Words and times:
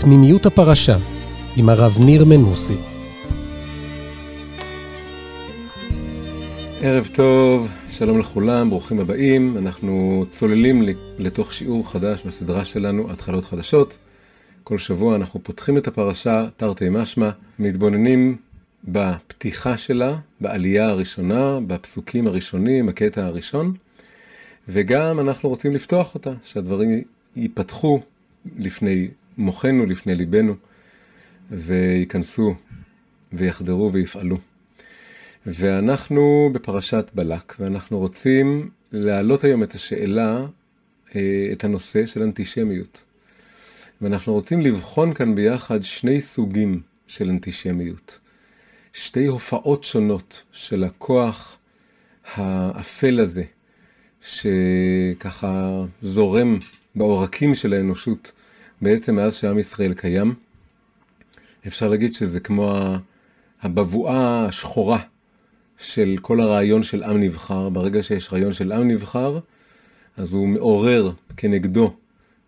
פנימיות 0.00 0.46
הפרשה, 0.46 0.96
עם 1.56 1.68
הרב 1.68 1.96
ניר 2.00 2.24
מנוסי. 2.24 2.76
ערב 6.82 7.08
טוב, 7.14 7.68
שלום 7.90 8.18
לכולם, 8.18 8.70
ברוכים 8.70 9.00
הבאים. 9.00 9.56
אנחנו 9.56 10.24
צוללים 10.30 10.82
לתוך 11.18 11.52
שיעור 11.52 11.90
חדש 11.90 12.22
בסדרה 12.26 12.64
שלנו, 12.64 13.10
התחלות 13.10 13.44
חדשות. 13.44 13.98
כל 14.64 14.78
שבוע 14.78 15.16
אנחנו 15.16 15.40
פותחים 15.42 15.78
את 15.78 15.86
הפרשה, 15.86 16.46
תרתי 16.56 16.88
משמע, 16.90 17.30
מתבוננים 17.58 18.36
בפתיחה 18.84 19.76
שלה, 19.76 20.16
בעלייה 20.40 20.88
הראשונה, 20.88 21.58
בפסוקים 21.66 22.26
הראשונים, 22.26 22.88
הקטע 22.88 23.24
הראשון, 23.26 23.74
וגם 24.68 25.20
אנחנו 25.20 25.48
רוצים 25.48 25.74
לפתוח 25.74 26.14
אותה, 26.14 26.32
שהדברים 26.44 27.02
ייפתחו 27.36 28.00
לפני 28.58 29.08
מוחנו, 29.38 29.86
לפני 29.86 30.14
ליבנו, 30.14 30.54
וייכנסו 31.50 32.54
ויחדרו 33.32 33.92
ויפעלו. 33.92 34.38
ואנחנו 35.46 36.50
בפרשת 36.52 37.10
בלק, 37.14 37.56
ואנחנו 37.60 37.98
רוצים 37.98 38.70
להעלות 38.92 39.44
היום 39.44 39.62
את 39.62 39.74
השאלה, 39.74 40.46
אה, 41.16 41.48
את 41.52 41.64
הנושא 41.64 42.06
של 42.06 42.22
אנטישמיות. 42.22 43.04
ואנחנו 44.00 44.32
רוצים 44.32 44.60
לבחון 44.60 45.14
כאן 45.14 45.34
ביחד 45.34 45.82
שני 45.82 46.20
סוגים 46.20 46.80
של 47.06 47.28
אנטישמיות. 47.28 48.18
שתי 48.92 49.26
הופעות 49.26 49.84
שונות 49.84 50.42
של 50.52 50.84
הכוח 50.84 51.58
האפל 52.34 53.20
הזה, 53.20 53.44
שככה 54.20 55.84
זורם 56.02 56.58
בעורקים 56.94 57.54
של 57.54 57.72
האנושות 57.72 58.32
בעצם 58.82 59.16
מאז 59.16 59.34
שעם 59.34 59.58
ישראל 59.58 59.94
קיים. 59.94 60.34
אפשר 61.66 61.88
להגיד 61.88 62.14
שזה 62.14 62.40
כמו 62.40 62.96
הבבואה 63.62 64.46
השחורה 64.46 64.98
של 65.78 66.16
כל 66.22 66.40
הרעיון 66.40 66.82
של 66.82 67.02
עם 67.02 67.20
נבחר. 67.20 67.68
ברגע 67.68 68.02
שיש 68.02 68.32
רעיון 68.32 68.52
של 68.52 68.72
עם 68.72 68.88
נבחר, 68.88 69.38
אז 70.16 70.32
הוא 70.32 70.48
מעורר 70.48 71.12
כנגדו 71.36 71.94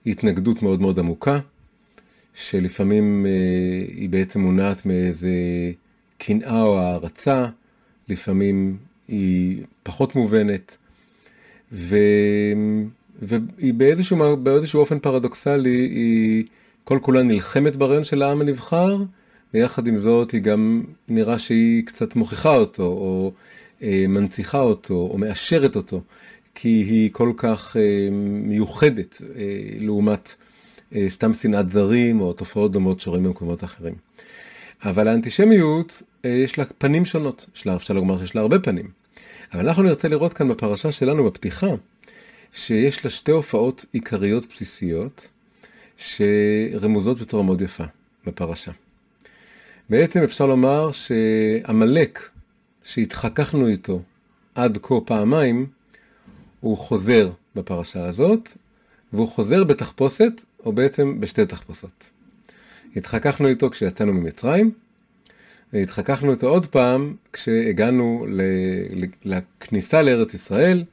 התנגדות 0.07 0.63
מאוד 0.63 0.81
מאוד 0.81 0.99
עמוקה, 0.99 1.39
שלפעמים 2.35 3.27
אה, 3.27 3.31
היא 3.89 4.09
בעצם 4.09 4.41
מונעת 4.41 4.87
מאיזה 4.87 5.31
קנאה 6.19 6.63
או 6.63 6.79
הערצה, 6.79 7.47
לפעמים 8.09 8.77
היא 9.09 9.63
פחות 9.83 10.15
מובנת, 10.15 10.77
ו... 11.73 11.97
והיא 13.23 13.75
באיזשהו, 13.75 14.37
באיזשהו 14.37 14.81
אופן 14.81 14.99
פרדוקסלי, 14.99 15.71
היא 15.71 16.45
כל 16.85 16.99
כולה 17.03 17.23
נלחמת 17.23 17.77
ברעיון 17.77 18.05
של 18.05 18.23
העם 18.23 18.41
הנבחר, 18.41 18.97
ויחד 19.55 19.87
עם 19.87 19.99
זאת 19.99 20.31
היא 20.31 20.41
גם 20.41 20.83
נראה 21.09 21.39
שהיא 21.39 21.87
קצת 21.87 22.17
מוכיחה 22.17 22.57
אותו, 22.57 22.83
או 22.83 23.33
אה, 23.83 24.05
מנציחה 24.09 24.61
אותו, 24.61 24.95
או 24.95 25.19
מאשרת 25.19 25.77
אותו, 25.77 26.03
כי 26.55 26.69
היא 26.69 27.11
כל 27.13 27.33
כך 27.37 27.77
אה, 27.77 28.09
מיוחדת 28.43 29.23
אה, 29.37 29.43
לעומת 29.81 30.35
אה, 30.95 31.07
סתם 31.09 31.35
שנאת 31.35 31.71
זרים, 31.71 32.21
או 32.21 32.33
תופעות 32.33 32.73
דומות 32.73 33.01
שרואים 33.01 33.25
במקומות 33.25 33.65
אחרים. 33.65 33.95
אבל 34.85 35.09
האנטישמיות, 35.09 36.03
אה, 36.25 36.31
יש 36.31 36.59
לה 36.59 36.65
פנים 36.79 37.05
שונות, 37.05 37.47
יש 37.57 37.67
לה, 37.67 37.77
אפשר 37.77 37.95
לומר 37.95 38.19
שיש 38.19 38.35
לה 38.35 38.41
הרבה 38.41 38.59
פנים. 38.59 38.89
אבל 39.53 39.69
אנחנו 39.69 39.83
נרצה 39.83 40.09
לראות 40.09 40.33
כאן 40.33 40.49
בפרשה 40.49 40.93
שלנו, 40.93 41.25
בפתיחה, 41.25 41.67
שיש 42.53 43.05
לה 43.05 43.11
שתי 43.11 43.33
הופעות 43.33 43.85
עיקריות 43.93 44.49
בסיסיות, 44.49 45.29
שרמוזות 45.97 47.21
בצורה 47.21 47.43
מאוד 47.43 47.63
יפה 47.63 47.85
בפרשה. 48.27 48.73
בעצם 49.91 50.23
אפשר 50.23 50.47
לומר 50.47 50.93
שעמלק, 50.93 52.29
שהתחככנו 52.83 53.69
איתו 53.69 54.03
עד 54.55 54.79
כה 54.83 54.95
פעמיים, 55.05 55.67
הוא 56.61 56.79
חוזר 56.79 57.31
בפרשה 57.55 58.05
הזאת, 58.07 58.57
והוא 59.13 59.29
חוזר 59.29 59.65
בתחפושת, 59.65 60.33
או 60.65 60.73
בעצם 60.73 61.21
בשתי 61.21 61.47
תחפושות. 61.47 62.11
התחככנו 62.97 63.49
איתו 63.49 63.71
כשיצאנו 63.71 64.13
ממצרים, 64.13 64.71
והתחככנו 65.73 66.33
איתו 66.33 66.49
עוד 66.49 66.67
פעם 66.67 67.17
כשהגענו 67.33 68.27
לכניסה 69.25 70.03
לארץ 70.03 70.35
ישראל, 70.35 70.85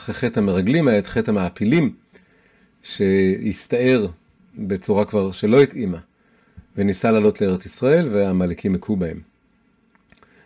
אחרי 0.00 0.14
חטא 0.14 0.38
המרגלים 0.40 0.88
היה 0.88 0.98
את 0.98 1.06
חטא 1.06 1.30
המעפילים, 1.30 1.94
שהסתער 2.82 4.06
בצורה 4.58 5.04
כבר 5.04 5.32
שלא 5.32 5.62
התאימה, 5.62 5.98
וניסה 6.76 7.10
לעלות 7.10 7.40
לארץ 7.40 7.66
ישראל, 7.66 8.08
והעמלקים 8.08 8.74
הכו 8.74 8.96
בהם. 8.96 9.20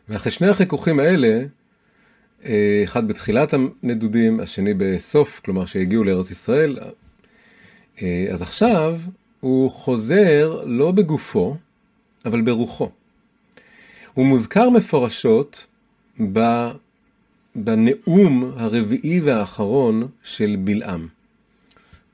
ואחרי 0.09 0.33
שני 0.33 0.49
החיכוכים 0.49 1.01
האלה, 1.01 1.45
אה, 2.45 2.81
אחד 2.85 3.09
בתחילת 3.09 3.55
הנדודים, 3.55 4.41
השני 4.41 4.75
בסוף, 4.77 5.41
כלומר 5.45 5.65
שהגיעו 5.65 6.05
לארץ 6.05 6.31
ישראל, 6.31 6.79
אה, 8.03 8.27
אז 8.33 8.43
עכשיו 8.43 8.99
הוא 9.41 9.71
חוזר 9.71 10.65
לא 10.67 10.93
בגופו, 10.93 11.57
אבל 12.25 12.41
ברוחו. 12.41 12.91
הוא 14.15 14.27
מוזכר 14.27 14.71
מפורשות 14.71 15.67
בנאום 17.57 18.53
הרביעי 18.57 19.21
והאחרון 19.21 20.09
של 20.23 20.57
בלעם. 20.65 21.09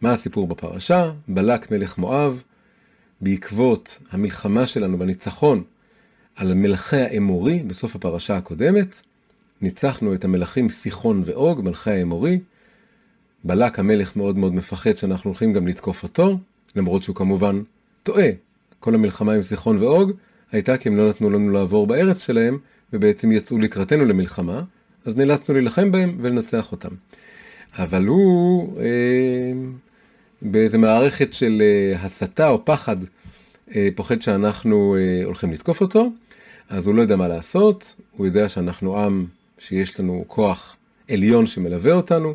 מה 0.00 0.12
הסיפור 0.12 0.46
בפרשה? 0.48 1.12
בלק 1.28 1.70
מלך 1.70 1.98
מואב, 1.98 2.42
בעקבות 3.20 3.98
המלחמה 4.10 4.66
שלנו 4.66 4.98
בניצחון 4.98 5.62
על 6.36 6.54
מלכי 6.54 6.96
האמורי 6.96 7.62
בסוף 7.62 7.96
הפרשה 7.96 8.36
הקודמת, 8.36 9.02
ניצחנו 9.60 10.14
את 10.14 10.24
המלכים 10.24 10.68
סיחון 10.68 11.22
ואוג, 11.24 11.60
מלכי 11.60 11.90
האמורי. 11.90 12.40
בלק 13.44 13.78
המלך 13.78 14.16
מאוד 14.16 14.36
מאוד 14.36 14.54
מפחד 14.54 14.96
שאנחנו 14.96 15.30
הולכים 15.30 15.52
גם 15.52 15.66
לתקוף 15.66 16.02
אותו, 16.02 16.38
למרות 16.76 17.02
שהוא 17.02 17.16
כמובן 17.16 17.62
טועה. 18.02 18.28
כל 18.80 18.94
המלחמה 18.94 19.32
עם 19.32 19.42
סיחון 19.42 19.76
ואוג 19.76 20.12
הייתה 20.52 20.76
כי 20.78 20.88
הם 20.88 20.96
לא 20.96 21.08
נתנו 21.08 21.30
לנו 21.30 21.50
לעבור 21.50 21.86
בארץ 21.86 22.22
שלהם, 22.26 22.58
ובעצם 22.92 23.32
יצאו 23.32 23.58
לקראתנו 23.58 24.04
למלחמה, 24.04 24.62
אז 25.04 25.16
נאלצנו 25.16 25.54
להילחם 25.54 25.92
בהם 25.92 26.16
ולנצח 26.20 26.72
אותם. 26.72 26.88
אבל 27.78 28.06
הוא 28.06 28.80
אה, 28.80 29.52
באיזה 30.42 30.78
מערכת 30.78 31.32
של 31.32 31.62
אה, 31.62 32.00
הסתה 32.02 32.48
או 32.48 32.64
פחד, 32.64 32.96
אה, 33.74 33.88
פוחד 33.94 34.22
שאנחנו 34.22 34.96
אה, 34.98 35.24
הולכים 35.24 35.52
לתקוף 35.52 35.80
אותו, 35.80 36.10
אז 36.68 36.86
הוא 36.86 36.94
לא 36.94 37.02
יודע 37.02 37.16
מה 37.16 37.28
לעשות, 37.28 37.96
הוא 38.16 38.26
יודע 38.26 38.48
שאנחנו 38.48 38.98
עם 38.98 39.26
שיש 39.58 40.00
לנו 40.00 40.24
כוח 40.26 40.76
עליון 41.10 41.46
שמלווה 41.46 41.92
אותנו, 41.92 42.34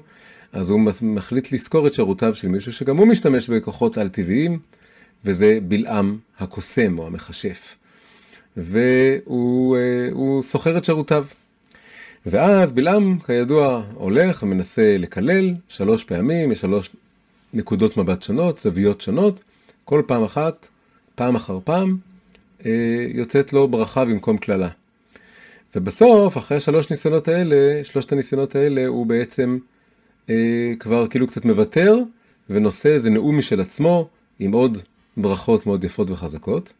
אז 0.53 0.69
הוא 0.69 0.79
מחליט 1.01 1.51
לזכור 1.51 1.87
את 1.87 1.93
שירותיו 1.93 2.35
של 2.35 2.47
מישהו 2.47 2.73
שגם 2.73 2.97
הוא 2.97 3.07
משתמש 3.07 3.49
בכוחות 3.49 3.97
על-טבעיים, 3.97 4.59
וזה 5.25 5.59
בלעם 5.67 6.17
הקוסם 6.39 6.99
או 6.99 7.07
המכשף. 7.07 7.75
והוא 8.57 9.77
אה, 9.77 10.43
שוכר 10.51 10.77
את 10.77 10.85
שירותיו. 10.85 11.25
ואז 12.25 12.71
בלעם, 12.71 13.19
כידוע, 13.25 13.83
הולך 13.93 14.43
ומנסה 14.43 14.97
לקלל 14.99 15.53
שלוש 15.67 16.03
פעמים, 16.03 16.51
יש 16.51 16.61
שלוש 16.61 16.89
נקודות 17.53 17.97
מבט 17.97 18.21
שונות, 18.21 18.57
זוויות 18.57 19.01
שונות, 19.01 19.43
כל 19.83 20.01
פעם 20.07 20.23
אחת, 20.23 20.67
פעם 21.15 21.35
אחר 21.35 21.59
פעם, 21.63 21.97
אה, 22.65 23.05
יוצאת 23.13 23.53
לו 23.53 23.67
ברכה 23.67 24.05
במקום 24.05 24.37
קללה. 24.37 24.69
ובסוף, 25.75 26.37
אחרי 26.37 26.59
שלוש 26.59 26.91
ניסיונות 26.91 27.27
האלה, 27.27 27.83
שלושת 27.83 28.11
הניסיונות 28.11 28.55
האלה, 28.55 28.87
הוא 28.87 29.05
בעצם 29.05 29.57
אה, 30.29 30.73
כבר 30.79 31.07
כאילו 31.07 31.27
קצת 31.27 31.45
מוותר, 31.45 31.99
ונושא 32.49 32.89
איזה 32.89 33.09
נאום 33.09 33.37
משל 33.37 33.61
עצמו, 33.61 34.07
עם 34.39 34.51
עוד 34.51 34.77
ברכות 35.17 35.65
מאוד 35.65 35.83
יפות 35.83 36.09
וחזקות. 36.09 36.73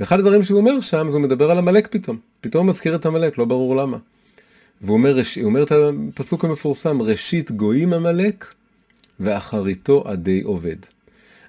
ואחד 0.00 0.18
הדברים 0.18 0.42
שהוא 0.44 0.58
אומר 0.60 0.80
שם, 0.80 1.06
זה 1.10 1.16
הוא 1.16 1.22
מדבר 1.22 1.50
על 1.50 1.58
עמלק 1.58 1.88
פתאום. 1.90 2.18
פתאום 2.40 2.68
מזכיר 2.68 2.94
את 2.94 3.06
עמלק, 3.06 3.38
לא 3.38 3.44
ברור 3.44 3.76
למה. 3.76 3.96
והוא 4.80 4.96
אומר, 4.96 5.16
אומר 5.42 5.62
את 5.62 5.72
הפסוק 5.72 6.44
המפורסם, 6.44 7.02
ראשית 7.02 7.50
גויים 7.50 7.92
עמלק, 7.92 8.54
ואחריתו 9.20 10.04
עדי 10.06 10.42
עובד. 10.42 10.76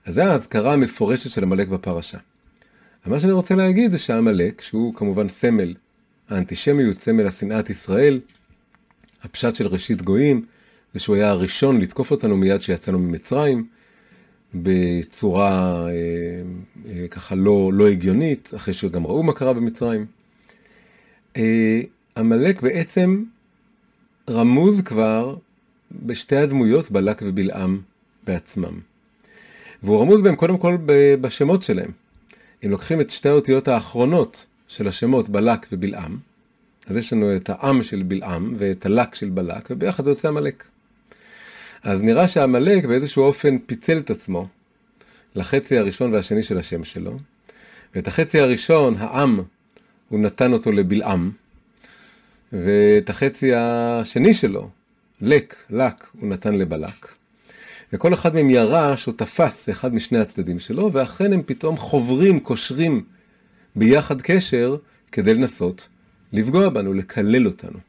אז 0.06 0.16
זו 0.16 0.22
האזכרה 0.22 0.74
המפורשת 0.74 1.30
של 1.30 1.44
עמלק 1.44 1.68
בפרשה. 1.68 2.18
מה 3.06 3.20
שאני 3.20 3.32
רוצה 3.32 3.56
להגיד 3.56 3.92
זה 3.92 3.98
שעמלק, 3.98 4.62
שהוא 4.62 4.94
כמובן 4.94 5.30
סמל 5.30 5.74
האנטישמיות, 6.30 7.02
סמל 7.02 7.28
השנאת 7.28 7.70
ישראל, 7.70 8.20
הפשט 9.24 9.56
של 9.56 9.68
ראשית 9.68 10.02
גויים, 10.02 10.46
זה 10.94 11.00
שהוא 11.00 11.16
היה 11.16 11.30
הראשון 11.30 11.82
לתקוף 11.82 12.12
אותנו 12.12 12.38
מיד 12.38 12.62
שיצאנו 12.62 13.00
ממצרים, 13.00 13.66
בצורה 14.54 15.86
אה, 15.88 15.92
אה, 16.90 17.08
ככה 17.08 17.36
לא, 17.36 17.70
לא 17.74 17.88
הגיונית, 17.88 18.52
אחרי 18.56 18.74
שגם 18.74 19.08
ראו 19.08 19.24
מה 19.24 19.34
קרה 19.34 19.54
במצרים. 19.54 20.06
אה, 21.38 21.82
עמלק 22.18 22.62
בעצם 22.62 23.24
רמוז 24.30 24.81
כבר 24.81 25.36
בשתי 25.92 26.36
הדמויות, 26.36 26.92
בלק 26.92 27.22
ובלעם 27.25 27.81
בעצמם. 28.24 28.80
והוא 29.84 30.02
רמוז 30.02 30.22
בהם 30.22 30.36
קודם 30.36 30.58
כל 30.58 30.78
בשמות 31.22 31.64
שלהם. 31.64 31.92
אם 32.66 32.72
לוקחים 32.72 33.02
את 33.02 33.10
שתי 33.10 33.30
האותיות 33.30 33.68
האחרונות 33.68 34.46
של 34.68 34.88
השמות 34.88 35.30
בלק 35.30 35.68
ובלעם, 35.72 36.18
אז 36.88 36.98
יש 36.98 37.14
לנו 37.14 37.36
את 37.36 37.50
העם 37.50 37.84
של 37.84 38.04
בלעם 38.04 38.56
ואת 38.58 38.86
הלק 38.86 39.16
של 39.16 39.30
בלק, 39.30 39.68
וביחד 39.69 40.06
זה 40.06 40.12
יוצא 40.12 40.28
עמלק. 40.28 40.66
אז 41.84 42.02
נראה 42.02 42.28
שעמלק 42.28 42.86
באיזשהו 42.86 43.24
אופן 43.24 43.58
פיצל 43.58 43.98
את 43.98 44.10
עצמו 44.10 44.48
לחצי 45.36 45.78
הראשון 45.78 46.14
והשני 46.14 46.44
של 46.44 46.58
השם 46.58 46.84
שלו, 46.84 47.19
ואת 47.96 48.08
החצי 48.08 48.40
הראשון, 48.40 48.96
העם, 48.98 49.40
הוא 50.10 50.19
נתן 50.19 50.54
אותו 50.54 50.72
לבלעם, 50.72 51.31
ואת 52.54 53.10
החצי 53.10 53.54
השני 53.54 54.34
שלו, 54.34 54.70
לק, 55.22 55.56
לק, 55.70 56.08
הוא 56.20 56.30
נתן 56.30 56.56
לבלק. 56.56 57.08
וכל 57.94 58.14
אחד 58.14 58.36
מהם 58.36 58.50
ירש 58.50 59.08
או 59.08 59.12
תפס 59.12 59.70
אחד 59.70 59.94
משני 59.94 60.20
הצדדים 60.20 60.60
שלו, 60.60 60.94
ואכן 60.94 61.34
הם 61.34 61.42
פתאום 61.46 61.78
חוברים, 61.78 62.40
קושרים 62.40 63.04
ביחד 63.76 64.22
קשר 64.22 64.76
כדי 65.12 65.34
לנסות 65.34 65.88
לפגוע 66.34 66.70
בנו, 66.70 66.94
לקלל 66.94 67.48
אותנו. 67.48 67.80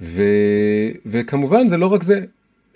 ו... 0.00 0.22
וכמובן 1.06 1.68
זה 1.68 1.76
לא 1.76 1.86
רק 1.86 2.02
זה, 2.02 2.24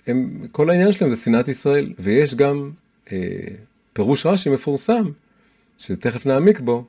הם, 0.07 0.41
כל 0.51 0.69
העניין 0.69 0.91
שלהם 0.91 1.09
זה 1.09 1.17
שנאת 1.17 1.47
ישראל, 1.47 1.93
ויש 1.99 2.35
גם 2.35 2.71
אה, 3.11 3.17
פירוש 3.93 4.25
רש"י 4.25 4.49
מפורסם, 4.49 5.11
שתכף 5.77 6.25
נעמיק 6.25 6.59
בו, 6.59 6.85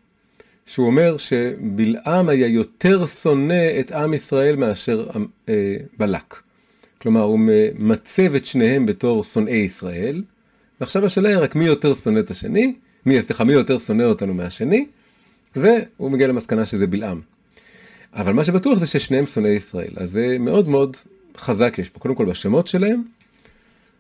שהוא 0.67 0.87
אומר 0.87 1.17
שבלעם 1.17 2.29
היה 2.29 2.47
יותר 2.47 3.07
שונא 3.07 3.81
את 3.81 3.93
עם 3.93 4.15
ישראל 4.15 4.57
מאשר 4.57 5.07
אה, 5.49 5.77
בלק. 5.99 6.41
כלומר, 6.99 7.21
הוא 7.21 7.41
מצב 7.75 8.35
את 8.35 8.45
שניהם 8.45 8.87
בתור 8.87 9.25
שונאי 9.25 9.57
ישראל, 9.57 10.23
ועכשיו 10.81 11.07
השאלה 11.07 11.29
היא 11.29 11.39
רק 11.39 11.55
מי 11.55 11.65
יותר 11.65 11.95
שונא 11.95 12.19
את 12.19 12.31
השני, 12.31 12.75
מי, 13.07 13.23
סליחה, 13.23 13.45
מי 13.45 13.53
יותר 13.53 13.79
שונא 13.79 14.03
אותנו 14.03 14.35
מהשני, 14.35 14.87
והוא 15.57 16.11
מגיע 16.11 16.27
למסקנה 16.27 16.67
שזה 16.67 16.87
בלעם. 16.87 17.21
אבל 18.15 18.33
מה 18.33 18.45
שבטוח 18.45 18.79
זה 18.79 18.87
ששניהם 18.87 19.27
שונאי 19.27 19.51
ישראל, 19.51 19.93
אז 19.97 20.11
זה 20.11 20.37
מאוד 20.41 20.69
מאוד 20.69 20.97
חזק 21.37 21.75
יש 21.79 21.89
פה, 21.89 21.99
קודם 21.99 22.15
כל 22.15 22.25
בשמות 22.25 22.67
שלהם, 22.67 23.03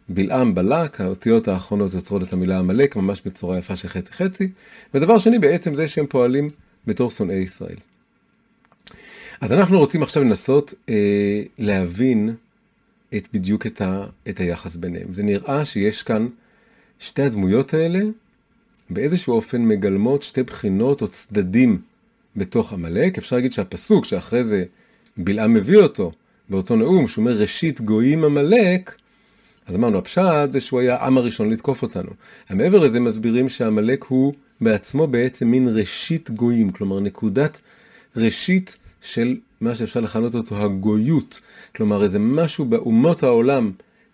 בלעם 0.08 0.54
בלק, 0.54 1.00
האותיות 1.00 1.48
האחרונות 1.48 1.94
יוצרות 1.94 2.22
את 2.22 2.32
המילה 2.32 2.58
עמלק 2.58 2.96
ממש 2.96 3.22
בצורה 3.26 3.58
יפה 3.58 3.76
של 3.76 3.88
חצי 3.88 4.12
חצי, 4.12 4.48
ודבר 4.94 5.18
שני 5.18 5.38
בעצם 5.38 5.74
זה 5.74 5.88
שהם 5.88 6.06
פועלים 6.06 6.50
בתור 6.86 7.10
שונאי 7.10 7.36
ישראל. 7.36 7.76
אז 9.40 9.52
אנחנו 9.52 9.78
רוצים 9.78 10.02
עכשיו 10.02 10.24
לנסות 10.24 10.74
אה, 10.88 11.42
להבין 11.58 12.34
את 13.16 13.28
בדיוק 13.32 13.66
את, 13.66 13.80
ה, 13.80 14.06
את 14.28 14.40
היחס 14.40 14.76
ביניהם. 14.76 15.12
זה 15.12 15.22
נראה 15.22 15.64
שיש 15.64 16.02
כאן 16.02 16.26
שתי 16.98 17.22
הדמויות 17.22 17.74
האלה 17.74 18.00
באיזשהו 18.90 19.34
אופן 19.34 19.62
מגלמות 19.62 20.22
שתי 20.22 20.42
בחינות 20.42 21.02
או 21.02 21.08
צדדים 21.08 21.80
בתוך 22.36 22.72
עמלק. 22.72 23.18
אפשר 23.18 23.36
להגיד 23.36 23.52
שהפסוק 23.52 24.04
שאחרי 24.04 24.44
זה 24.44 24.64
בלעם 25.16 25.54
מביא 25.54 25.78
אותו 25.78 26.12
באותו 26.48 26.76
נאום, 26.76 27.08
שהוא 27.08 27.22
אומר 27.22 27.38
ראשית 27.38 27.80
גויים 27.80 28.24
עמלק, 28.24 28.94
אז 29.66 29.76
אמרנו 29.76 29.98
הפשט 29.98 30.52
זה 30.52 30.60
שהוא 30.60 30.80
היה 30.80 30.94
העם 30.96 31.18
הראשון 31.18 31.50
לתקוף 31.50 31.82
אותנו. 31.82 32.10
מעבר 32.50 32.78
לזה 32.78 33.00
מסבירים 33.00 33.48
שעמלק 33.48 34.04
הוא 34.04 34.32
בעצמו 34.60 35.06
בעצם 35.06 35.46
מין 35.46 35.68
ראשית 35.68 36.30
גויים, 36.30 36.72
כלומר 36.72 37.00
נקודת 37.00 37.60
ראשית 38.16 38.76
של 39.02 39.36
מה 39.60 39.74
שאפשר 39.74 40.00
לכנות 40.00 40.34
אותו 40.34 40.64
הגויות, 40.64 41.40
כלומר 41.76 42.04
איזה 42.04 42.18
משהו 42.18 42.64
באומות 42.64 43.22
העולם 43.22 43.72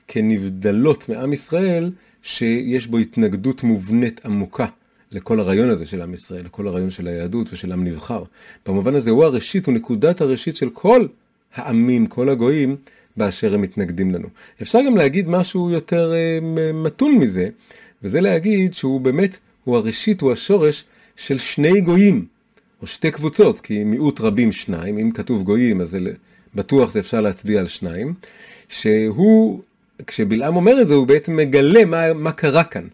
כנבדלות 0.08 1.08
מעם 1.08 1.32
ישראל, 1.32 1.90
שיש 2.22 2.86
בו 2.86 2.98
התנגדות 2.98 3.62
מובנית 3.62 4.20
עמוקה 4.24 4.66
לכל 5.12 5.40
הרעיון 5.40 5.70
הזה 5.70 5.86
של 5.86 6.02
עם 6.02 6.14
ישראל, 6.14 6.44
לכל 6.44 6.66
הרעיון 6.68 6.90
של 6.90 7.06
היהדות 7.06 7.52
ושל 7.52 7.72
עם 7.72 7.84
נבחר. 7.84 8.22
במובן 8.66 8.94
הזה 8.94 9.10
הוא 9.10 9.24
הראשית, 9.24 9.66
הוא 9.66 9.74
נקודת 9.74 10.20
הראשית 10.20 10.56
של 10.56 10.70
כל 10.70 11.06
העמים, 11.54 12.06
כל 12.06 12.28
הגויים, 12.28 12.76
באשר 13.16 13.54
הם 13.54 13.62
מתנגדים 13.62 14.14
לנו. 14.14 14.28
אפשר 14.62 14.78
גם 14.86 14.96
להגיד 14.96 15.28
משהו 15.28 15.70
יותר 15.70 16.12
אה, 16.14 16.38
מתון 16.74 17.14
מזה, 17.18 17.48
וזה 18.02 18.20
להגיד 18.20 18.74
שהוא 18.74 19.00
באמת, 19.00 19.38
הוא 19.64 19.76
הראשית, 19.76 20.20
הוא 20.20 20.32
השורש 20.32 20.84
של 21.16 21.38
שני 21.38 21.80
גויים, 21.80 22.26
או 22.82 22.86
שתי 22.86 23.10
קבוצות, 23.10 23.60
כי 23.60 23.84
מיעוט 23.84 24.20
רבים 24.20 24.52
שניים, 24.52 24.98
אם 24.98 25.10
כתוב 25.10 25.42
גויים 25.42 25.80
אז 25.80 25.90
זה 25.90 25.98
בטוח 26.54 26.92
זה 26.92 27.00
אפשר 27.00 27.20
להצביע 27.20 27.60
על 27.60 27.68
שניים, 27.68 28.14
שהוא, 28.68 29.60
כשבלעם 30.06 30.56
אומר 30.56 30.82
את 30.82 30.88
זה, 30.88 30.94
הוא 30.94 31.06
בעצם 31.06 31.36
מגלה 31.36 31.84
מה, 31.84 32.12
מה 32.12 32.32
קרה 32.32 32.64
כאן. 32.64 32.88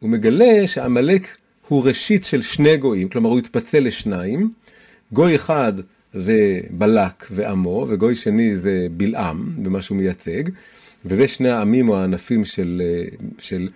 הוא 0.00 0.10
מגלה 0.10 0.66
שעמלק 0.66 1.36
הוא 1.68 1.84
ראשית 1.84 2.24
של 2.24 2.42
שני 2.42 2.76
גויים, 2.76 3.08
כלומר 3.08 3.30
הוא 3.30 3.38
התפצל 3.38 3.80
לשניים, 3.80 4.52
גוי 5.12 5.36
אחד 5.36 5.72
זה 6.14 6.60
בלק 6.70 7.26
ועמו, 7.30 7.86
וגוי 7.88 8.16
שני 8.16 8.56
זה 8.56 8.86
בלעם, 8.96 9.52
במה 9.62 9.82
שהוא 9.82 9.98
מייצג, 9.98 10.42
וזה 11.04 11.28
שני 11.28 11.48
העמים 11.48 11.88
או 11.88 11.96
הענפים 11.96 12.44
של, 12.44 12.82
של, 13.38 13.68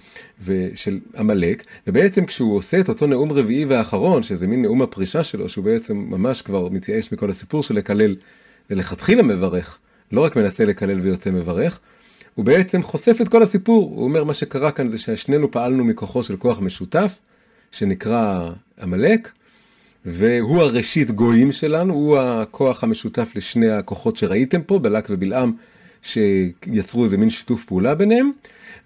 של 0.75 0.99
עמלק, 1.17 1.65
ובעצם 1.87 2.27
כשהוא 2.27 2.57
עושה 2.57 2.81
את 2.81 2.89
אותו 2.89 3.07
נאום 3.07 3.33
רביעי 3.33 3.65
ואחרון, 3.65 4.23
שזה 4.23 4.47
מין 4.47 4.63
נאום 4.63 4.83
הפרישה 4.83 5.25
שלו, 5.25 5.49
שהוא 5.49 5.65
בעצם 5.65 5.97
ממש 5.97 6.43
כבר 6.43 6.69
מתייאש 6.69 7.13
מכל 7.13 7.31
הסיפור 7.31 7.63
של 7.63 7.75
לקלל, 7.75 8.17
ולכתחילה 8.71 9.23
מברך, 9.23 9.79
לא 10.13 10.25
רק 10.25 10.37
מנסה 10.37 10.65
לקלל 10.65 11.01
ויוצא 11.01 11.31
מברך, 11.31 11.81
הוא 12.35 12.45
בעצם 12.45 12.83
חושף 12.83 13.17
את 13.21 13.29
כל 13.29 13.43
הסיפור, 13.43 13.93
הוא 13.95 14.05
אומר 14.05 14.25
מה 14.25 14.35
שקרה 14.35 14.71
כאן 14.71 14.89
זה 14.89 14.99
ששנינו 14.99 15.51
פעלנו 15.51 15.85
מכוחו 15.85 16.23
של 16.23 16.37
כוח 16.37 16.61
משותף, 16.61 17.19
שנקרא 17.73 18.51
עמלק, 18.83 19.33
והוא 20.07 20.63
הראשית 20.63 21.11
גויים 21.11 21.53
שלנו, 21.53 21.95
הוא 21.95 22.19
הכוח 22.19 22.85
המשותף 22.85 23.33
לשני 23.35 23.71
הכוחות 23.71 24.17
שראיתם 24.17 24.63
פה, 24.63 24.79
בלק 24.79 25.07
ובלעם, 25.11 25.53
שיצרו 26.03 27.05
איזה 27.05 27.17
מין 27.17 27.31
שיתוף 27.31 27.65
פעולה 27.65 27.95
ביניהם, 27.95 28.31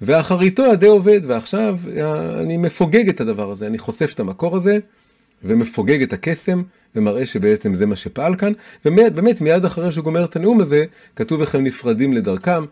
ואחריתו 0.02 0.64
הדי 0.64 0.86
עובד, 0.86 1.20
ועכשיו 1.26 1.78
אני 2.40 2.56
מפוגג 2.56 3.08
את 3.08 3.20
הדבר 3.20 3.50
הזה, 3.50 3.66
אני 3.66 3.78
חושף 3.78 4.10
את 4.14 4.20
המקור 4.20 4.56
הזה, 4.56 4.78
ומפוגג 5.44 6.02
את 6.02 6.12
הקסם, 6.12 6.62
ומראה 6.96 7.26
שבעצם 7.26 7.74
זה 7.74 7.86
מה 7.86 7.96
שפעל 7.96 8.36
כאן, 8.36 8.52
ובאמת 8.84 9.40
מיד 9.40 9.64
אחרי 9.64 9.92
שהוא 9.92 10.04
גומר 10.04 10.24
את 10.24 10.36
הנאום 10.36 10.60
הזה, 10.60 10.84
כתוב 11.16 11.40
איך 11.40 11.54
הם 11.54 11.64
נפרדים 11.64 12.12
לדרכם, 12.12 12.64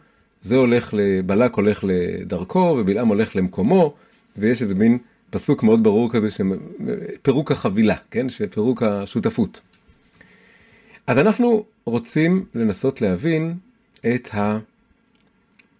זה 0.43 0.57
הולך, 0.57 0.95
בלק 1.27 1.55
הולך 1.55 1.85
לדרכו, 1.89 2.77
ובלעם 2.79 3.09
הולך 3.09 3.37
למקומו, 3.37 3.95
ויש 4.37 4.63
איזה 4.63 4.75
מין 4.75 4.99
פסוק 5.31 5.63
מאוד 5.63 5.83
ברור 5.83 6.13
כזה, 6.13 6.29
פירוק 7.23 7.53
החבילה, 7.53 7.97
כן? 8.11 8.29
שפירוק 8.29 8.83
השותפות. 8.83 9.61
אז 11.07 11.19
אנחנו 11.19 11.65
רוצים 11.85 12.45
לנסות 12.55 13.01
להבין 13.01 13.55
את 14.15 14.29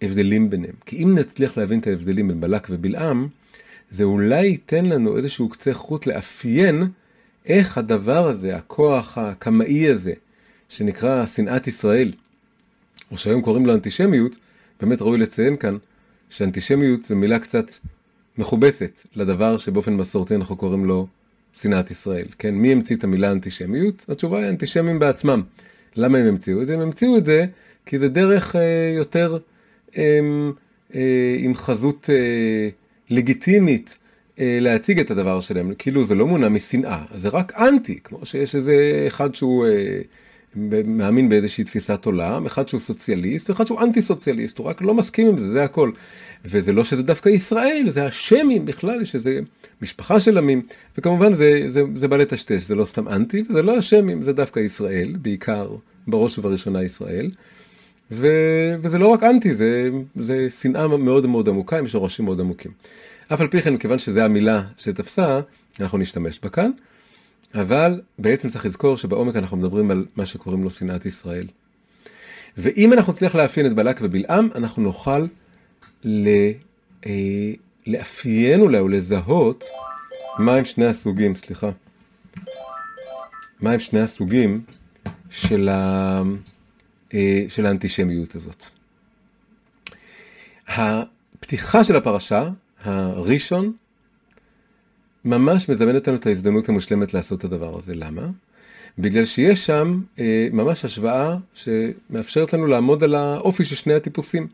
ההבדלים 0.03 0.51
ביניהם. 0.51 0.75
כי 0.87 1.05
אם 1.05 1.19
נצליח 1.19 1.57
להבין 1.57 1.81
את 1.81 1.87
ההבדלים 1.87 2.29
בין 2.29 2.41
בלק 2.41 2.67
ובלעם, 2.71 3.29
זה 3.91 4.05
אולי 4.05 4.47
ייתן 4.47 4.87
לנו 4.87 5.17
איזשהו 5.17 5.49
קצה 5.49 5.75
חוט 5.75 6.07
לאפיין 6.07 6.83
איך 7.47 7.79
הדבר 7.79 8.27
הזה, 8.29 8.57
הכוח 8.57 9.19
הקמאי 9.19 9.89
הזה, 9.89 10.13
שנקרא 10.69 11.27
שנאת 11.27 11.67
ישראל, 11.67 12.13
או 13.11 13.17
שהיום 13.17 13.43
קוראים 13.43 13.67
לו 13.67 13.75
אנטישמיות, 13.75 14.37
באמת 14.81 15.03
ראוי 15.03 15.19
לציין 15.19 15.57
כאן 15.57 15.77
שאנטישמיות 16.31 17.05
זו 17.05 17.17
מילה 17.17 17.39
קצת 17.39 17.71
מכובסת 18.39 19.03
לדבר 19.17 19.59
שבאופן 19.59 19.95
מסורתי 19.95 20.35
אנחנו 20.35 20.57
קוראים 20.57 20.85
לו 20.85 21.07
שנאת 21.53 21.91
ישראל. 21.91 22.27
כן, 22.39 22.55
מי 22.55 22.73
המציא 22.73 22.97
את 22.97 23.05
המילה 23.05 23.33
אנטישמיות? 23.33 24.07
התשובה 24.09 24.39
היא 24.39 24.49
אנטישמים 24.49 24.99
בעצמם. 24.99 25.43
למה 25.97 26.19
הם 26.19 26.27
המציאו 26.27 26.63
את 26.63 26.67
זה? 26.67 26.75
הם 26.75 26.81
המציאו 26.81 27.17
את 27.17 27.25
זה 27.25 27.47
כי 27.87 27.99
זה 27.99 28.09
דרך 28.09 28.57
אה, 28.57 28.93
יותר 28.97 29.39
אה, 29.99 30.21
אה, 30.95 31.37
עם 31.39 31.55
חזות 31.55 32.11
אה, 32.13 32.69
לגיטימית 33.11 33.99
אה, 34.41 34.59
להציג 34.61 35.01
את 35.01 35.11
הדבר 35.11 35.41
שלהם. 35.41 35.73
כאילו 35.79 36.07
זה 36.07 36.15
לא 36.15 36.27
מונע 36.27 36.49
משנאה, 36.49 37.05
זה 37.15 37.29
רק 37.29 37.53
אנטי, 37.59 38.01
כמו 38.05 38.27
שיש 38.27 38.55
איזה 38.55 39.05
אחד 39.09 39.35
שהוא... 39.35 39.67
אה, 39.67 40.01
מאמין 40.87 41.29
באיזושהי 41.29 41.65
תפיסת 41.65 42.05
עולם, 42.05 42.47
אחד 42.47 42.69
שהוא 42.69 42.81
סוציאליסט, 42.81 43.51
אחד 43.51 43.67
שהוא 43.67 43.81
אנטי 43.81 44.03
סוציאליסט, 44.03 44.59
הוא 44.59 44.67
רק 44.67 44.83
לא 44.83 44.95
מסכים 44.95 45.29
עם 45.29 45.39
זה, 45.39 45.53
זה 45.53 45.65
הכל. 45.65 45.91
וזה 46.45 46.73
לא 46.73 46.85
שזה 46.85 47.03
דווקא 47.03 47.29
ישראל, 47.29 47.87
זה 47.91 48.07
השמים 48.07 48.67
בכלל, 48.67 49.05
שזה 49.05 49.41
משפחה 49.83 50.21
של 50.21 50.39
עמים, 50.39 50.63
וכמובן 50.99 51.35
זה, 51.35 51.65
זה, 51.69 51.83
זה 51.95 52.09
בא 52.09 52.17
לטשטש, 52.17 52.63
זה 52.63 52.75
לא 52.75 52.85
סתם 52.85 53.09
אנטי, 53.09 53.45
וזה 53.51 53.63
לא 53.63 53.77
השמים, 53.77 54.23
זה 54.23 54.33
דווקא 54.33 54.61
ישראל, 54.61 55.15
בעיקר, 55.23 55.77
בראש 56.07 56.39
ובראשונה 56.39 56.83
ישראל. 56.83 57.31
ו, 58.11 58.29
וזה 58.83 58.99
לא 58.99 59.07
רק 59.07 59.23
אנטי, 59.23 59.55
זה, 59.55 59.91
זה 60.17 60.49
שנאה 60.63 60.89
מאוד 60.89 61.27
מאוד 61.27 61.49
עמוקה, 61.49 61.79
עם 61.79 61.89
שורשים 61.89 62.25
מאוד 62.25 62.41
עמוקים. 62.41 62.71
אף 63.33 63.41
על 63.41 63.49
פי 63.49 63.63
כן, 63.63 63.75
מכיוון 63.75 63.99
שזו 63.99 64.21
המילה 64.21 64.63
שתפסה, 64.77 65.41
אנחנו 65.81 65.99
נשתמש 65.99 66.41
בה 66.43 66.49
כאן. 66.49 66.71
אבל 67.55 68.01
בעצם 68.19 68.51
צריך 68.51 68.67
לזכור 68.67 68.97
שבעומק 68.97 69.37
אנחנו 69.37 69.57
מדברים 69.57 69.91
על 69.91 70.05
מה 70.17 70.27
שקוראים 70.27 70.65
לו 70.65 70.71
שנאת 70.71 71.07
ישראל. 71.07 71.47
ואם 72.59 72.93
אנחנו 72.93 73.13
נצליח 73.13 73.35
לאפיין 73.35 73.67
את 73.67 73.75
בלק 73.75 73.99
ובלעם, 74.03 74.49
אנחנו 74.55 74.83
נוכל 74.83 75.27
ל, 76.05 76.29
אה, 77.07 77.53
לאפיין 77.87 78.61
אולי 78.61 78.79
או 78.79 78.89
לזהות 78.89 79.65
מה 80.39 80.55
עם 80.55 80.65
שני 80.65 80.87
הסוגים, 80.87 81.35
סליחה. 81.35 81.71
מה 83.61 83.73
עם 83.73 83.81
שני 83.81 84.01
הסוגים 84.01 84.63
של, 85.31 85.69
ה... 85.69 86.23
אה, 87.15 87.45
של 87.49 87.67
האנטישמיות 87.67 88.35
הזאת? 88.35 88.65
הפתיחה 90.69 91.85
של 91.85 91.97
הפרשה, 91.97 92.49
הראשון, 92.83 93.73
ממש 95.25 95.69
מזמנת 95.69 96.09
לנו 96.09 96.17
את 96.17 96.27
ההזדמנות 96.27 96.69
המושלמת 96.69 97.15
לעשות 97.15 97.39
את 97.39 97.45
הדבר 97.45 97.79
הזה. 97.79 97.95
למה? 97.95 98.23
בגלל 98.99 99.25
שיש 99.25 99.67
שם 99.67 100.01
אה, 100.19 100.49
ממש 100.53 100.85
השוואה 100.85 101.37
שמאפשרת 101.55 102.53
לנו 102.53 102.67
לעמוד 102.67 103.05
על 103.05 103.15
האופי 103.15 103.65
של 103.65 103.77
שני 103.77 103.95
הטיפוסים. 103.95 104.47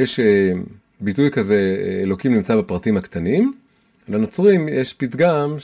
יש 0.00 0.20
אה, 0.20 0.52
ביטוי 1.00 1.30
כזה, 1.30 1.76
אלוקים 2.02 2.34
נמצא 2.34 2.56
בפרטים 2.56 2.96
הקטנים, 2.96 3.52
לנוצרים 4.08 4.68
יש 4.68 4.92
פתגם, 4.92 5.56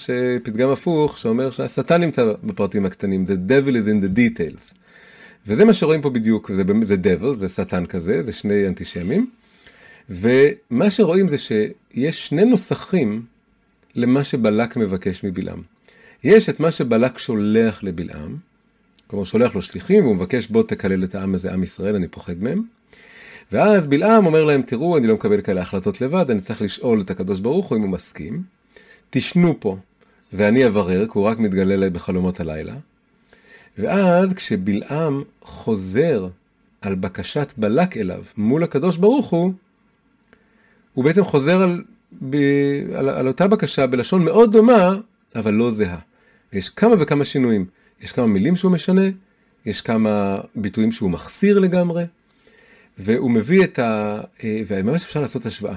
פתגם 0.43 0.69
הפוך, 0.69 1.19
שאומר 1.19 1.51
שהשטן 1.51 2.01
נמצא 2.01 2.33
בפרטים 2.45 2.87
הקטנים, 2.87 3.27
the 3.29 3.51
devil 3.51 3.71
is 3.71 3.89
in 3.89 4.05
the 4.05 4.19
details. 4.19 4.75
וזה 5.47 5.65
מה 5.65 5.75
שרואים 5.75 6.03
פה 6.03 6.11
בדיוק, 6.11 6.53
זה, 6.53 6.63
זה 6.83 6.95
devil, 6.95 7.35
זה 7.35 7.49
שטן 7.49 7.87
כזה, 7.87 8.23
זה 8.23 8.33
שני 8.33 8.67
אנטישמים. 8.67 9.31
ומה 10.11 10.91
שרואים 10.91 11.29
זה 11.29 11.39
שיש 11.39 12.29
שני 12.29 12.45
נוסחים 12.45 13.23
למה 13.95 14.25
שבלק 14.25 14.77
מבקש 14.77 15.25
מבלעם. 15.25 15.63
יש 16.25 16.49
את 16.49 16.61
מה 16.61 16.71
שבלק 16.71 17.19
שולח 17.19 17.83
לבלעם, 17.83 18.37
כלומר 19.07 19.25
שולח 19.25 19.55
לו 19.55 19.63
שליחים 19.63 20.05
והוא 20.05 20.17
מבקש 20.17 20.47
בוא 20.47 20.63
תקלל 20.63 21.05
את 21.05 21.15
העם 21.15 21.35
הזה, 21.35 21.53
עם 21.53 21.63
ישראל, 21.63 21.95
אני 21.95 22.09
פוחד 22.09 22.43
מהם. 22.43 22.63
ואז 23.53 23.87
בלעם 23.87 24.27
אומר 24.27 24.45
להם, 24.45 24.63
תראו, 24.63 24.97
אני 24.97 25.07
לא 25.07 25.15
מקבל 25.15 25.41
כאלה 25.41 25.61
החלטות 25.61 26.01
לבד, 26.01 26.31
אני 26.31 26.41
צריך 26.41 26.63
לשאול 26.63 27.01
את 27.01 27.11
הקדוש 27.11 27.41
ברוך 27.41 27.67
הוא 27.69 27.79
אם 27.79 27.83
הוא 27.83 27.91
מסכים. 27.91 28.43
תשנו 29.11 29.57
פה, 29.61 29.77
ואני 30.33 30.67
אברר, 30.67 31.07
כי 31.07 31.13
הוא 31.15 31.25
רק 31.25 31.39
מתגלה 31.39 31.77
לי 31.77 31.91
בחלומות 31.91 32.41
הלילה. 32.41 32.75
ואז 33.79 34.33
כשבלעם 34.33 35.23
חוזר 35.43 36.29
על 36.81 36.95
בקשת 36.95 37.55
בלק 37.57 37.97
אליו 37.97 38.25
מול 38.37 38.65
הקדוש 38.65 38.97
ברוך 38.97 39.31
הוא, 39.31 39.53
הוא 40.95 41.05
בעצם 41.05 41.25
חוזר 41.25 41.63
על, 41.63 41.83
ב, 42.31 42.37
על, 42.95 43.09
על 43.09 43.29
אותה 43.29 43.49
בקשה 43.49 43.87
בלשון 43.87 44.25
מאוד 44.25 44.53
דומה, 44.53 44.95
אבל 45.37 45.55
לא 45.55 45.71
זהה. 45.71 45.99
יש 46.53 46.69
כמה 46.69 46.95
וכמה 46.99 47.25
שינויים. 47.25 47.67
יש 48.01 48.13
כמה 48.13 48.27
מילים 48.27 48.57
שהוא 48.57 48.73
משנה, 48.73 49.03
יש 49.67 49.81
כמה 49.81 50.41
ביטויים 50.55 50.93
שהוא 50.93 51.11
מחסיר 51.11 51.59
לגמרי, 51.59 52.05
והוא 52.99 53.31
מביא 53.31 53.65
את 53.65 53.79
ה... 53.79 54.21
אה, 54.45 54.63
וממש 54.67 55.03
אפשר 55.03 55.21
לעשות 55.21 55.47
השוואה. 55.47 55.77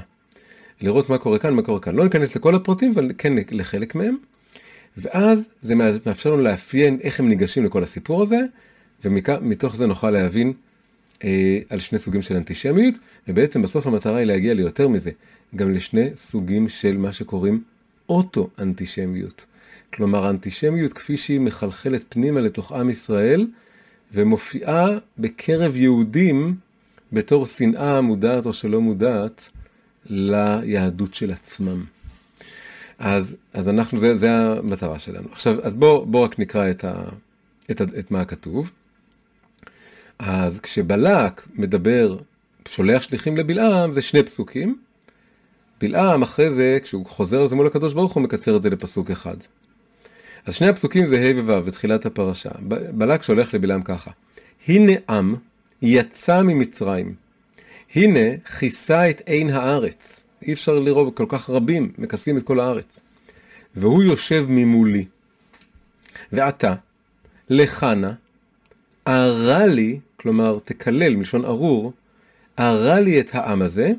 לראות 0.82 1.10
מה 1.10 1.18
קורה 1.18 1.40
כאן, 1.40 1.54
מה 1.54 1.62
קורה 1.62 1.80
כאן. 1.80 1.96
לא 1.96 2.04
ניכנס 2.04 2.36
לכל 2.36 2.56
הפרטים, 2.56 2.92
אבל 2.92 3.12
כן 3.18 3.34
לחלק 3.52 3.96
מהם. 3.96 4.18
ואז 4.98 5.48
זה 5.62 5.76
מאפשר 5.76 6.34
לנו 6.34 6.44
לאפיין 6.44 6.98
איך 7.02 7.20
הם 7.20 7.30
ניגשים 7.30 7.66
לכל 7.66 7.84
הסיפור 7.84 8.22
הזה, 8.22 8.40
ומתוך 9.04 9.76
זה 9.76 9.88
נוכל 9.88 10.12
להבין 10.12 10.54
אה, 11.24 11.60
על 11.70 11.80
שני 11.80 12.00
סוגים 12.00 12.22
של 12.22 12.36
אנטישמיות, 12.36 12.96
ובעצם 13.28 13.62
בסוף 13.62 13.88
המטרה 13.88 14.18
היא 14.18 14.26
להגיע 14.26 14.54
ליותר 14.54 14.88
מזה, 14.88 15.12
גם 15.56 15.74
לשני 15.74 16.10
סוגים 16.16 16.70
של 16.70 16.98
מה 16.98 17.14
שקוראים 17.14 17.64
אוטו-אנטישמיות. 18.10 19.46
כלומר, 19.94 20.30
אנטישמיות 20.30 20.94
כפי 20.94 21.18
שהיא 21.18 21.40
מחלחלת 21.40 22.04
פנימה 22.10 22.42
לתוך 22.42 22.72
עם 22.72 22.90
ישראל, 22.90 23.48
ומופיעה 24.14 24.90
בקרב 25.18 25.76
יהודים 25.76 26.56
בתור 27.14 27.46
שנאה 27.46 28.02
מודעת 28.02 28.46
או 28.46 28.54
שלא 28.54 28.82
מודעת 28.82 29.50
ליהדות 30.06 31.14
של 31.14 31.32
עצמם. 31.32 31.86
אז, 33.00 33.36
אז 33.54 33.70
אנחנו, 33.70 34.00
זה, 34.00 34.18
זה 34.18 34.32
המטרה 34.32 35.00
שלנו. 35.00 35.28
עכשיו, 35.32 35.56
אז 35.64 35.76
בואו 35.76 36.06
בוא 36.06 36.24
רק 36.24 36.40
נקרא 36.40 36.70
את, 36.70 36.84
ה, 36.84 37.04
את, 37.72 37.82
ה, 37.82 37.84
את 38.00 38.12
מה 38.12 38.26
כתוב. 38.26 38.72
אז 40.20 40.60
כשבלק 40.60 41.48
מדבר, 41.56 42.18
שולח 42.68 43.04
שליחים 43.04 43.38
לבלעם, 43.38 43.94
זה 43.94 44.02
שני 44.02 44.24
פסוקים. 44.24 44.78
בלעם 45.82 46.22
אחרי 46.22 46.50
זה, 46.50 46.78
כשהוא 46.84 47.06
חוזר 47.06 47.44
לזה 47.44 47.56
מול 47.56 47.68
הקדוש 47.68 47.94
ברוך 47.94 48.14
הוא, 48.14 48.24
מקצר 48.24 48.58
את 48.58 48.62
זה 48.62 48.70
לפסוק 48.70 49.12
אחד. 49.12 49.38
אז 50.46 50.56
שני 50.56 50.68
הפסוקים 50.68 51.08
זה 51.08 51.20
ה' 51.20 51.42
וו' 51.42 51.62
בתחילת 51.62 52.06
הפרשה. 52.06 52.50
בלק 52.92 53.24
שולח 53.24 53.54
לבלעם 53.54 53.84
ככה: 53.84 54.12
הנה 54.68 54.92
עם 55.10 55.36
יצא 55.82 56.42
ממצרים. 56.42 57.16
הנה 57.96 58.38
כיסה 58.60 59.10
את 59.10 59.22
עין 59.26 59.50
הארץ. 59.50 60.24
אי 60.42 60.54
אפשר 60.54 60.80
לראות 60.80 61.18
כל 61.18 61.26
כך 61.30 61.50
רבים 61.50 61.92
מכסים 61.98 62.38
את 62.38 62.44
כל 62.44 62.60
הארץ. 62.60 63.00
והוא 63.76 64.04
יושב 64.04 64.46
ממולי. 64.50 65.06
ועתה, 66.32 66.76
לחנה, 67.50 68.14
ארה 69.08 69.66
לי, 69.66 70.00
כלומר 70.16 70.60
תקלל 70.66 71.16
מלשון 71.16 71.46
ארור, 71.46 71.94
ארה 72.60 73.00
לי 73.00 73.20
את 73.20 73.36
העם 73.36 73.62
הזה, 73.62 73.92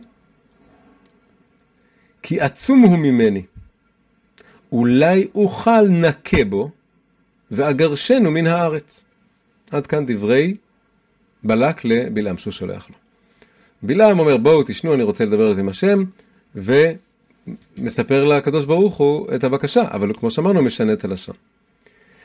כי 2.23 2.41
עצום 2.41 2.81
הוא 2.81 2.99
ממני. 2.99 3.43
אולי 4.73 5.29
אוכל 5.35 5.89
נקה 5.89 6.45
בו, 6.45 6.71
ואגרשנו 7.51 8.31
מן 8.31 8.47
הארץ. 8.47 9.05
עד 9.71 9.87
כאן 9.87 10.07
דברי 10.07 10.57
בלק 11.45 11.85
לבלעם 11.85 12.39
שהוא 12.39 12.53
שולח 12.53 12.91
לו. 12.91 12.97
בלעם 13.83 14.19
אומר 14.19 14.37
בואו 14.37 14.63
תשנו 14.63 14.95
אני 14.95 15.03
רוצה 15.03 15.25
לדבר 15.25 15.47
על 15.47 15.55
זה 15.55 15.61
עם 15.61 15.69
השם 15.69 16.05
ומספר 16.55 18.25
לקדוש 18.25 18.65
ברוך 18.65 18.97
הוא 18.97 19.35
את 19.35 19.45
הבקשה 19.45 19.83
אבל 19.91 20.13
כמו 20.13 20.31
שאמרנו 20.31 20.63
משנה 20.63 20.93
את 20.93 21.05
הלשון. 21.05 21.35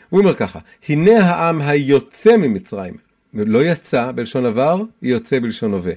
הוא 0.09 0.19
אומר 0.19 0.33
ככה 0.33 0.59
הנה 0.89 1.19
העם 1.19 1.61
היוצא 1.61 2.37
ממצרים 2.37 2.93
לא 3.33 3.65
יצא 3.65 4.11
בלשון 4.11 4.45
עבר 4.45 4.81
יוצא 5.01 5.39
בלשון 5.39 5.73
הווה. 5.73 5.93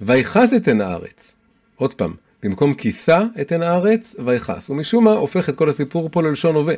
ויחס 0.00 0.48
את 0.56 0.68
עין 0.68 0.80
הארץ 0.80 1.32
עוד 1.76 1.94
פעם 1.94 2.14
במקום 2.42 2.74
כיסה 2.74 3.22
את 3.40 3.52
עין 3.52 3.62
הארץ 3.62 4.16
ויחס 4.24 4.70
ומשום 4.70 5.04
מה 5.04 5.12
הופך 5.12 5.48
את 5.48 5.56
כל 5.56 5.70
הסיפור 5.70 6.08
פה 6.08 6.22
ללשון 6.22 6.54
הווה. 6.54 6.74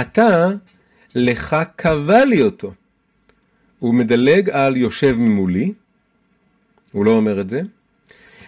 אתה 0.00 0.48
לך 1.14 1.56
קבע 1.76 2.24
לי 2.24 2.42
אותו 2.42 2.72
הוא 3.80 3.94
מדלג 3.94 4.50
על 4.50 4.76
יושב 4.76 5.16
ממולי, 5.18 5.72
הוא 6.92 7.04
לא 7.04 7.10
אומר 7.10 7.40
את 7.40 7.50
זה, 7.50 7.62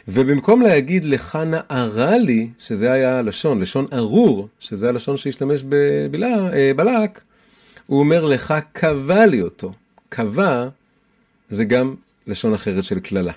ובמקום 0.09 0.63
להגיד 0.63 1.05
לך 1.05 1.39
נערה 1.47 2.19
לי, 2.19 2.49
שזה 2.59 2.93
היה 2.93 3.19
הלשון, 3.19 3.61
לשון 3.61 3.87
ארור, 3.93 4.49
שזה 4.61 4.89
הלשון 4.89 5.17
שהשתמש 5.17 5.65
בבלק, 5.69 7.23
הוא 7.87 8.01
אומר 8.01 8.25
לך 8.25 8.55
קבע 8.73 9.27
לי 9.27 9.43
אותו. 9.43 9.73
קבע 10.09 10.69
זה 11.51 11.65
גם 11.65 11.95
לשון 12.27 12.55
אחרת 12.55 12.85
של 12.85 13.01
קללה. 13.01 13.33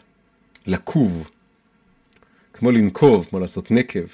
לקוב. 0.68 1.30
כמו 2.54 2.72
לנקוב, 2.72 3.28
כמו 3.30 3.40
לעשות 3.40 3.72
נקב. 3.72 4.06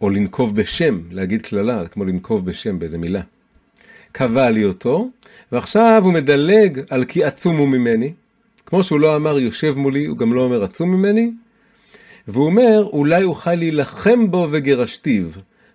או 0.00 0.10
לנקוב 0.10 0.56
בשם, 0.56 1.00
להגיד 1.10 1.42
קללה, 1.42 1.88
כמו 1.88 2.04
לנקוב 2.04 2.46
בשם 2.46 2.78
באיזה 2.78 2.98
מילה. 2.98 3.20
קבע 4.16 4.50
לי 4.50 4.64
אותו, 4.64 5.10
ועכשיו 5.52 6.00
הוא 6.04 6.12
מדלג 6.12 6.80
על 6.90 7.04
כי 7.04 7.24
עצום 7.24 7.56
הוא 7.56 7.68
ממני. 7.68 8.12
כמו 8.66 8.84
שהוא 8.84 9.00
לא 9.00 9.16
אמר 9.16 9.38
יושב 9.38 9.74
מולי, 9.76 10.06
הוא 10.06 10.16
גם 10.16 10.32
לא 10.32 10.40
אומר 10.40 10.64
עצום 10.64 10.90
ממני. 10.90 11.30
והוא 12.28 12.46
אומר, 12.46 12.88
אולי 12.92 13.24
אוכל 13.24 13.54
להילחם 13.54 14.30
בו 14.30 14.48
וגרשתיו. 14.50 15.24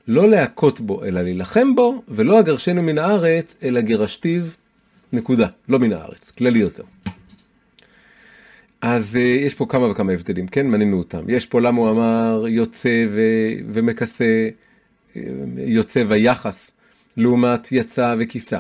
לא 0.07 0.29
להכות 0.29 0.79
בו, 0.79 1.05
אלא 1.05 1.21
להילחם 1.21 1.75
בו, 1.75 2.03
ולא 2.07 2.39
אגרשנו 2.39 2.83
מן 2.83 2.97
הארץ, 2.97 3.55
אלא 3.63 3.81
גרשתיו, 3.81 4.43
נקודה. 5.13 5.47
לא 5.69 5.79
מן 5.79 5.93
הארץ, 5.93 6.31
כללי 6.37 6.59
יותר. 6.59 6.83
אז 8.81 9.15
uh, 9.15 9.17
יש 9.17 9.55
פה 9.55 9.65
כמה 9.69 9.85
וכמה 9.91 10.11
הבדלים, 10.11 10.47
כן? 10.47 10.67
מנינו 10.67 10.97
אותם. 10.97 11.23
יש 11.27 11.45
פה 11.45 11.61
למה 11.61 11.81
הוא 11.81 11.89
אמר 11.89 12.45
יוצא 12.47 13.05
ו- 13.11 13.53
ומכסה, 13.73 14.49
אה, 15.15 15.21
יוצא 15.57 16.03
ויחס. 16.07 16.70
לעומת 17.17 17.71
יצא 17.71 18.15
וכיסה, 18.19 18.59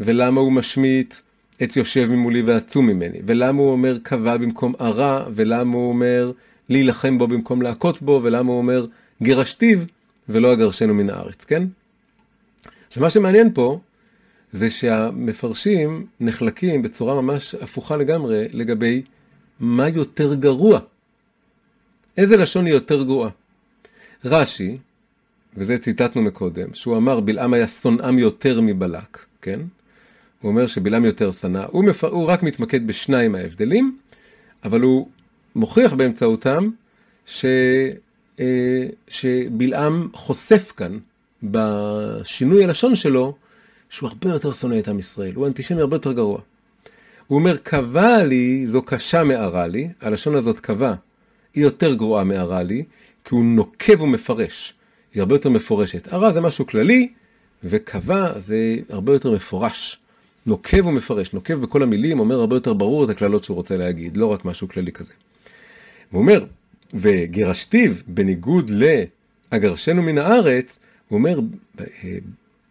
ולמה 0.00 0.40
הוא 0.40 0.52
משמיט 0.52 1.14
את 1.62 1.76
יושב 1.76 2.06
ממולי 2.10 2.42
ועצום 2.42 2.86
ממני, 2.86 3.18
ולמה 3.26 3.60
הוא 3.60 3.70
אומר 3.70 3.98
קבע 4.02 4.36
במקום 4.36 4.74
ערה, 4.78 5.24
ולמה 5.34 5.76
הוא 5.76 5.88
אומר 5.88 6.32
להילחם 6.68 7.18
בו 7.18 7.26
במקום 7.26 7.62
להכות 7.62 8.02
בו, 8.02 8.20
ולמה 8.22 8.50
הוא 8.50 8.58
אומר 8.58 8.86
גירשתיו 9.22 9.78
ולא 10.28 10.52
אגרשנו 10.52 10.94
מן 10.94 11.10
הארץ, 11.10 11.44
כן? 11.44 11.62
עכשיו 12.86 13.02
מה 13.02 13.10
שמעניין 13.10 13.54
פה 13.54 13.80
זה 14.52 14.70
שהמפרשים 14.70 16.06
נחלקים 16.20 16.82
בצורה 16.82 17.22
ממש 17.22 17.54
הפוכה 17.54 17.96
לגמרי 17.96 18.48
לגבי 18.52 19.02
מה 19.60 19.88
יותר 19.88 20.34
גרוע. 20.34 20.78
איזה 22.16 22.36
לשון 22.36 22.66
היא 22.66 22.74
יותר 22.74 23.02
גרועה? 23.02 23.30
רש"י, 24.24 24.78
וזה 25.56 25.78
ציטטנו 25.78 26.22
מקודם, 26.22 26.74
שהוא 26.74 26.96
אמר 26.96 27.20
בלעם 27.20 27.54
היה 27.54 27.68
שונאם 27.68 28.18
יותר 28.18 28.60
מבלק, 28.60 29.18
כן? 29.42 29.60
הוא 30.40 30.50
אומר 30.50 30.66
שבלעם 30.66 31.04
יותר 31.04 31.32
שנא, 31.32 31.64
הוא, 31.70 31.84
מפ... 31.84 32.04
הוא 32.04 32.26
רק 32.26 32.42
מתמקד 32.42 32.86
בשניים 32.86 33.34
ההבדלים, 33.34 33.98
אבל 34.64 34.80
הוא 34.80 35.08
מוכיח 35.54 35.94
באמצעותם 35.94 36.70
ש... 37.26 37.44
אה, 38.40 38.86
שבלעם 39.08 40.08
חושף 40.12 40.72
כאן 40.76 40.98
בשינוי 41.42 42.64
הלשון 42.64 42.96
שלו, 42.96 43.34
שהוא 43.88 44.08
הרבה 44.08 44.28
יותר 44.28 44.52
שונא 44.52 44.78
את 44.78 44.88
עם 44.88 44.98
ישראל, 44.98 45.34
הוא 45.34 45.46
אנטישמי 45.46 45.80
הרבה 45.80 45.96
יותר 45.96 46.12
גרוע. 46.12 46.40
הוא 47.26 47.38
אומר, 47.38 47.56
קבע 47.56 48.24
לי 48.24 48.66
זו 48.66 48.82
קשה 48.82 49.24
מערה 49.24 49.66
לי, 49.66 49.88
הלשון 50.00 50.34
הזאת 50.34 50.60
קבע, 50.60 50.94
היא 51.54 51.64
יותר 51.64 51.94
גרועה 51.94 52.24
מערה 52.24 52.62
לי, 52.62 52.84
כי 53.24 53.34
הוא 53.34 53.44
נוקב 53.44 54.00
ומפרש, 54.00 54.74
היא 55.14 55.20
הרבה 55.20 55.34
יותר 55.34 55.50
מפורשת. 55.50 56.12
ערה 56.12 56.32
זה 56.32 56.40
משהו 56.40 56.66
כללי, 56.66 57.08
וקבע 57.64 58.38
זה 58.38 58.76
הרבה 58.88 59.12
יותר 59.12 59.30
מפורש. 59.30 59.98
נוקב 60.46 60.86
ומפרש, 60.86 61.32
נוקב 61.32 61.54
בכל 61.54 61.82
המילים, 61.82 62.20
אומר 62.20 62.40
הרבה 62.40 62.56
יותר 62.56 62.72
ברור 62.72 63.04
את 63.04 63.08
הקללות 63.08 63.44
שהוא 63.44 63.54
רוצה 63.54 63.76
להגיד, 63.76 64.16
לא 64.16 64.26
רק 64.26 64.44
משהו 64.44 64.68
כללי 64.68 64.92
כזה. 64.92 65.12
הוא 66.10 66.20
אומר, 66.20 66.44
וגירשתיו, 66.94 67.92
בניגוד 68.06 68.70
לאגרשנו 69.52 70.02
מן 70.02 70.18
הארץ, 70.18 70.78
הוא 71.08 71.18
אומר, 71.18 71.40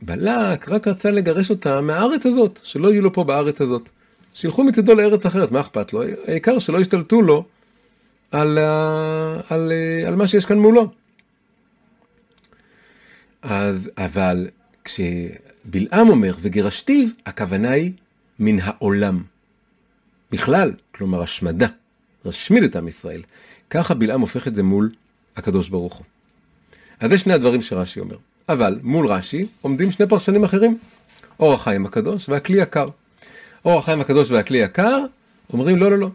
בלק 0.02 0.70
רק 0.70 0.88
רצה 0.88 1.12
לגרש 1.12 1.50
אותם 1.50 1.88
מהארץ 1.88 2.26
הזאת, 2.26 2.60
שלא 2.64 2.92
יהיו 2.92 3.02
לו 3.02 3.14
פה 3.14 3.24
בארץ 3.24 3.62
הזאת. 3.62 3.90
שילכו 4.34 4.64
מצדו 4.64 4.96
לארץ 4.96 5.26
אחרת, 5.26 5.52
מה 5.52 5.60
אכפת 5.60 5.94
לו? 5.94 6.04
העיקר 6.28 6.60
שלא 6.60 6.82
ישתלטו 6.82 7.22
לו 7.22 7.44
על, 8.32 8.58
על, 9.50 9.72
על 10.08 10.16
מה 10.16 10.28
שיש 10.28 10.46
כאן 10.46 10.60
מולו. 10.60 10.90
אז, 13.46 13.90
אבל 13.98 14.48
כשבלעם 14.84 16.10
אומר 16.10 16.36
וגירשתיו, 16.42 17.08
הכוונה 17.26 17.72
היא 17.72 17.92
מן 18.40 18.58
העולם. 18.62 19.24
בכלל, 20.32 20.74
כלומר 20.96 21.22
השמדה, 21.22 21.68
להשמיד 22.26 22.64
את 22.64 22.76
עם 22.76 22.88
ישראל. 22.88 23.22
ככה 23.70 23.94
בלעם 23.94 24.22
הופך 24.22 24.48
את 24.48 24.56
זה 24.56 24.64
מול 24.64 24.92
הקדוש 25.36 25.70
ברוך 25.70 25.94
הוא. 25.94 26.06
אז 27.00 27.10
זה 27.10 27.18
שני 27.18 27.34
הדברים 27.34 27.62
שרש"י 27.62 28.00
אומר. 28.00 28.18
אבל 28.50 28.80
מול 28.84 29.08
רש"י 29.08 29.46
עומדים 29.62 29.92
שני 29.92 30.08
פרשנים 30.08 30.44
אחרים, 30.44 30.78
אור 31.40 31.54
החיים 31.54 31.86
הקדוש 31.86 32.30
והכלי 32.30 32.62
יקר. 32.62 32.88
אור 33.66 33.80
החיים 33.80 34.02
הקדוש 34.02 34.32
והכלי 34.32 34.58
יקר 34.58 35.00
אומרים 35.54 35.78
לא 35.78 35.92
לא 35.92 35.98
לא. 35.98 36.10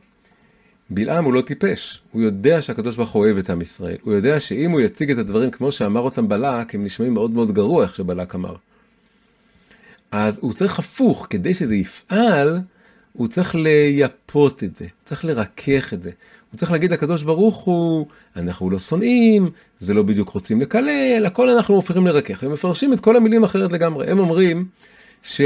בלעם 0.90 1.24
הוא 1.24 1.34
לא 1.34 1.40
טיפש, 1.40 2.00
הוא 2.12 2.22
יודע 2.22 2.62
שהקדוש 2.62 2.96
ברוך 2.96 3.10
הוא 3.10 3.24
אוהב 3.24 3.38
את 3.38 3.50
עם 3.50 3.60
ישראל, 3.60 3.96
הוא 4.02 4.14
יודע 4.14 4.40
שאם 4.40 4.70
הוא 4.70 4.80
יציג 4.80 5.10
את 5.10 5.18
הדברים 5.18 5.50
כמו 5.50 5.72
שאמר 5.72 6.00
אותם 6.00 6.28
בלק, 6.28 6.74
הם 6.74 6.84
נשמעים 6.84 7.14
מאוד 7.14 7.30
מאוד 7.30 7.52
גרוע 7.52 7.82
איך 7.82 7.94
שבלק 7.94 8.34
אמר. 8.34 8.54
אז 10.10 10.38
הוא 10.40 10.52
צריך 10.52 10.78
הפוך, 10.78 11.26
כדי 11.30 11.54
שזה 11.54 11.74
יפעל, 11.74 12.60
הוא 13.12 13.28
צריך 13.28 13.54
לייפות 13.54 14.64
את 14.64 14.76
זה, 14.76 14.86
צריך 15.04 15.24
לרכך 15.24 15.94
את 15.94 16.02
זה. 16.02 16.10
הוא 16.52 16.58
צריך 16.58 16.72
להגיד 16.72 16.92
לקדוש 16.92 17.22
ברוך 17.22 17.56
הוא, 17.56 18.06
אנחנו 18.36 18.70
לא 18.70 18.78
שונאים, 18.78 19.50
זה 19.80 19.94
לא 19.94 20.02
בדיוק 20.02 20.28
רוצים 20.28 20.60
לקלל, 20.60 21.26
הכל 21.26 21.48
אנחנו 21.48 21.74
הופכים 21.74 22.06
לרכך. 22.06 22.44
הם 22.44 22.52
מפרשים 22.52 22.92
את 22.92 23.00
כל 23.00 23.16
המילים 23.16 23.44
אחרת 23.44 23.72
לגמרי. 23.72 24.10
הם 24.10 24.18
אומרים 24.18 24.66
ש... 25.22 25.40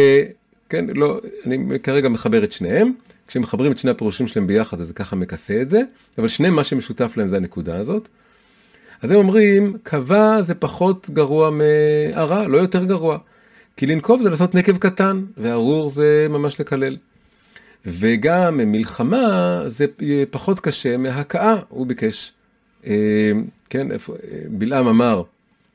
כן, 0.75 0.85
לא, 0.95 1.21
אני 1.47 1.79
כרגע 1.83 2.09
מחבר 2.09 2.45
את 2.45 2.53
שניהם. 2.53 2.93
כשמחברים 3.27 3.73
את 3.73 3.79
שני 3.79 3.91
הפירושים 3.91 4.27
שלהם 4.27 4.47
ביחד, 4.47 4.81
אז 4.81 4.87
זה 4.87 4.95
ככה 4.95 5.17
מכסה 5.17 5.63
את 5.63 5.71
זה, 5.71 5.83
אבל 6.19 6.29
שניהם 6.29 6.55
מה 6.55 6.65
שמשותף 6.65 7.17
להם 7.17 7.29
זה 7.29 7.37
הנקודה 7.37 7.79
הזאת. 7.79 8.09
אז 9.03 9.11
הם 9.11 9.17
אומרים, 9.17 9.77
קבע 9.83 10.43
זה 10.43 10.55
פחות 10.55 11.11
גרוע 11.11 11.51
מערה, 11.51 12.49
לא 12.49 12.59
יותר 12.59 12.85
גרוע. 12.85 13.19
כי 13.77 13.87
לנקוב 13.87 14.23
זה 14.23 14.31
לעשות 14.31 14.55
נקב 14.55 14.77
קטן, 14.77 15.25
וארור 15.37 15.91
זה 15.91 16.27
ממש 16.31 16.61
לקלל. 16.61 16.97
וגם 17.87 18.57
מלחמה 18.57 19.61
זה 19.67 19.87
פחות 20.31 20.61
קשה 20.61 20.97
מהכאה, 20.97 21.55
הוא 21.69 21.87
ביקש, 21.87 22.33
אה, 22.87 23.33
כן, 23.71 23.93
אה, 23.93 23.97
בלעם 24.49 24.87
אמר 24.87 25.23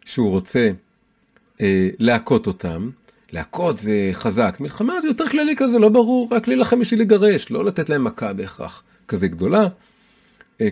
שהוא 0.05 0.29
רוצה 0.29 0.71
אה, 1.61 1.89
להכות 1.99 2.47
אותם, 2.47 2.89
להכות 3.31 3.79
זה 3.79 4.09
חזק, 4.13 4.57
מלחמה 4.59 5.01
זה 5.01 5.07
יותר 5.07 5.27
כללי 5.27 5.55
כזה, 5.57 5.79
לא 5.79 5.89
ברור, 5.89 6.27
רק 6.31 6.47
להילחם 6.47 6.79
בשביל 6.79 7.01
לגרש, 7.01 7.51
לא 7.51 7.65
לתת 7.65 7.89
להם 7.89 8.03
מכה 8.03 8.33
בהכרח 8.33 8.83
כזה 9.07 9.27
גדולה. 9.27 9.67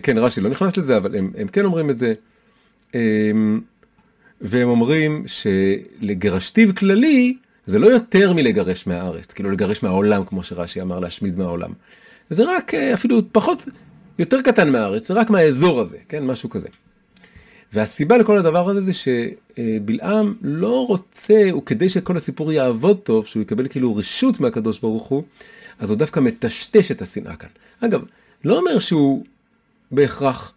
כן, 0.02 0.18
רש"י 0.18 0.40
לא 0.40 0.50
נכנס 0.50 0.76
לזה, 0.76 0.96
אבל 0.96 1.16
הם, 1.16 1.30
הם 1.38 1.48
כן 1.48 1.64
אומרים 1.64 1.90
את 1.90 1.98
זה. 1.98 2.14
והם 4.40 4.68
אומרים 4.68 5.24
שלגרשתיו 5.26 6.74
כללי, 6.74 7.36
זה 7.66 7.78
לא 7.78 7.86
יותר 7.86 8.32
מלגרש 8.32 8.86
מהארץ, 8.86 9.32
כאילו 9.32 9.50
לגרש 9.50 9.82
מהעולם, 9.82 10.24
כמו 10.24 10.42
שרש"י 10.42 10.82
אמר, 10.82 11.00
להשמיד 11.00 11.38
מהעולם. 11.38 11.72
זה 12.30 12.44
רק 12.56 12.74
אה, 12.74 12.94
אפילו 12.94 13.20
פחות, 13.32 13.68
יותר 14.18 14.42
קטן 14.42 14.72
מהארץ, 14.72 15.08
זה 15.08 15.14
רק 15.14 15.30
מהאזור 15.30 15.80
הזה, 15.80 15.96
כן, 16.08 16.26
משהו 16.26 16.50
כזה. 16.50 16.68
והסיבה 17.72 18.18
לכל 18.18 18.38
הדבר 18.38 18.68
הזה 18.68 18.80
זה 18.80 18.92
שבלעם 18.94 20.34
לא 20.42 20.86
רוצה, 20.86 21.50
וכדי 21.58 21.88
שכל 21.88 22.16
הסיפור 22.16 22.52
יעבוד 22.52 22.98
טוב, 22.98 23.26
שהוא 23.26 23.42
יקבל 23.42 23.68
כאילו 23.68 23.96
רשות 23.96 24.40
מהקדוש 24.40 24.78
ברוך 24.78 25.06
הוא, 25.06 25.22
אז 25.78 25.90
הוא 25.90 25.98
דווקא 25.98 26.20
מטשטש 26.20 26.90
את 26.90 27.02
השנאה 27.02 27.36
כאן. 27.36 27.48
אגב, 27.80 28.04
לא 28.44 28.58
אומר 28.58 28.78
שהוא 28.78 29.24
בהכרח, 29.90 30.52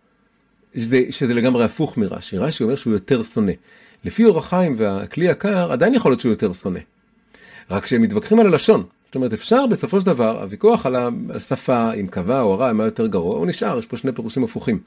שזה, 0.76 1.04
שזה 1.10 1.34
לגמרי 1.34 1.63
הפוך 1.63 1.97
מרש"י, 1.97 2.38
רש"י 2.38 2.63
אומר 2.63 2.76
שהוא 2.76 2.93
יותר 2.93 3.24
שונא. 3.24 3.52
לפי 4.06 4.26
אור 4.26 4.38
החיים 4.38 4.76
והכלי 4.78 5.26
יקר, 5.26 5.71
עדיין 5.71 5.93
יכול 5.93 6.12
להיות 6.12 6.19
שהוא 6.19 6.32
יותר 6.32 6.54
שונא. 6.54 6.80
רק 7.71 7.88
שהם 7.88 8.02
מתווכחים 8.02 8.39
על 8.39 8.47
הלשון. 8.47 8.84
זאת 9.06 9.15
אומרת, 9.15 9.34
אפשר 9.34 9.67
בסופו 9.67 10.00
של 10.02 10.06
דבר, 10.06 10.41
הוויכוח 10.41 10.86
על 10.86 10.95
השפה, 11.30 11.93
אם 11.93 12.08
קבע 12.08 12.41
או 12.41 12.54
הרע, 12.54 12.74
מה 12.74 12.84
יותר 12.84 13.08
גרוע, 13.08 13.38
הוא 13.38 13.47
נשאר, 13.47 13.80
יש 13.80 13.86
פה 13.86 13.97
שני 13.97 14.12
פירושים 14.12 14.43
הפוכים. 14.43 14.80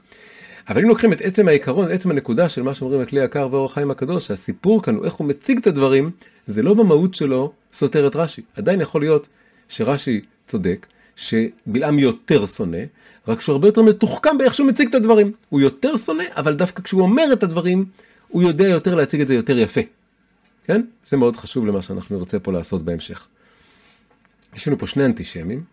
אבל 0.69 0.81
אם 0.81 0.87
לוקחים 0.87 1.13
את 1.13 1.21
עצם 1.21 1.47
העיקרון, 1.47 1.91
עצם 1.91 2.11
הנקודה 2.11 2.49
של 2.49 2.63
מה 2.63 2.73
שאומרים 2.73 3.01
הכלי 3.01 3.23
יקר 3.23 3.47
ואור 3.51 3.65
החיים 3.65 3.91
הקדוש, 3.91 4.27
שהסיפור 4.27 4.83
כאן 4.83 4.95
הוא 4.95 5.05
איך 5.05 5.13
הוא 5.13 5.27
מציג 5.27 5.57
את 5.57 5.67
הדברים, 5.67 6.11
זה 6.47 6.63
לא 6.63 6.73
במהות 6.73 7.13
שלו 7.13 7.53
סותר 7.73 8.07
את 8.07 8.15
רש"י. 8.15 8.41
עדיין 8.55 8.81
יכול 8.81 9.01
להיות 9.01 9.27
שרש"י 9.69 10.21
צודק, 10.47 10.87
שבלעם 11.15 11.99
יותר 11.99 12.45
שונא, 12.45 12.77
רק 13.27 13.41
שהוא 13.41 13.53
הרבה 13.53 13.67
יותר 13.67 13.81
מתוחכם 13.81 14.37
באיך 14.37 14.53
שהוא 14.53 14.67
מציג 14.67 14.87
את 14.87 14.95
הדברים. 14.95 15.31
הוא 15.49 15.61
יותר 15.61 15.97
שונא, 15.97 16.23
אבל 16.31 16.53
דווקא 16.53 16.83
כשהוא 16.83 17.01
אומר 17.01 17.33
את 17.33 17.43
הדברים, 17.43 17.85
הוא 18.27 18.43
יודע 18.43 18.67
יותר 18.67 18.95
להציג 18.95 19.21
את 19.21 19.27
זה 19.27 19.33
יותר 19.33 19.59
יפה. 19.59 19.81
כן? 20.63 20.81
זה 21.09 21.17
מאוד 21.17 21.35
חשוב 21.35 21.65
למה 21.65 21.81
שאנחנו 21.81 22.17
נרצה 22.17 22.39
פה 22.39 22.51
לעשות 22.51 22.81
בהמשך. 22.81 23.27
יש 24.55 24.67
לנו 24.67 24.77
פה 24.77 24.87
שני 24.87 25.05
אנטישמים, 25.05 25.63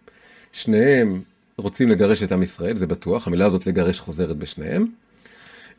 שניהם 0.52 1.22
רוצים 1.56 1.88
לגרש 1.88 2.22
את 2.22 2.32
עם 2.32 2.42
ישראל, 2.42 2.76
זה 2.76 2.86
בטוח, 2.86 3.26
המילה 3.26 3.46
הזאת 3.46 3.66
לגרש 3.66 4.00
חוזרת 4.00 4.36
בשניהם. 4.36 4.86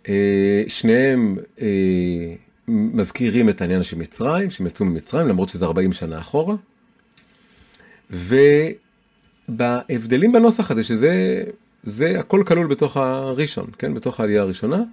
אה, 0.10 0.64
שניהם 0.68 1.38
אה, 1.62 2.34
מזכירים 2.68 3.50
את 3.50 3.62
העניין 3.62 3.84
של 3.84 3.98
מצרים, 3.98 4.52
שהם 4.52 4.68
יצאו 4.68 4.86
ממצרים, 4.86 5.28
למרות 5.28 5.50
שזה 5.50 5.66
40 5.66 5.94
שנה 5.94 6.20
אחורה. 6.20 6.56
ובהבדלים 9.50 10.32
בנוסח 10.32 10.72
הזה, 10.72 10.84
שזה 10.84 11.44
זה 11.84 12.20
הכל 12.20 12.44
כלול 12.48 12.68
בתוך 12.68 12.98
הראשון, 12.98 13.70
כן? 13.78 13.94
בתוך 13.94 14.20
העלייה 14.20 14.42
הראשונה. 14.42 14.84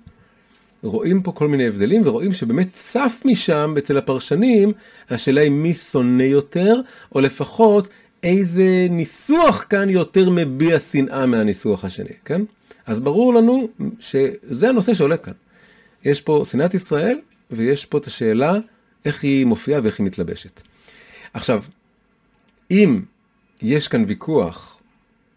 רואים 0.82 1.22
פה 1.22 1.32
כל 1.32 1.48
מיני 1.48 1.66
הבדלים 1.66 2.02
ורואים 2.04 2.32
שבאמת 2.32 2.68
צף 2.72 3.22
משם 3.24 3.74
אצל 3.78 3.98
הפרשנים 3.98 4.72
השאלה 5.10 5.40
היא 5.40 5.50
מי 5.50 5.74
שונא 5.74 6.22
יותר 6.22 6.80
או 7.14 7.20
לפחות 7.20 7.88
איזה 8.22 8.86
ניסוח 8.90 9.66
כאן 9.70 9.90
יותר 9.90 10.30
מביע 10.30 10.80
שנאה 10.80 11.26
מהניסוח 11.26 11.84
השני, 11.84 12.14
כן? 12.24 12.42
אז 12.86 13.00
ברור 13.00 13.34
לנו 13.34 13.68
שזה 14.00 14.68
הנושא 14.68 14.94
שעולה 14.94 15.16
כאן. 15.16 15.32
יש 16.04 16.20
פה 16.20 16.44
שנאת 16.50 16.74
ישראל 16.74 17.18
ויש 17.50 17.86
פה 17.86 17.98
את 17.98 18.06
השאלה 18.06 18.54
איך 19.04 19.22
היא 19.22 19.46
מופיעה 19.46 19.80
ואיך 19.82 19.98
היא 19.98 20.06
מתלבשת. 20.06 20.60
עכשיו, 21.34 21.62
אם 22.70 23.00
יש 23.62 23.88
כאן 23.88 24.04
ויכוח 24.06 24.80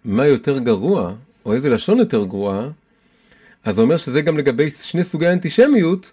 מה 0.05 0.27
יותר 0.27 0.59
גרוע 0.59 1.13
או 1.45 1.53
איזה 1.53 1.69
לשון 1.69 1.99
יותר 1.99 2.25
גרועה, 2.25 2.69
אז 3.63 3.75
זה 3.75 3.81
אומר 3.81 3.97
שזה 3.97 4.21
גם 4.21 4.37
לגבי 4.37 4.69
שני 4.69 5.03
סוגי 5.03 5.27
אנטישמיות, 5.27 6.11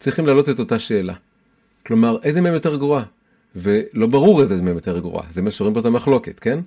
צריכים 0.00 0.26
להעלות 0.26 0.48
את 0.48 0.58
אותה 0.58 0.78
שאלה. 0.78 1.14
כלומר, 1.86 2.18
איזה 2.22 2.40
מהם 2.40 2.54
יותר 2.54 2.76
גרועה? 2.76 3.04
ולא 3.56 4.06
ברור 4.06 4.42
איזה 4.42 4.62
מהם 4.62 4.74
יותר 4.74 4.98
גרועה, 4.98 5.26
זה 5.30 5.42
מה 5.42 5.50
שרואים 5.50 5.74
פה 5.74 5.80
את 5.80 5.84
המחלוקת, 5.84 6.40
כן? 6.40 6.58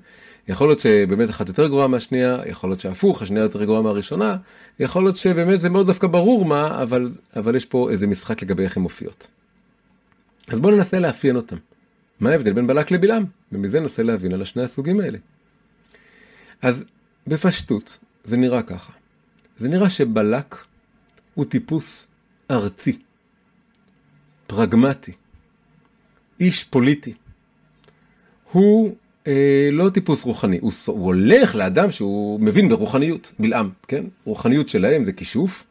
יכול 0.48 0.68
להיות 0.68 0.80
שבאמת 0.80 1.30
אחת 1.30 1.48
יותר 1.48 1.68
גרועה 1.68 1.88
מהשנייה, 1.88 2.38
יכול 2.46 2.70
להיות 2.70 2.80
שהפוך, 2.80 3.22
השנייה 3.22 3.44
יותר 3.44 3.64
גרועה 3.64 3.82
מהראשונה, 3.82 4.36
יכול 4.80 5.04
להיות 5.04 5.18
שבאמת 5.18 5.62
זה 5.62 5.70
מאוד 5.70 5.88
דווקא 5.88 6.08
ברור 6.08 6.46
מה, 6.46 6.82
אבל, 6.84 7.12
אבל 7.36 7.56
יש 7.56 7.66
פה 7.66 7.92
איזה 7.92 8.08
משחק 8.08 8.42
לגבי 8.42 8.64
איך 8.64 8.78
הן 8.78 8.84
מופיעות. 8.84 9.28
אז 10.48 10.60
בואו 10.60 10.76
ננסה 10.76 11.00
לאפיין 11.00 11.36
אותם. 11.36 11.58
מה 12.20 12.30
ההבדל 12.30 12.54
בין 12.54 12.68
בלק 12.68 12.92
לבלעם? 12.92 13.26
ומזה 13.52 13.80
ננסה 13.80 14.04
להבין 14.04 14.34
על 14.34 14.42
השני 14.42 14.64
הסוגים 14.64 15.00
האלה. 15.00 15.18
אז 16.62 16.84
בפשטות, 17.28 17.98
זה 18.24 18.38
נראה 18.38 18.62
ככה. 18.62 18.94
זה 19.58 19.70
נראה 19.70 19.90
שבלק 19.90 20.56
הוא 21.34 21.46
טיפוס 21.46 22.06
ארצי, 22.52 23.00
פרגמטי, 24.48 25.12
איש 26.40 26.64
פוליטי. 26.64 27.14
הוא 28.52 28.96
אה, 29.28 29.70
לא 29.72 29.90
טיפוס 29.90 30.24
רוחני, 30.24 30.60
הוא, 30.62 30.72
הוא 30.86 31.06
הולך 31.06 31.56
לאדם 31.56 31.92
שהוא 31.92 32.40
מבין 32.40 32.70
ברוחניות, 32.70 33.32
בלעם, 33.40 33.70
כן? 33.88 34.04
רוחניות 34.26 34.70
שלהם 34.70 35.04
זה 35.04 35.12
כישוף, 35.12 35.64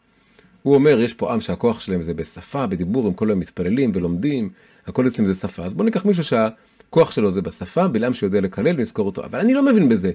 הוא 0.63 0.75
אומר, 0.75 1.01
יש 1.01 1.15
פה 1.15 1.33
עם 1.33 1.41
שהכוח 1.41 1.81
שלהם 1.81 2.03
זה 2.03 2.15
בשפה, 2.15 2.67
בדיבור, 2.67 3.07
הם 3.07 3.13
כל 3.13 3.29
היום 3.29 3.41
מתפללים 3.41 3.93
ולומדים, 3.95 4.51
הכל 4.87 5.07
אצלם 5.09 5.27
זה 5.27 5.35
שפה. 5.35 5.65
אז 5.65 5.75
בוא 5.75 5.85
ניקח 5.85 6.05
מישהו 6.05 6.25
שהכוח 6.25 7.11
שלו 7.11 7.33
זה 7.33 7.43
בשפה, 7.43 7.89
בלעם 7.89 8.15
שיודע 8.15 8.41
לקלל 8.41 8.75
ולזכור 8.77 9.07
אותו. 9.07 9.25
אבל 9.25 9.39
אני 9.39 9.55
לא 9.55 9.63
מבין 9.63 9.89
בזה. 9.89 10.13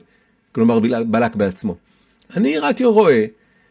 כלומר, 0.51 0.79
בלק 1.07 1.35
בעצמו. 1.35 1.75
אני 2.35 2.57
רק 2.57 2.81
רואה 2.81 3.25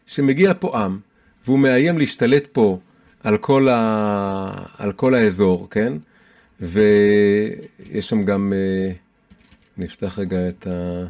שמגיע 0.05 0.53
פה 0.59 0.79
עם, 0.79 0.99
והוא 1.45 1.59
מאיים 1.59 1.97
להשתלט 1.97 2.47
פה 2.51 2.79
על 3.23 3.37
כל, 3.37 3.67
ה... 3.69 4.65
על 4.77 4.91
כל 4.91 5.13
האזור, 5.13 5.67
כן? 5.71 5.93
ויש 6.59 8.09
שם 8.09 8.25
גם, 8.25 8.53
אה, 8.55 8.91
נפתח 9.77 10.19
רגע 10.19 10.49
את, 10.49 10.67
ה... 10.67 11.05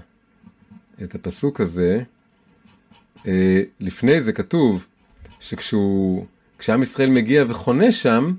את 1.04 1.16
הפסוק 1.16 1.62
הזה. 1.62 2.04
אה, 3.28 3.62
לפני 3.80 4.22
זה 4.22 4.34
כתוב 4.34 4.86
שכשהוא, 5.40 6.26
כשעם 6.60 6.84
ישראל 6.84 7.10
מגיע 7.10 7.44
וחונה 7.48 7.92
שם, 7.92 8.34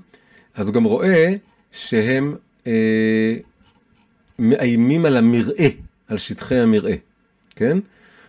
אז 0.55 0.67
הוא 0.67 0.73
גם 0.73 0.83
רואה 0.83 1.33
שהם 1.71 2.35
אה, 2.67 3.35
מאיימים 4.39 5.05
על 5.05 5.17
המרעה, 5.17 5.69
על 6.07 6.17
שטחי 6.17 6.55
המרעה, 6.55 6.95
כן? 7.55 7.77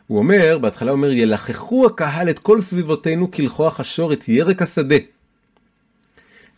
הוא 0.06 0.18
אומר, 0.18 0.58
בהתחלה 0.60 0.90
הוא 0.90 0.96
אומר, 0.96 1.12
ילחכו 1.12 1.86
הקהל 1.86 2.30
את 2.30 2.38
כל 2.38 2.60
סביבותינו 2.60 3.30
כלכוח 3.30 3.80
השור 3.80 4.12
את 4.12 4.28
ירק 4.28 4.62
השדה. 4.62 4.96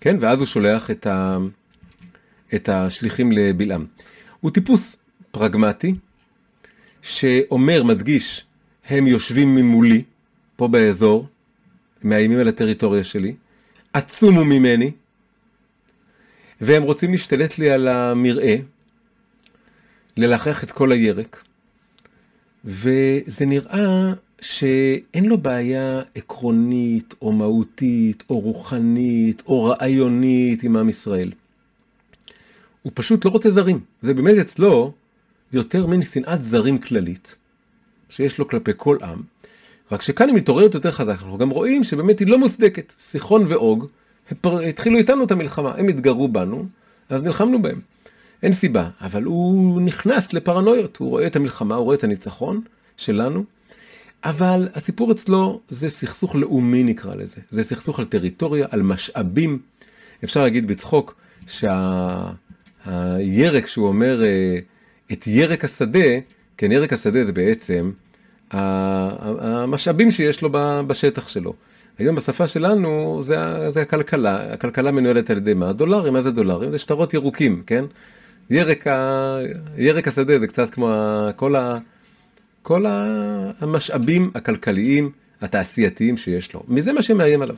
כן, 0.01 0.17
ואז 0.21 0.39
הוא 0.39 0.47
שולח 0.47 0.91
את, 0.91 1.07
ה, 1.07 1.39
את 2.55 2.69
השליחים 2.69 3.33
לבלעם. 3.33 3.87
הוא 4.41 4.51
טיפוס 4.51 4.97
פרגמטי, 5.31 5.95
שאומר, 7.03 7.83
מדגיש, 7.83 8.45
הם 8.88 9.07
יושבים 9.07 9.55
ממולי, 9.55 10.03
פה 10.57 10.69
באזור, 10.69 11.27
מאיימים 12.05 12.38
על 12.38 12.49
הטריטוריה 12.49 13.05
שלי, 13.05 13.35
עצומו 13.93 14.45
ממני, 14.45 14.91
והם 16.61 16.83
רוצים 16.83 17.12
להשתלט 17.12 17.59
לי 17.59 17.71
על 17.71 17.88
המרעה, 17.88 18.57
ללחך 20.17 20.65
את 20.65 20.73
כל 20.73 20.93
הירק, 20.93 21.45
וזה 22.65 23.47
נראה 23.47 24.12
שאין 24.41 25.25
לו 25.25 25.38
בעיה 25.38 26.01
עקרונית, 26.15 27.15
או 27.23 27.33
מהותית, 27.33 28.25
או 28.31 28.41
רוחנית, 28.41 29.43
או 29.47 29.65
רעיונית 29.65 30.62
עם 30.62 30.77
עם 30.77 30.88
ישראל. 30.88 31.33
הוא 32.83 32.92
פשוט 32.95 33.25
לא 33.25 33.31
רוצה 33.31 33.51
זרים. 33.51 33.81
זה 34.03 34.14
באמת 34.14 34.38
אצלו 34.38 34.92
יותר 35.53 35.87
מן 35.87 36.03
שנאת 36.03 36.42
זרים 36.42 36.79
כללית, 36.79 37.37
שיש 38.09 38.38
לו 38.38 38.49
כלפי 38.49 38.71
כל 38.77 38.97
עם. 39.03 39.23
רק 39.92 40.03
שכאן 40.03 40.29
היא 40.29 40.37
מתעוררת 40.37 40.75
יותר 40.75 40.90
חזק, 40.90 41.16
אנחנו 41.23 41.38
גם 41.38 41.51
רואים 41.51 41.85
שבאמת 41.85 42.21
היא 42.21 42.29
לא 42.29 42.38
מוצדקת. 42.38 42.92
סיחון 43.01 43.45
ואוג 43.49 43.87
התחילו 44.45 44.99
איתנו 44.99 45.25
את 45.25 45.31
המלחמה, 45.31 45.75
הם 45.77 45.88
התגרו 45.88 46.29
בנו, 46.29 46.66
אז 47.09 47.23
נלחמנו 47.23 47.62
בהם. 47.62 47.81
אין 48.42 48.53
סיבה, 48.53 48.88
אבל 49.01 49.23
הוא 49.23 49.81
נכנס 49.81 50.33
לפרנויות, 50.33 50.97
הוא 50.97 51.09
רואה 51.09 51.27
את 51.27 51.37
המלחמה, 51.37 51.75
הוא 51.75 51.85
רואה 51.85 51.97
את 51.97 52.05
הניצחון 52.05 52.61
שלנו, 52.97 53.45
אבל 54.25 54.68
הסיפור 54.75 55.12
אצלו 55.12 55.61
זה 55.68 55.90
סכסוך 55.90 56.35
לאומי 56.35 56.83
נקרא 56.83 57.14
לזה, 57.14 57.40
זה 57.51 57.64
סכסוך 57.64 57.99
על 57.99 58.05
טריטוריה, 58.05 58.66
על 58.71 58.83
משאבים. 58.83 59.59
אפשר 60.25 60.42
להגיד 60.42 60.66
בצחוק 60.66 61.14
שהירק 61.47 62.37
שה... 62.85 63.66
שהוא 63.66 63.88
אומר 63.88 64.25
אה, 64.25 64.59
את 65.12 65.27
ירק 65.27 65.64
השדה, 65.64 66.09
כן 66.57 66.73
ירק 66.73 66.92
השדה 66.92 67.25
זה 67.25 67.33
בעצם 67.33 67.90
המשאבים 68.51 70.11
שיש 70.11 70.42
לו 70.42 70.51
בשטח 70.87 71.29
שלו. 71.29 71.55
היום 71.99 72.16
בשפה 72.16 72.47
שלנו 72.47 73.23
זה, 73.25 73.71
זה 73.71 73.83
הכלכלה, 73.83 74.53
הכלכלה 74.53 74.92
מנוהלת 74.92 75.31
על 75.31 75.37
ידי 75.37 75.55
מה? 75.55 75.73
דולרים, 75.73 76.12
מה 76.12 76.23
זה 76.23 76.31
דולרים? 76.31 76.71
זה 76.71 76.79
שטרות 76.79 77.14
ירוקים, 77.14 77.62
כן? 77.66 77.85
ירק, 78.51 78.87
ה... 78.87 79.38
ירק 79.77 80.09
השדה 80.09 80.38
זה 80.38 80.47
קצת 80.47 80.71
כמו 80.71 80.95
כל, 81.37 81.57
ה... 81.57 81.79
כל 82.62 82.85
המשאבים 83.61 84.31
הכלכליים, 84.35 85.11
התעשייתיים 85.40 86.16
שיש 86.16 86.55
לו. 86.55 86.62
מזה 86.68 86.92
מה 86.92 87.03
שמאיים 87.03 87.42
עליו. 87.42 87.57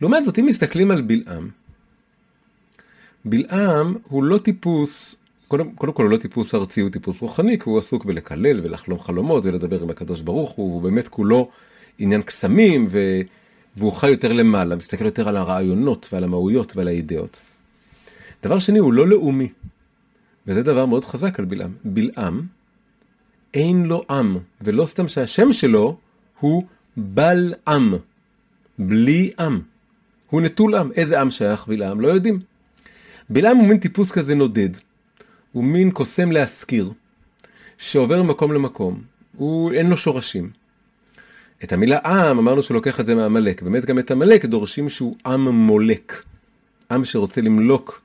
לעומת 0.00 0.24
זאת, 0.24 0.38
אם 0.38 0.46
מסתכלים 0.46 0.90
על 0.90 1.00
בלעם, 1.00 1.48
בלעם 3.24 3.96
הוא 4.08 4.24
לא 4.24 4.38
טיפוס, 4.38 5.16
קודם, 5.48 5.74
קודם 5.74 5.92
כל 5.92 6.02
הוא 6.02 6.10
לא 6.10 6.16
טיפוס 6.16 6.54
ארצי, 6.54 6.80
הוא 6.80 6.90
טיפוס 6.90 7.20
רוחני, 7.20 7.58
כי 7.58 7.70
הוא 7.70 7.78
עסוק 7.78 8.04
בלקלל 8.04 8.60
ולחלום 8.62 8.98
חלומות 8.98 9.46
ולדבר 9.46 9.82
עם 9.82 9.90
הקדוש 9.90 10.20
ברוך 10.20 10.50
הוא, 10.50 10.74
הוא 10.74 10.82
באמת 10.82 11.08
כולו 11.08 11.50
עניין 11.98 12.22
קסמים, 12.22 12.86
ו... 12.90 13.20
והוא 13.76 13.92
חי 13.92 14.10
יותר 14.10 14.32
למעלה, 14.32 14.76
מסתכל 14.76 15.04
יותר 15.04 15.28
על 15.28 15.36
הרעיונות 15.36 16.08
ועל 16.12 16.24
המהויות 16.24 16.76
ועל 16.76 16.88
האידאות. 16.88 17.40
דבר 18.42 18.58
שני, 18.58 18.78
הוא 18.78 18.92
לא 18.92 19.08
לאומי, 19.08 19.48
וזה 20.46 20.62
דבר 20.62 20.86
מאוד 20.86 21.04
חזק 21.04 21.38
על 21.38 21.44
בלעם. 21.44 21.72
בלעם, 21.84 22.42
אין 23.54 23.86
לו 23.86 24.04
עם, 24.10 24.36
ולא 24.60 24.86
סתם 24.86 25.08
שהשם 25.08 25.52
שלו 25.52 25.96
הוא 26.40 26.64
בל 26.96 27.54
עם, 27.68 27.94
בלי 28.78 29.30
עם. 29.40 29.60
הוא 30.30 30.40
נטול 30.40 30.74
עם. 30.74 30.92
איזה 30.92 31.20
עם 31.20 31.30
שייך 31.30 31.68
בלעם? 31.68 32.00
לא 32.00 32.08
יודעים. 32.08 32.40
בלעם 33.30 33.56
הוא 33.56 33.66
מין 33.66 33.78
טיפוס 33.78 34.10
כזה 34.10 34.34
נודד. 34.34 34.70
הוא 35.52 35.64
מין 35.64 35.90
קוסם 35.90 36.32
להשכיר, 36.32 36.92
שעובר 37.78 38.22
ממקום 38.22 38.52
למקום. 38.52 39.02
הוא, 39.36 39.72
אין 39.72 39.90
לו 39.90 39.96
שורשים. 39.96 40.50
את 41.64 41.72
המילה 41.72 41.98
עם, 41.98 42.38
אמרנו 42.38 42.62
שהוא 42.62 42.74
לוקח 42.74 43.00
את 43.00 43.06
זה 43.06 43.14
מעמלק. 43.14 43.62
באמת 43.62 43.84
גם 43.84 43.98
את 43.98 44.10
עמלק 44.10 44.44
דורשים 44.44 44.88
שהוא 44.88 45.16
עם 45.26 45.48
מולק. 45.48 46.22
עם 46.90 47.04
שרוצה 47.04 47.40
למלוק 47.40 48.00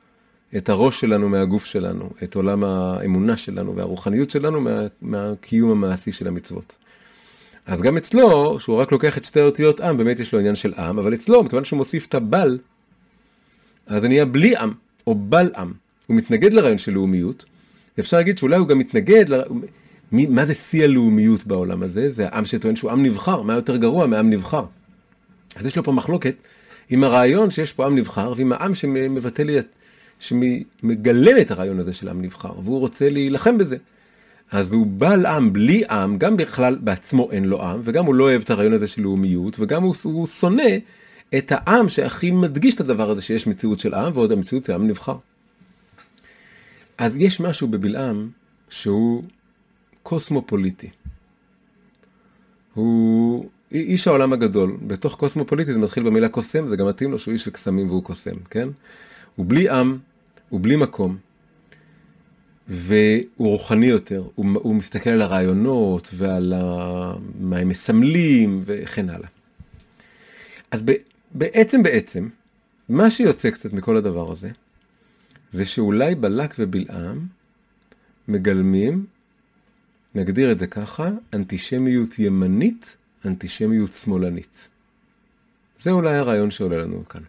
את 0.57 0.69
הראש 0.69 1.01
שלנו 1.01 1.29
מהגוף 1.29 1.65
שלנו, 1.65 2.09
את 2.23 2.35
עולם 2.35 2.63
האמונה 2.63 3.37
שלנו 3.37 3.75
והרוחניות 3.75 4.29
שלנו 4.29 4.61
מה, 4.61 4.81
מהקיום 5.01 5.71
המעשי 5.71 6.11
של 6.11 6.27
המצוות. 6.27 6.77
אז 7.65 7.81
גם 7.81 7.97
אצלו, 7.97 8.59
שהוא 8.59 8.77
רק 8.77 8.91
לוקח 8.91 9.17
את 9.17 9.23
שתי 9.23 9.39
האותיות 9.39 9.79
עם, 9.79 9.97
באמת 9.97 10.19
יש 10.19 10.33
לו 10.33 10.39
עניין 10.39 10.55
של 10.55 10.73
עם, 10.73 10.99
אבל 10.99 11.13
אצלו, 11.13 11.43
מכיוון 11.43 11.65
שהוא 11.65 11.77
מוסיף 11.77 12.05
את 12.05 12.15
הבל, 12.15 12.57
אז 13.87 14.01
זה 14.01 14.07
נהיה 14.07 14.25
בלי 14.25 14.57
עם, 14.57 14.73
או 15.07 15.15
בל 15.15 15.51
עם. 15.57 15.73
הוא 16.07 16.17
מתנגד 16.17 16.53
לרעיון 16.53 16.77
של 16.77 16.91
לאומיות, 16.91 17.45
ואפשר 17.97 18.17
להגיד 18.17 18.37
שאולי 18.37 18.57
הוא 18.57 18.67
גם 18.67 18.79
מתנגד, 18.79 19.29
ל... 19.29 19.41
מי, 20.11 20.25
מה 20.25 20.45
זה 20.45 20.53
שיא 20.53 20.83
הלאומיות 20.83 21.47
בעולם 21.47 21.83
הזה? 21.83 22.11
זה 22.11 22.27
העם 22.27 22.45
שטוען 22.45 22.75
שהוא 22.75 22.91
עם 22.91 23.03
נבחר, 23.03 23.41
מה 23.41 23.53
יותר 23.53 23.77
גרוע 23.77 24.07
מעם 24.07 24.29
נבחר. 24.29 24.65
אז 25.55 25.65
יש 25.65 25.75
לו 25.75 25.83
פה 25.83 25.91
מחלוקת 25.91 26.35
עם 26.89 27.03
הרעיון 27.03 27.51
שיש 27.51 27.73
פה 27.73 27.85
עם 27.85 27.95
נבחר, 27.95 28.33
ועם 28.37 28.51
העם 28.51 28.75
שמבטא 28.75 29.41
לי. 29.41 29.57
שמגלם 30.23 31.41
את 31.41 31.51
הרעיון 31.51 31.79
הזה 31.79 31.93
של 31.93 32.09
עם 32.09 32.21
נבחר, 32.21 32.59
והוא 32.63 32.79
רוצה 32.79 33.09
להילחם 33.09 33.57
בזה. 33.57 33.77
אז 34.51 34.71
הוא 34.71 34.85
בעל 34.85 35.25
עם 35.25 35.53
בלי 35.53 35.83
עם, 35.89 36.17
גם 36.17 36.37
בכלל 36.37 36.77
בעצמו 36.81 37.31
אין 37.31 37.45
לו 37.45 37.63
עם, 37.63 37.79
וגם 37.83 38.05
הוא 38.05 38.15
לא 38.15 38.23
אוהב 38.23 38.41
את 38.41 38.49
הרעיון 38.49 38.73
הזה 38.73 38.87
של 38.87 39.01
לאומיות, 39.01 39.59
וגם 39.59 39.83
הוא, 39.83 39.95
הוא 40.03 40.27
שונא 40.27 40.77
את 41.37 41.51
העם 41.51 41.89
שהכי 41.89 42.31
מדגיש 42.31 42.75
את 42.75 42.79
הדבר 42.79 43.09
הזה 43.09 43.21
שיש 43.21 43.47
מציאות 43.47 43.79
של 43.79 43.93
עם, 43.93 44.11
ועוד 44.13 44.31
המציאות 44.31 44.65
של 44.65 44.73
עם 44.73 44.87
נבחר. 44.87 45.17
אז 46.97 47.15
יש 47.15 47.39
משהו 47.39 47.67
בבלעם 47.67 48.29
שהוא 48.69 49.23
קוסמופוליטי. 50.03 50.89
הוא 52.73 53.49
איש 53.71 54.07
העולם 54.07 54.33
הגדול. 54.33 54.77
בתוך 54.87 55.15
קוסמופוליטי 55.15 55.73
זה 55.73 55.79
מתחיל 55.79 56.03
במילה 56.03 56.29
קוסם, 56.29 56.67
זה 56.67 56.75
גם 56.75 56.87
מתאים 56.87 57.11
לו 57.11 57.19
שהוא 57.19 57.31
איש 57.31 57.43
של 57.43 57.51
קסמים 57.51 57.87
והוא 57.87 58.03
קוסם, 58.03 58.35
כן? 58.49 58.67
הוא 59.35 59.45
בלי 59.49 59.69
עם, 59.69 59.97
הוא 60.49 60.59
בלי 60.61 60.75
מקום, 60.75 61.17
והוא 62.67 63.27
רוחני 63.37 63.85
יותר, 63.85 64.23
הוא, 64.35 64.45
הוא 64.53 64.75
מסתכל 64.75 65.09
על 65.09 65.21
הרעיונות 65.21 66.09
ועל 66.13 66.53
ה... 66.55 67.13
מה 67.39 67.57
הם 67.57 67.69
מסמלים 67.69 68.63
וכן 68.65 69.09
הלאה. 69.09 69.29
אז 70.71 70.83
בעצם 71.33 71.83
בעצם, 71.83 72.27
מה 72.89 73.11
שיוצא 73.11 73.49
קצת 73.51 73.73
מכל 73.73 73.97
הדבר 73.97 74.31
הזה, 74.31 74.49
זה 75.51 75.65
שאולי 75.65 76.15
בלק 76.15 76.55
ובלעם 76.59 77.27
מגלמים, 78.27 79.05
נגדיר 80.15 80.51
את 80.51 80.59
זה 80.59 80.67
ככה, 80.67 81.09
אנטישמיות 81.33 82.19
ימנית, 82.19 82.95
אנטישמיות 83.25 83.93
שמאלנית. 83.93 84.67
זה 85.81 85.91
אולי 85.91 86.15
הרעיון 86.15 86.51
שעולה 86.51 86.77
לנו 86.77 87.07
כאן. 87.07 87.21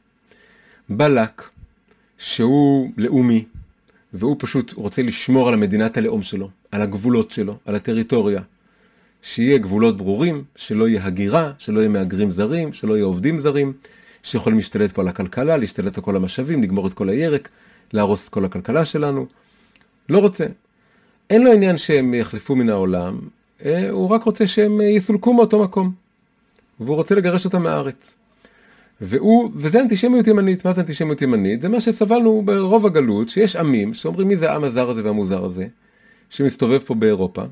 בלק 0.89 1.43
שהוא 2.19 2.93
לאומי, 2.97 3.45
והוא 4.13 4.37
פשוט 4.39 4.73
רוצה 4.73 5.03
לשמור 5.03 5.49
על 5.49 5.55
המדינת 5.55 5.97
הלאום 5.97 6.23
שלו, 6.23 6.51
על 6.73 6.83
הגבולות 6.83 7.31
שלו, 7.31 7.59
על 7.65 7.75
הטריטוריה. 7.75 8.43
שיהיה 9.27 9.59
גבולות 9.59 9.97
ברורים, 9.97 10.45
שלא 10.57 10.89
יהיה 10.89 11.05
הגירה, 11.05 11.53
שלא 11.59 11.81
יהיה 11.81 11.89
מהגרים 11.89 12.31
זרים, 12.31 12.73
שלא 12.73 12.95
יהיה 12.95 13.05
עובדים 13.05 13.41
זרים, 13.41 13.73
שיכולים 14.23 14.59
להשתלט 14.59 14.93
פה 14.93 15.03
על 15.03 15.09
הכלכלה, 15.09 15.57
להשתלט 15.57 15.99
על 15.99 16.05
כל 16.05 16.17
המשאבים, 16.17 16.63
לגמור 16.63 16.87
את 16.87 16.95
כל 16.95 17.09
הירק, 17.09 17.49
להרוס 17.93 18.25
את 18.25 18.33
כל 18.33 18.45
הכלכלה 18.45 18.85
שלנו. 18.85 19.27
לא 20.09 20.19
רוצה. 20.19 20.47
אין 21.31 21.43
לו 21.43 21.53
עניין 21.53 21.77
שהם 21.77 22.15
יחלפו 22.15 22.57
מן 22.57 22.69
העולם, 22.69 23.19
אה, 23.65 23.91
הוא 23.91 24.09
רק 24.09 24.23
רוצה 24.23 24.47
שהם 24.47 24.81
יסולקו 24.81 25.35
מאותו 25.35 25.63
מקום. 25.63 25.93
והוא 26.81 26.97
רוצה 26.97 27.15
לגרש 27.15 27.45
אותם 27.45 27.63
מהארץ. 27.63 28.15
והוא, 29.01 29.51
וזה 29.55 29.81
אנטישמיות 29.81 30.27
ימנית, 30.27 30.65
מה 30.65 30.73
זה 30.73 30.81
אנטישמיות 30.81 31.23
ימנית? 31.23 31.63
זה 31.63 31.69
מה 31.69 31.81
שסבלנו 31.81 32.43
ברוב 32.45 32.87
הגלות, 32.87 33.29
שיש 33.29 33.57
עמים 33.57 33.95
שאומרים 33.95 34.29
מי 34.29 34.37
זה 34.37 34.51
העם 34.51 34.65
הזר 34.65 34.91
הזה 34.91 35.05
והמוזר 35.05 35.45
הזה, 35.45 35.67
שמסתובב 36.31 36.79
פה 36.79 36.95
באירופה, 36.95 37.43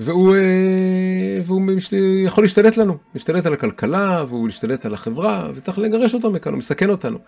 והוא, 0.00 0.36
אה, 0.36 1.40
והוא 1.44 1.62
יכול 2.24 2.44
להשתלט 2.44 2.76
לנו, 2.76 2.98
להשתלט 3.14 3.46
על 3.46 3.52
הכלכלה, 3.52 4.24
והוא 4.28 4.46
להשתלט 4.46 4.86
על 4.86 4.94
החברה, 4.94 5.50
וצריך 5.54 5.78
לגרש 5.78 6.14
אותו 6.14 6.30
מכאן, 6.30 6.52
הוא 6.52 6.58
מסכן 6.58 6.90
אותנו. 6.90 7.18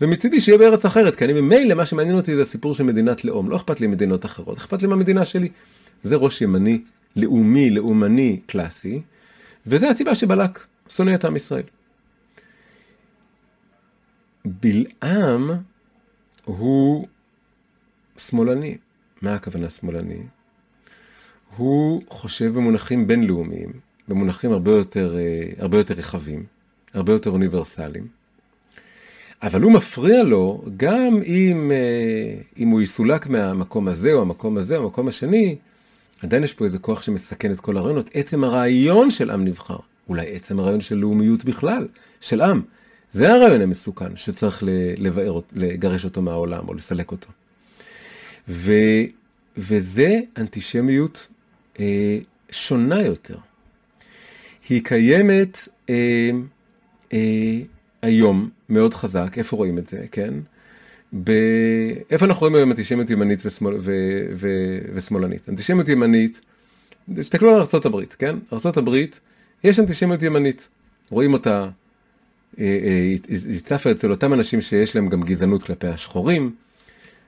ומצידי 0.00 0.40
שיהיה 0.40 0.58
בארץ 0.58 0.84
אחרת, 0.84 1.16
כי 1.16 1.24
אני 1.24 1.32
ממילא, 1.40 1.74
מה 1.74 1.86
שמעניין 1.86 2.16
אותי 2.16 2.36
זה 2.36 2.42
הסיפור 2.42 2.74
של 2.74 2.84
מדינת 2.84 3.24
לאום, 3.24 3.50
לא 3.50 3.56
אכפת 3.56 3.80
לי 3.80 3.86
מדינות 3.86 4.24
אחרות, 4.24 4.58
אכפת 4.58 4.82
לי 4.82 4.88
מהמדינה 4.88 5.24
שלי. 5.24 5.48
זה 6.02 6.16
ראש 6.16 6.42
ימני, 6.42 6.82
לאומי, 7.16 7.70
לאומני, 7.70 8.40
קלאסי, 8.46 9.02
וזה 9.66 9.90
הסיבה 9.90 10.14
שבלק 10.14 10.66
שונא 10.88 11.14
את 11.14 11.24
עם 11.24 11.36
ישראל. 11.36 11.62
בלעם 14.44 15.50
הוא 16.44 17.06
שמאלני. 18.16 18.76
מה 19.22 19.34
הכוונה 19.34 19.70
שמאלני? 19.70 20.35
הוא 21.56 22.02
חושב 22.08 22.54
במונחים 22.54 23.06
בינלאומיים, 23.06 23.72
במונחים 24.08 24.52
הרבה 24.52 24.70
יותר, 24.70 25.16
אה, 25.16 25.48
הרבה 25.58 25.78
יותר 25.78 25.94
רחבים, 25.94 26.44
הרבה 26.94 27.12
יותר 27.12 27.30
אוניברסליים. 27.30 28.06
אבל 29.42 29.62
הוא 29.62 29.72
מפריע 29.72 30.22
לו, 30.22 30.64
גם 30.76 31.18
אם, 31.26 31.72
אה, 31.74 32.40
אם 32.58 32.68
הוא 32.68 32.80
יסולק 32.80 33.26
מהמקום 33.26 33.88
הזה 33.88 34.12
או 34.12 34.20
המקום 34.20 34.58
הזה 34.58 34.76
או 34.76 34.82
המקום 34.82 35.08
השני, 35.08 35.56
עדיין 36.22 36.44
יש 36.44 36.54
פה 36.54 36.64
איזה 36.64 36.78
כוח 36.78 37.02
שמסכן 37.02 37.52
את 37.52 37.60
כל 37.60 37.76
הרעיונות. 37.76 38.10
עצם 38.14 38.44
הרעיון 38.44 39.10
של 39.10 39.30
עם 39.30 39.44
נבחר, 39.44 39.78
אולי 40.08 40.26
עצם 40.34 40.60
הרעיון 40.60 40.80
של 40.80 40.96
לאומיות 40.96 41.44
בכלל, 41.44 41.88
של 42.20 42.40
עם, 42.40 42.62
זה 43.12 43.34
הרעיון 43.34 43.60
המסוכן 43.60 44.16
שצריך 44.16 44.62
לבאר, 44.96 45.40
לגרש 45.52 46.04
אותו 46.04 46.22
מהעולם 46.22 46.68
או 46.68 46.74
לסלק 46.74 47.10
אותו. 47.10 47.28
ו, 48.48 48.72
וזה 49.56 50.20
אנטישמיות 50.36 51.26
אה, 51.80 52.18
שונה 52.50 53.02
יותר. 53.02 53.36
היא 54.68 54.84
קיימת 54.84 55.68
אה, 55.90 56.30
אה, 57.12 57.58
היום 58.02 58.50
מאוד 58.68 58.94
חזק, 58.94 59.38
איפה 59.38 59.56
רואים 59.56 59.78
את 59.78 59.88
זה, 59.88 60.04
כן? 60.12 60.34
ב... 61.24 61.30
איפה 62.10 62.24
אנחנו 62.24 62.40
רואים 62.40 62.54
היום 62.54 62.70
אנטישמיות 62.70 63.10
ימנית 63.10 63.46
ושמאל... 63.46 63.74
ו... 63.80 63.92
ו... 64.34 64.48
ושמאלנית? 64.94 65.48
אנטישמיות 65.48 65.88
ימנית, 65.88 66.40
תסתכלו 67.14 67.54
על 67.54 67.60
ארה"ב, 67.60 68.04
כן? 68.04 68.36
ארה"ב, 68.52 69.04
יש 69.64 69.78
אנטישמיות 69.78 70.22
ימנית. 70.22 70.68
רואים 71.10 71.32
אותה, 71.32 71.68
אה, 72.58 72.64
אה, 72.64 73.16
היא 73.28 73.60
צפה 73.60 73.90
אצל 73.90 74.10
אותם 74.10 74.32
אנשים 74.32 74.60
שיש 74.60 74.96
להם 74.96 75.08
גם 75.08 75.22
גזענות 75.22 75.62
כלפי 75.62 75.86
השחורים. 75.86 76.54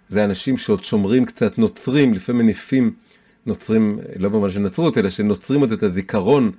זה 0.09 0.25
אנשים 0.25 0.57
שעוד 0.57 0.85
שומרים 0.85 1.25
קצת, 1.25 1.59
נוצרים, 1.59 2.15
לפעמים 2.15 2.43
מניפים 2.43 2.93
נוצרים, 3.49 3.99
לא 4.17 4.29
במובן 4.29 4.51
של 4.51 4.61
נצרות, 4.61 4.99
אלא 4.99 5.11
שנוצרים 5.11 5.61
עוד 5.61 5.73
את 5.73 5.83
הזיכרון 5.83 6.51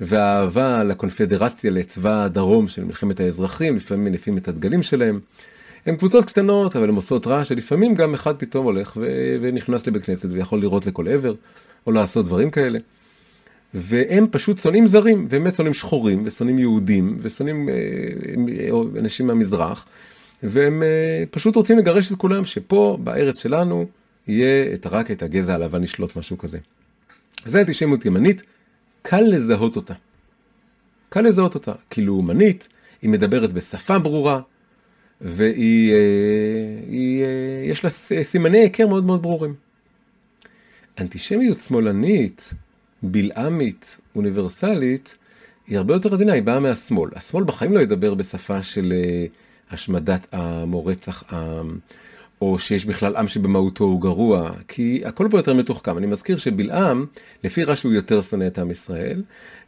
והאהבה 0.00 0.84
לקונפדרציה, 0.84 1.70
לצבא 1.70 2.24
הדרום 2.24 2.68
של 2.68 2.84
מלחמת 2.84 3.20
האזרחים, 3.20 3.76
לפעמים 3.76 4.04
מניפים 4.04 4.38
את 4.38 4.48
הדגלים 4.48 4.82
שלהם. 4.82 5.20
הם 5.86 5.96
קבוצות 5.96 6.24
קטנות, 6.24 6.76
אבל 6.76 6.88
הן 6.88 6.94
עושות 6.94 7.26
רעש, 7.26 7.48
שלפעמים 7.48 7.94
גם 7.94 8.14
אחד 8.14 8.36
פתאום 8.36 8.64
הולך 8.64 8.96
ו- 8.96 9.36
ונכנס 9.40 9.86
לבית 9.86 10.04
כנסת 10.04 10.28
ויכול 10.30 10.60
לראות 10.60 10.86
לכל 10.86 11.08
עבר, 11.08 11.34
או 11.86 11.92
לעשות 11.92 12.24
דברים 12.24 12.50
כאלה. 12.50 12.78
והם 13.74 14.26
פשוט 14.30 14.58
שונאים 14.58 14.86
זרים, 14.86 15.28
באמת 15.28 15.54
שונאים 15.54 15.74
שחורים, 15.74 16.22
ושונאים 16.26 16.58
יהודים, 16.58 17.18
ושונאים 17.20 17.68
אה, 17.68 17.74
אה, 17.74 19.00
אנשים 19.00 19.26
מהמזרח, 19.26 19.86
והם 20.42 20.82
אה, 20.82 21.24
פשוט 21.30 21.56
רוצים 21.56 21.78
לגרש 21.78 22.12
את 22.12 22.16
כולם, 22.16 22.44
שפה, 22.44 22.98
בארץ 23.04 23.38
שלנו, 23.42 23.86
יהיה 24.28 24.74
את, 24.74 24.86
רק 24.86 25.10
את 25.10 25.22
הגזע 25.22 25.54
הלבן 25.54 25.82
לשלוט, 25.82 26.16
משהו 26.16 26.38
כזה. 26.38 26.58
זה 27.46 27.60
אנטישמיות 27.60 28.06
ימנית, 28.06 28.42
קל 29.02 29.20
לזהות 29.20 29.76
אותה. 29.76 29.94
קל 31.08 31.20
לזהות 31.20 31.54
אותה, 31.54 31.72
כי 31.90 32.02
לאומנית, 32.02 32.68
היא 33.02 33.10
מדברת 33.10 33.52
בשפה 33.52 33.98
ברורה, 33.98 34.40
והיא, 35.20 35.92
אה, 35.92 35.98
היא, 36.88 37.22
אה, 37.22 37.62
יש 37.64 37.84
לה 37.84 37.90
סימני 38.22 38.58
היכר 38.58 38.86
מאוד 38.86 39.04
מאוד 39.04 39.22
ברורים. 39.22 39.54
אנטישמיות 41.00 41.60
שמאלנית, 41.60 42.54
בלעמית, 43.02 43.98
אוניברסלית, 44.16 45.16
היא 45.66 45.78
הרבה 45.78 45.94
יותר 45.94 46.14
עדינה, 46.14 46.32
היא 46.32 46.42
באה 46.42 46.60
מהשמאל. 46.60 47.10
השמאל 47.14 47.44
בחיים 47.44 47.72
לא 47.72 47.80
ידבר 47.80 48.14
בשפה 48.14 48.62
של 48.62 48.92
אה, 48.96 49.26
השמדת 49.70 50.34
עם 50.34 50.74
או 50.74 50.86
רצח 50.86 51.32
עם, 51.32 51.78
או 52.44 52.58
שיש 52.58 52.84
בכלל 52.84 53.16
עם 53.16 53.28
שבמהותו 53.28 53.84
הוא 53.84 54.00
גרוע, 54.00 54.50
כי 54.68 55.02
הכל 55.04 55.28
פה 55.30 55.38
יותר 55.38 55.54
מתוחכם. 55.54 55.98
אני 55.98 56.06
מזכיר 56.06 56.36
שבלעם, 56.36 57.06
לפי 57.44 57.64
רש"י 57.64 57.86
הוא 57.86 57.94
יותר 57.94 58.22
שונא 58.22 58.46
את 58.46 58.58
עם 58.58 58.70
ישראל, 58.70 59.22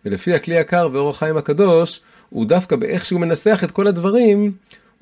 ולפי 0.04 0.34
הכלי 0.34 0.58
הקר 0.58 0.88
ואור 0.92 1.10
החיים 1.10 1.36
הקדוש, 1.36 2.00
הוא 2.30 2.46
דווקא 2.46 2.76
באיך 2.76 3.06
שהוא 3.06 3.20
מנסח 3.20 3.60
את 3.64 3.70
כל 3.70 3.86
הדברים, 3.86 4.52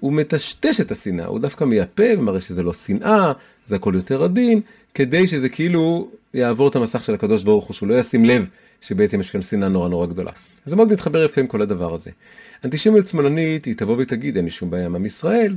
הוא 0.00 0.12
מטשטש 0.12 0.80
את 0.80 0.92
השנאה, 0.92 1.26
הוא 1.26 1.38
דווקא 1.38 1.64
מייפה 1.64 2.18
ומראה 2.18 2.40
שזה 2.40 2.62
לא 2.62 2.72
שנאה, 2.72 3.32
זה 3.66 3.76
הכל 3.76 3.92
יותר 3.94 4.24
עדין, 4.24 4.60
כדי 4.94 5.26
שזה 5.26 5.48
כאילו 5.48 6.08
יעבור 6.34 6.68
את 6.68 6.76
המסך 6.76 7.04
של 7.04 7.14
הקדוש 7.14 7.42
ברוך 7.42 7.64
הוא, 7.64 7.74
שהוא 7.74 7.88
לא 7.88 7.94
ישים 7.94 8.24
לב 8.24 8.48
שבעצם 8.80 9.20
יש 9.20 9.30
כאן 9.30 9.42
שנאה 9.42 9.68
נורא 9.68 9.88
נורא 9.88 10.06
גדולה. 10.06 10.30
זה 10.64 10.76
מאוד 10.76 10.92
מתחבר 10.92 11.24
יפה 11.24 11.40
עם 11.40 11.46
כל 11.46 11.62
הדבר 11.62 11.94
הזה. 11.94 12.10
אנטישמיות 12.64 13.06
שמאלנית, 13.06 13.64
היא 13.64 13.74
תבוא 13.76 13.96
ותגיד, 13.98 14.36
אין 14.36 14.44
לי 14.44 14.50
שום 14.50 14.70
בעיה 14.70 14.86
עם 14.86 14.94
עם 14.94 15.06
ישראל, 15.06 15.56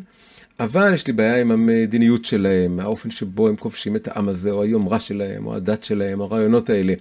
אבל 0.59 0.93
יש 0.93 1.07
לי 1.07 1.13
בעיה 1.13 1.41
עם 1.41 1.51
המדיניות 1.51 2.25
שלהם, 2.25 2.79
האופן 2.79 3.11
שבו 3.11 3.47
הם 3.47 3.55
כובשים 3.55 3.95
את 3.95 4.07
העם 4.07 4.29
הזה, 4.29 4.51
או 4.51 4.63
היומרה 4.63 4.99
שלהם, 4.99 5.45
או 5.45 5.55
הדת 5.55 5.83
שלהם, 5.83 6.19
או 6.19 6.25
הרעיונות 6.25 6.69
האלה. 6.69 6.93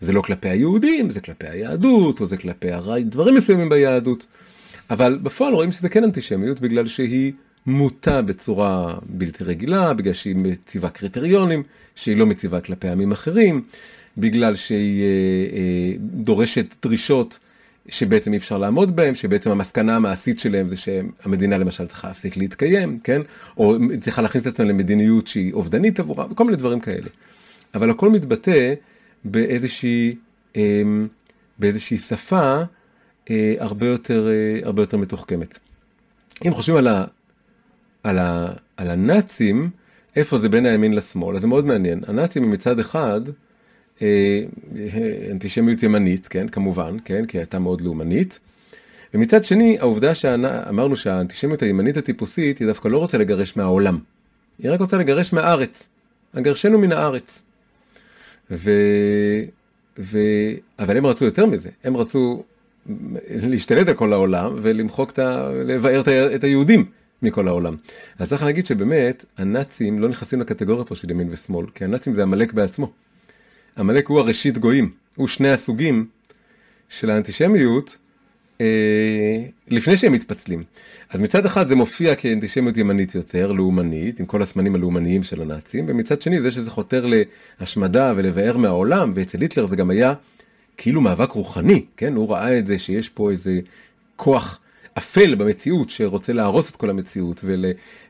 זה 0.00 0.12
לא 0.12 0.20
כלפי 0.20 0.48
היהודים, 0.48 1.10
זה 1.10 1.20
כלפי 1.20 1.46
היהדות, 1.46 2.20
או 2.20 2.26
זה 2.26 2.36
כלפי 2.36 2.72
הרי... 2.72 3.04
דברים 3.04 3.34
מסוימים 3.34 3.68
ביהדות. 3.68 4.26
אבל 4.90 5.18
בפועל 5.22 5.54
רואים 5.54 5.72
שזה 5.72 5.88
כן 5.88 6.04
אנטישמיות, 6.04 6.60
בגלל 6.60 6.86
שהיא 6.88 7.32
מוטה 7.66 8.22
בצורה 8.22 8.98
בלתי 9.06 9.44
רגילה, 9.44 9.94
בגלל 9.94 10.12
שהיא 10.12 10.36
מציבה 10.36 10.88
קריטריונים, 10.88 11.62
שהיא 11.94 12.16
לא 12.16 12.26
מציבה 12.26 12.60
כלפי 12.60 12.88
עמים 12.88 13.12
אחרים, 13.12 13.62
בגלל 14.18 14.56
שהיא 14.56 15.02
אה, 15.02 15.06
אה, 15.56 15.96
דורשת 15.98 16.66
דרישות 16.82 17.38
שבעצם 17.88 18.32
אי 18.32 18.38
אפשר 18.38 18.58
לעמוד 18.58 18.96
בהם, 18.96 19.14
שבעצם 19.14 19.50
המסקנה 19.50 19.96
המעשית 19.96 20.40
שלהם 20.40 20.68
זה 20.68 20.76
שהמדינה 20.76 21.58
למשל 21.58 21.86
צריכה 21.86 22.08
להפסיק 22.08 22.36
להתקיים, 22.36 22.98
כן? 23.04 23.22
או 23.56 23.76
צריכה 24.00 24.22
להכניס 24.22 24.46
את 24.46 24.52
עצמה 24.52 24.66
למדיניות 24.66 25.26
שהיא 25.26 25.52
אובדנית 25.52 26.00
עבורה, 26.00 26.26
וכל 26.30 26.44
מיני 26.44 26.56
דברים 26.56 26.80
כאלה. 26.80 27.08
אבל 27.74 27.90
הכל 27.90 28.10
מתבטא 28.10 28.74
באיזושהי, 29.24 30.16
אמ, 30.56 31.08
באיזושהי 31.58 31.98
שפה 31.98 32.62
אה, 33.30 33.54
הרבה 33.58 33.86
יותר, 33.86 34.28
אה, 34.28 34.60
הרבה 34.66 34.82
יותר 34.82 34.96
מתוחכמת. 34.96 35.58
אם 36.46 36.54
חושבים 36.54 36.76
על, 36.76 36.86
ה, 36.86 37.04
על, 38.02 38.18
ה, 38.18 38.52
על 38.76 38.90
הנאצים, 38.90 39.70
איפה 40.16 40.38
זה 40.38 40.48
בין 40.48 40.66
הימין 40.66 40.94
לשמאל, 40.94 41.36
אז 41.36 41.42
זה 41.42 41.48
מאוד 41.48 41.66
מעניין. 41.66 42.00
הנאצים 42.06 42.50
מצד 42.50 42.78
אחד, 42.78 43.20
אה, 43.28 43.34
אנטישמיות 45.30 45.82
ימנית, 45.82 46.28
כן, 46.28 46.48
כמובן, 46.48 46.96
כן, 47.04 47.26
כי 47.26 47.38
הייתה 47.38 47.58
מאוד 47.58 47.80
לאומנית. 47.80 48.38
ומצד 49.14 49.44
שני, 49.44 49.78
העובדה 49.80 50.14
שאמרנו 50.14 50.96
שהאנטישמיות 50.96 51.62
הימנית 51.62 51.96
הטיפוסית, 51.96 52.58
היא 52.58 52.66
דווקא 52.66 52.88
לא 52.88 52.98
רוצה 52.98 53.18
לגרש 53.18 53.56
מהעולם. 53.56 53.98
היא 54.58 54.70
רק 54.70 54.80
רוצה 54.80 54.96
לגרש 54.96 55.32
מהארץ. 55.32 55.88
הגרשנו 56.34 56.78
מן 56.78 56.92
הארץ. 56.92 57.42
ו... 58.50 58.70
ו... 59.98 60.18
אבל 60.78 60.96
הם 60.96 61.06
רצו 61.06 61.24
יותר 61.24 61.46
מזה, 61.46 61.70
הם 61.84 61.96
רצו 61.96 62.42
להשתלט 63.30 63.88
על 63.88 63.94
כל 63.94 64.12
העולם 64.12 64.52
ולמחוק 64.62 65.10
את 65.10 65.18
ה... 65.18 65.50
לבאר 65.64 66.02
את 66.34 66.44
היהודים 66.44 66.84
מכל 67.22 67.48
העולם. 67.48 67.76
אז 68.18 68.28
צריך 68.28 68.42
להגיד 68.42 68.66
שבאמת, 68.66 69.24
הנאצים 69.38 70.00
לא 70.00 70.08
נכנסים 70.08 70.40
לקטגוריה 70.40 70.84
פה 70.84 70.94
של 70.94 71.10
ימין 71.10 71.28
ושמאל, 71.30 71.66
כי 71.74 71.84
הנאצים 71.84 72.14
זה 72.14 72.22
עמלק 72.22 72.52
בעצמו. 72.52 72.92
עמלק 73.78 74.08
הוא 74.08 74.18
הראשית 74.18 74.58
גויים, 74.58 74.90
הוא 75.16 75.28
שני 75.28 75.50
הסוגים 75.50 76.06
של 76.88 77.10
האנטישמיות 77.10 77.96
אה, 78.60 79.44
לפני 79.68 79.96
שהם 79.96 80.12
מתפצלים. 80.12 80.62
אז 81.10 81.20
מצד 81.20 81.46
אחד 81.46 81.68
זה 81.68 81.74
מופיע 81.74 82.14
כאנטישמיות 82.14 82.76
ימנית 82.76 83.14
יותר, 83.14 83.52
לאומנית, 83.52 84.20
עם 84.20 84.26
כל 84.26 84.42
הסמנים 84.42 84.74
הלאומניים 84.74 85.22
של 85.22 85.42
הנאצים, 85.42 85.84
ומצד 85.88 86.22
שני 86.22 86.40
זה 86.40 86.50
שזה 86.50 86.70
חותר 86.70 87.06
להשמדה 87.60 88.12
ולבאר 88.16 88.56
מהעולם, 88.56 89.12
ואצל 89.14 89.40
היטלר 89.40 89.66
זה 89.66 89.76
גם 89.76 89.90
היה 89.90 90.14
כאילו 90.76 91.00
מאבק 91.00 91.32
רוחני, 91.32 91.84
כן? 91.96 92.14
הוא 92.14 92.30
ראה 92.30 92.58
את 92.58 92.66
זה 92.66 92.78
שיש 92.78 93.08
פה 93.08 93.30
איזה 93.30 93.60
כוח 94.16 94.60
אפל 94.98 95.34
במציאות 95.34 95.90
שרוצה 95.90 96.32
להרוס 96.32 96.70
את 96.70 96.76
כל 96.76 96.90
המציאות 96.90 97.40
ול, 97.44 97.64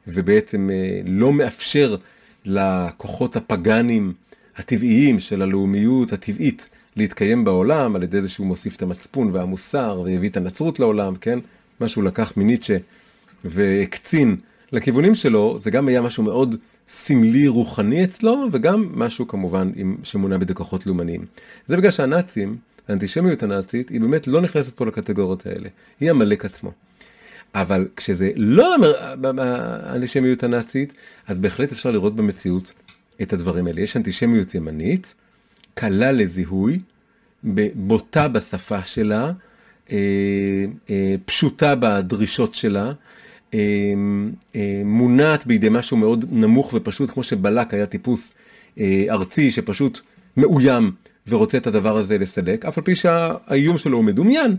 ובעצם 0.08 0.70
אה, 0.72 1.00
לא 1.04 1.32
מאפשר 1.32 1.96
לכוחות 2.44 3.36
הפגאנים 3.36 4.12
הטבעיים 4.56 5.20
של 5.20 5.42
הלאומיות 5.42 6.12
הטבעית 6.12 6.68
להתקיים 6.96 7.44
בעולם 7.44 7.96
על 7.96 8.02
ידי 8.02 8.20
זה 8.20 8.28
שהוא 8.28 8.46
מוסיף 8.46 8.76
את 8.76 8.82
המצפון 8.82 9.30
והמוסר 9.32 10.02
והביא 10.04 10.28
את 10.28 10.36
הנצרות 10.36 10.80
לעולם, 10.80 11.16
כן? 11.16 11.38
מה 11.80 11.88
שהוא 11.88 12.04
לקח 12.04 12.32
מניטשה 12.36 12.76
והקצין 13.44 14.36
לכיוונים 14.72 15.14
שלו, 15.14 15.58
זה 15.62 15.70
גם 15.70 15.88
היה 15.88 16.02
משהו 16.02 16.22
מאוד 16.22 16.56
סמלי 16.88 17.48
רוחני 17.48 18.04
אצלו, 18.04 18.46
וגם 18.52 18.88
משהו 18.94 19.28
כמובן 19.28 19.70
עם, 19.76 19.96
שמונע 20.02 20.38
בידי 20.38 20.54
כוחות 20.54 20.86
לאומניים. 20.86 21.24
זה 21.66 21.76
בגלל 21.76 21.90
שהנאצים, 21.90 22.56
האנטישמיות 22.88 23.42
הנאצית, 23.42 23.88
היא 23.88 24.00
באמת 24.00 24.26
לא 24.26 24.40
נכנסת 24.40 24.76
פה 24.76 24.86
לקטגוריות 24.86 25.46
האלה, 25.46 25.68
היא 26.00 26.10
עמלק 26.10 26.44
עצמו. 26.44 26.72
אבל 27.54 27.88
כשזה 27.96 28.30
לא 28.36 28.76
האנטישמיות 29.38 30.42
הנאצית, 30.42 30.92
אז 31.26 31.38
בהחלט 31.38 31.72
אפשר 31.72 31.90
לראות 31.90 32.16
במציאות 32.16 32.72
את 33.22 33.32
הדברים 33.32 33.66
האלה. 33.66 33.80
יש 33.80 33.96
אנטישמיות 33.96 34.54
ימנית, 34.54 35.14
קלה 35.74 36.12
לזיהוי, 36.12 36.78
בוטה 37.74 38.28
בשפה 38.28 38.84
שלה, 38.84 39.32
אה, 39.92 39.96
אה, 40.90 41.14
פשוטה 41.24 41.74
בדרישות 41.74 42.54
שלה, 42.54 42.92
אה, 43.54 43.60
מונעת 44.84 45.46
בידי 45.46 45.68
משהו 45.70 45.96
מאוד 45.96 46.24
נמוך 46.30 46.74
ופשוט, 46.74 47.10
כמו 47.10 47.22
שבלק 47.22 47.74
היה 47.74 47.86
טיפוס 47.86 48.32
ארצי 49.10 49.50
שפשוט 49.50 50.00
מאוים 50.36 50.92
ורוצה 51.28 51.58
את 51.58 51.66
הדבר 51.66 51.96
הזה 51.96 52.18
לסלק, 52.18 52.64
אף 52.64 52.78
על 52.78 52.84
פי 52.84 52.94
שהאיום 52.94 53.78
שלו 53.78 53.96
הוא 53.96 54.04
מדומיין, 54.04 54.56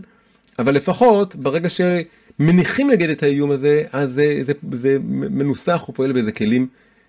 אבל 0.58 0.74
לפחות 0.74 1.36
ברגע 1.36 1.68
שמניחים 1.68 2.90
נגד 2.90 3.08
את 3.08 3.22
האיום 3.22 3.50
הזה, 3.50 3.84
אז 3.92 4.12
זה, 4.12 4.38
זה, 4.42 4.52
זה 4.72 4.98
מנוסח, 5.08 5.82
הוא 5.86 5.94
פועל 5.94 6.12
באיזה 6.12 6.32
כלים 6.32 6.66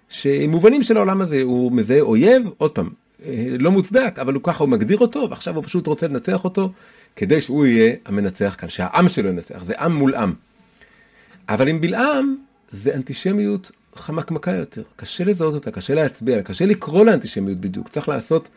שמובנים 0.09 0.83
של 0.83 0.97
העולם 0.97 1.21
הזה, 1.21 1.41
הוא 1.41 1.71
מזהה 1.71 2.01
אויב, 2.01 2.49
עוד 2.57 2.71
פעם, 2.71 2.89
לא 3.59 3.71
מוצדק, 3.71 4.19
אבל 4.21 4.33
הוא 4.33 4.43
ככה, 4.43 4.63
הוא 4.63 4.69
מגדיר 4.69 4.97
אותו, 4.97 5.27
ועכשיו 5.29 5.55
הוא 5.55 5.63
פשוט 5.63 5.87
רוצה 5.87 6.07
לנצח 6.07 6.43
אותו, 6.43 6.71
כדי 7.15 7.41
שהוא 7.41 7.65
יהיה 7.65 7.95
המנצח 8.05 8.55
כאן, 8.57 8.69
שהעם 8.69 9.09
שלו 9.09 9.29
ינצח, 9.29 9.63
זה 9.63 9.73
עם 9.79 9.95
מול 9.95 10.15
עם. 10.15 10.33
אבל 11.49 11.67
עם 11.67 11.81
בלעם, 11.81 12.35
זה 12.69 12.95
אנטישמיות 12.95 13.71
חמקמקה 13.95 14.51
יותר, 14.51 14.83
קשה 14.95 15.23
לזהות 15.23 15.53
אותה, 15.53 15.71
קשה 15.71 15.95
להצביע, 15.95 16.41
קשה 16.41 16.65
לקרוא 16.65 17.05
לאנטישמיות 17.05 17.57
בדיוק, 17.57 17.89
צריך 17.89 18.09
לעשות 18.09 18.49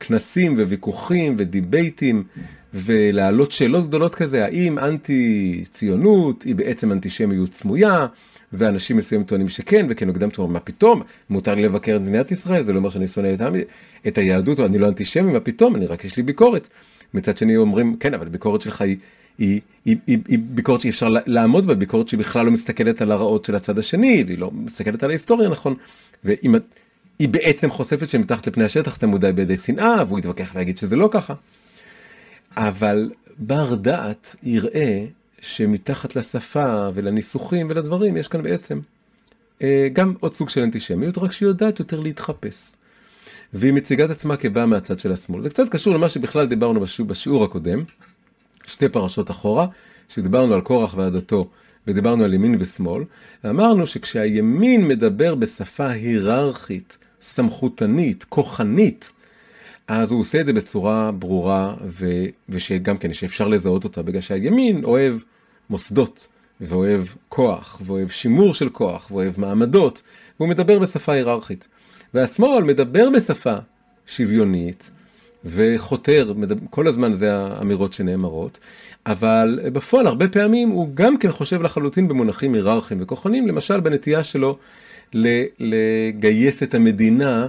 כנסים 0.00 0.54
וויכוחים 0.54 1.34
ודיבייטים 1.38 2.24
ולהעלות 2.74 3.52
שאלות 3.52 3.88
גדולות 3.88 4.14
כזה, 4.14 4.44
האם 4.44 4.78
אנטי 4.78 5.64
ציונות 5.72 6.42
היא 6.42 6.54
בעצם 6.54 6.92
אנטישמיות 6.92 7.54
סמויה, 7.54 8.06
ואנשים 8.52 8.96
מסוימים 8.96 9.26
טוענים 9.26 9.48
שכן, 9.48 9.86
וכן 9.90 10.06
נוגדם 10.06 10.30
טוענים, 10.30 10.52
מה 10.52 10.60
פתאום, 10.60 11.02
מותר 11.30 11.54
לי 11.54 11.62
לבקר 11.62 11.96
את 11.96 12.00
מדינת 12.00 12.32
ישראל, 12.32 12.62
זה 12.62 12.72
לא 12.72 12.78
אומר 12.78 12.90
שאני 12.90 13.08
שונא 13.08 13.34
את, 13.34 13.40
את 14.06 14.18
היהדות, 14.18 14.60
או 14.60 14.66
אני 14.66 14.78
לא 14.78 14.88
אנטישמי, 14.88 15.32
מה 15.32 15.40
פתאום, 15.40 15.76
אני 15.76 15.86
רק 15.86 16.04
יש 16.04 16.16
לי 16.16 16.22
ביקורת. 16.22 16.68
מצד 17.14 17.38
שני 17.38 17.56
אומרים, 17.56 17.96
כן, 17.96 18.14
אבל 18.14 18.26
הביקורת 18.26 18.60
שלך 18.60 18.80
היא, 18.80 18.96
היא, 19.38 19.60
היא, 19.84 19.96
היא, 20.06 20.18
היא 20.28 20.38
ביקורת 20.42 20.80
שאי 20.80 20.90
אפשר 20.90 21.08
לעמוד 21.26 21.66
בה, 21.66 21.74
ביקורת 21.74 22.08
שהיא 22.08 22.20
בכלל 22.20 22.44
לא 22.46 22.50
מסתכלת 22.50 23.02
על 23.02 23.12
הרעות 23.12 23.44
של 23.44 23.54
הצד 23.54 23.78
השני, 23.78 24.24
והיא 24.26 24.38
לא 24.38 24.50
מסתכלת 24.54 25.02
על 25.02 25.10
ההיסטוריה, 25.10 25.48
נכון? 25.48 25.74
ואם 26.24 26.54
היא 27.18 27.28
בעצם 27.28 27.70
חושפת 27.70 28.08
שמתחת 28.08 28.46
לפני 28.46 28.64
השטח 28.64 28.96
אתה 28.96 29.06
מודע 29.06 29.32
בידי 29.32 29.56
שנאה, 29.56 30.02
והוא 30.06 30.18
יתווכח 30.18 30.52
ויגיד 30.54 30.78
שזה 30.78 30.96
לא 30.96 31.08
ככה. 31.12 31.34
אבל 32.56 33.10
בר 33.38 33.74
דעת 33.74 34.36
יראה 34.42 35.04
שמתחת 35.40 36.16
לשפה 36.16 36.88
ולניסוחים 36.94 37.66
ולדברים 37.70 38.16
יש 38.16 38.28
כאן 38.28 38.42
בעצם 38.42 38.80
אה, 39.62 39.88
גם 39.92 40.14
עוד 40.20 40.34
סוג 40.34 40.48
של 40.48 40.60
אנטישמיות, 40.60 41.18
רק 41.18 41.32
שהיא 41.32 41.46
יודעת 41.46 41.78
יותר 41.78 42.00
להתחפש. 42.00 42.56
והיא 43.52 43.72
מציגה 43.72 44.04
את 44.04 44.10
עצמה 44.10 44.36
כבאה 44.36 44.66
מהצד 44.66 44.98
של 44.98 45.12
השמאל. 45.12 45.42
זה 45.42 45.50
קצת 45.50 45.68
קשור 45.68 45.94
למה 45.94 46.08
שבכלל 46.08 46.46
דיברנו 46.46 46.80
בשיעור, 46.80 47.08
בשיעור 47.08 47.44
הקודם, 47.44 47.84
שתי 48.66 48.88
פרשות 48.88 49.30
אחורה, 49.30 49.66
שדיברנו 50.08 50.54
על 50.54 50.60
קורח 50.60 50.94
ועדתו 50.96 51.48
ודיברנו 51.86 52.24
על 52.24 52.34
ימין 52.34 52.56
ושמאל, 52.58 53.04
ואמרנו 53.44 53.86
שכשהימין 53.86 54.88
מדבר 54.88 55.34
בשפה 55.34 55.86
היררכית, 55.86 56.98
סמכותנית, 57.20 58.24
כוחנית, 58.28 59.12
אז 59.88 60.10
הוא 60.10 60.20
עושה 60.20 60.40
את 60.40 60.46
זה 60.46 60.52
בצורה 60.52 61.10
ברורה, 61.12 61.74
ו... 61.84 62.06
ושגם 62.48 62.98
כן 62.98 63.12
שאפשר 63.12 63.48
לזהות 63.48 63.84
אותה, 63.84 64.02
בגלל 64.02 64.20
שהימין 64.20 64.84
אוהב 64.84 65.14
מוסדות, 65.70 66.28
ואוהב 66.60 67.04
כוח, 67.28 67.80
ואוהב 67.86 68.08
שימור 68.08 68.54
של 68.54 68.68
כוח, 68.68 69.10
ואוהב 69.10 69.40
מעמדות, 69.40 70.02
והוא 70.40 70.48
מדבר 70.48 70.78
בשפה 70.78 71.12
היררכית. 71.12 71.68
והשמאל 72.14 72.64
מדבר 72.64 73.10
בשפה 73.10 73.56
שוויונית, 74.06 74.90
וחותר, 75.44 76.32
כל 76.70 76.86
הזמן 76.86 77.14
זה 77.14 77.36
האמירות 77.36 77.92
שנאמרות, 77.92 78.60
אבל 79.06 79.60
בפועל 79.72 80.06
הרבה 80.06 80.28
פעמים 80.28 80.68
הוא 80.68 80.88
גם 80.94 81.18
כן 81.18 81.30
חושב 81.32 81.62
לחלוטין 81.62 82.08
במונחים 82.08 82.54
היררכיים 82.54 83.02
וכוחנים, 83.02 83.48
למשל 83.48 83.80
בנטייה 83.80 84.24
שלו 84.24 84.58
לגייס 85.58 86.62
את 86.62 86.74
המדינה 86.74 87.46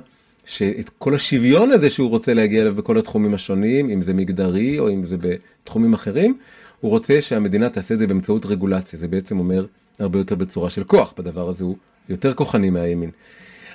שאת 0.50 0.90
כל 0.98 1.16
השוויון 1.16 1.72
הזה 1.72 1.90
שהוא 1.90 2.10
רוצה 2.10 2.34
להגיע 2.34 2.62
אליו 2.62 2.76
בכל 2.76 2.98
התחומים 2.98 3.34
השונים, 3.34 3.90
אם 3.90 4.02
זה 4.02 4.14
מגדרי 4.14 4.80
או 4.80 4.90
אם 4.90 5.04
זה 5.04 5.18
בתחומים 5.18 5.94
אחרים, 5.94 6.38
הוא 6.80 6.92
רוצה 6.92 7.22
שהמדינה 7.22 7.70
תעשה 7.70 7.94
את 7.94 8.00
זה 8.00 8.08
באמצעות 8.08 8.46
רגולציה. 8.46 9.00
זה 9.00 9.08
בעצם 9.08 9.40
אומר 9.40 9.66
הרבה 10.00 10.20
יותר 10.20 10.36
בצורה 10.36 10.70
של 10.70 10.84
כוח, 10.84 11.14
בדבר 11.18 11.50
הזה 11.50 11.64
הוא 11.64 11.76
יותר 12.10 12.34
כוחני 12.34 12.70
מהימין. 12.70 13.12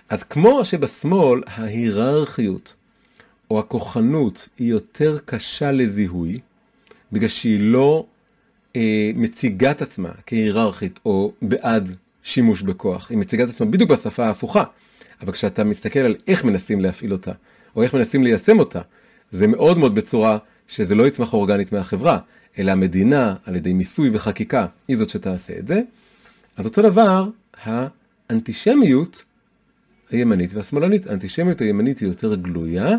אז 0.08 0.22
כמו 0.22 0.64
שבשמאל 0.64 1.42
ההיררכיות 1.46 2.74
או 3.50 3.58
הכוחנות 3.58 4.48
היא 4.58 4.70
יותר 4.70 5.18
קשה 5.24 5.72
לזיהוי, 5.72 6.40
בגלל 7.12 7.28
שהיא 7.28 7.60
לא 7.60 8.06
אה, 8.76 9.10
מציגה 9.14 9.70
את 9.70 9.82
עצמה 9.82 10.10
כהיררכית 10.26 11.00
או 11.06 11.32
בעד 11.42 11.94
שימוש 12.22 12.62
בכוח, 12.62 13.10
היא 13.10 13.18
מציגה 13.18 13.44
את 13.44 13.48
עצמה 13.48 13.66
בדיוק 13.66 13.90
בשפה 13.90 14.26
ההפוכה. 14.26 14.64
אבל 15.22 15.32
כשאתה 15.32 15.64
מסתכל 15.64 15.98
על 15.98 16.14
איך 16.26 16.44
מנסים 16.44 16.80
להפעיל 16.80 17.12
אותה, 17.12 17.32
או 17.76 17.82
איך 17.82 17.94
מנסים 17.94 18.24
ליישם 18.24 18.58
אותה, 18.58 18.80
זה 19.32 19.46
מאוד 19.46 19.78
מאוד 19.78 19.94
בצורה 19.94 20.38
שזה 20.68 20.94
לא 20.94 21.06
יצמח 21.06 21.32
אורגנית 21.32 21.72
מהחברה, 21.72 22.18
אלא 22.58 22.72
המדינה, 22.72 23.34
על 23.44 23.56
ידי 23.56 23.72
מיסוי 23.72 24.10
וחקיקה, 24.12 24.66
היא 24.88 24.96
זאת 24.96 25.10
שתעשה 25.10 25.58
את 25.58 25.68
זה. 25.68 25.80
אז 26.56 26.66
אותו 26.66 26.82
דבר, 26.82 27.28
האנטישמיות 27.62 29.24
הימנית 30.10 30.54
והשמאלנית. 30.54 31.06
האנטישמיות 31.06 31.60
הימנית 31.60 31.98
היא 31.98 32.08
יותר 32.08 32.34
גלויה, 32.34 32.96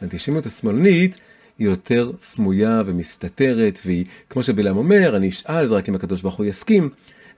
האנטישמיות 0.00 0.46
השמאלנית 0.46 1.18
היא 1.58 1.68
יותר 1.68 2.10
סמויה 2.22 2.82
ומסתתרת, 2.86 3.78
והיא, 3.86 4.04
כמו 4.30 4.42
שבלעם 4.42 4.76
אומר, 4.76 5.16
אני 5.16 5.28
אשאל, 5.28 5.66
זה 5.66 5.74
רק 5.74 5.88
אם 5.88 5.94
הקדוש 5.94 6.22
ברוך 6.22 6.34
הוא 6.34 6.46
יסכים, 6.46 6.88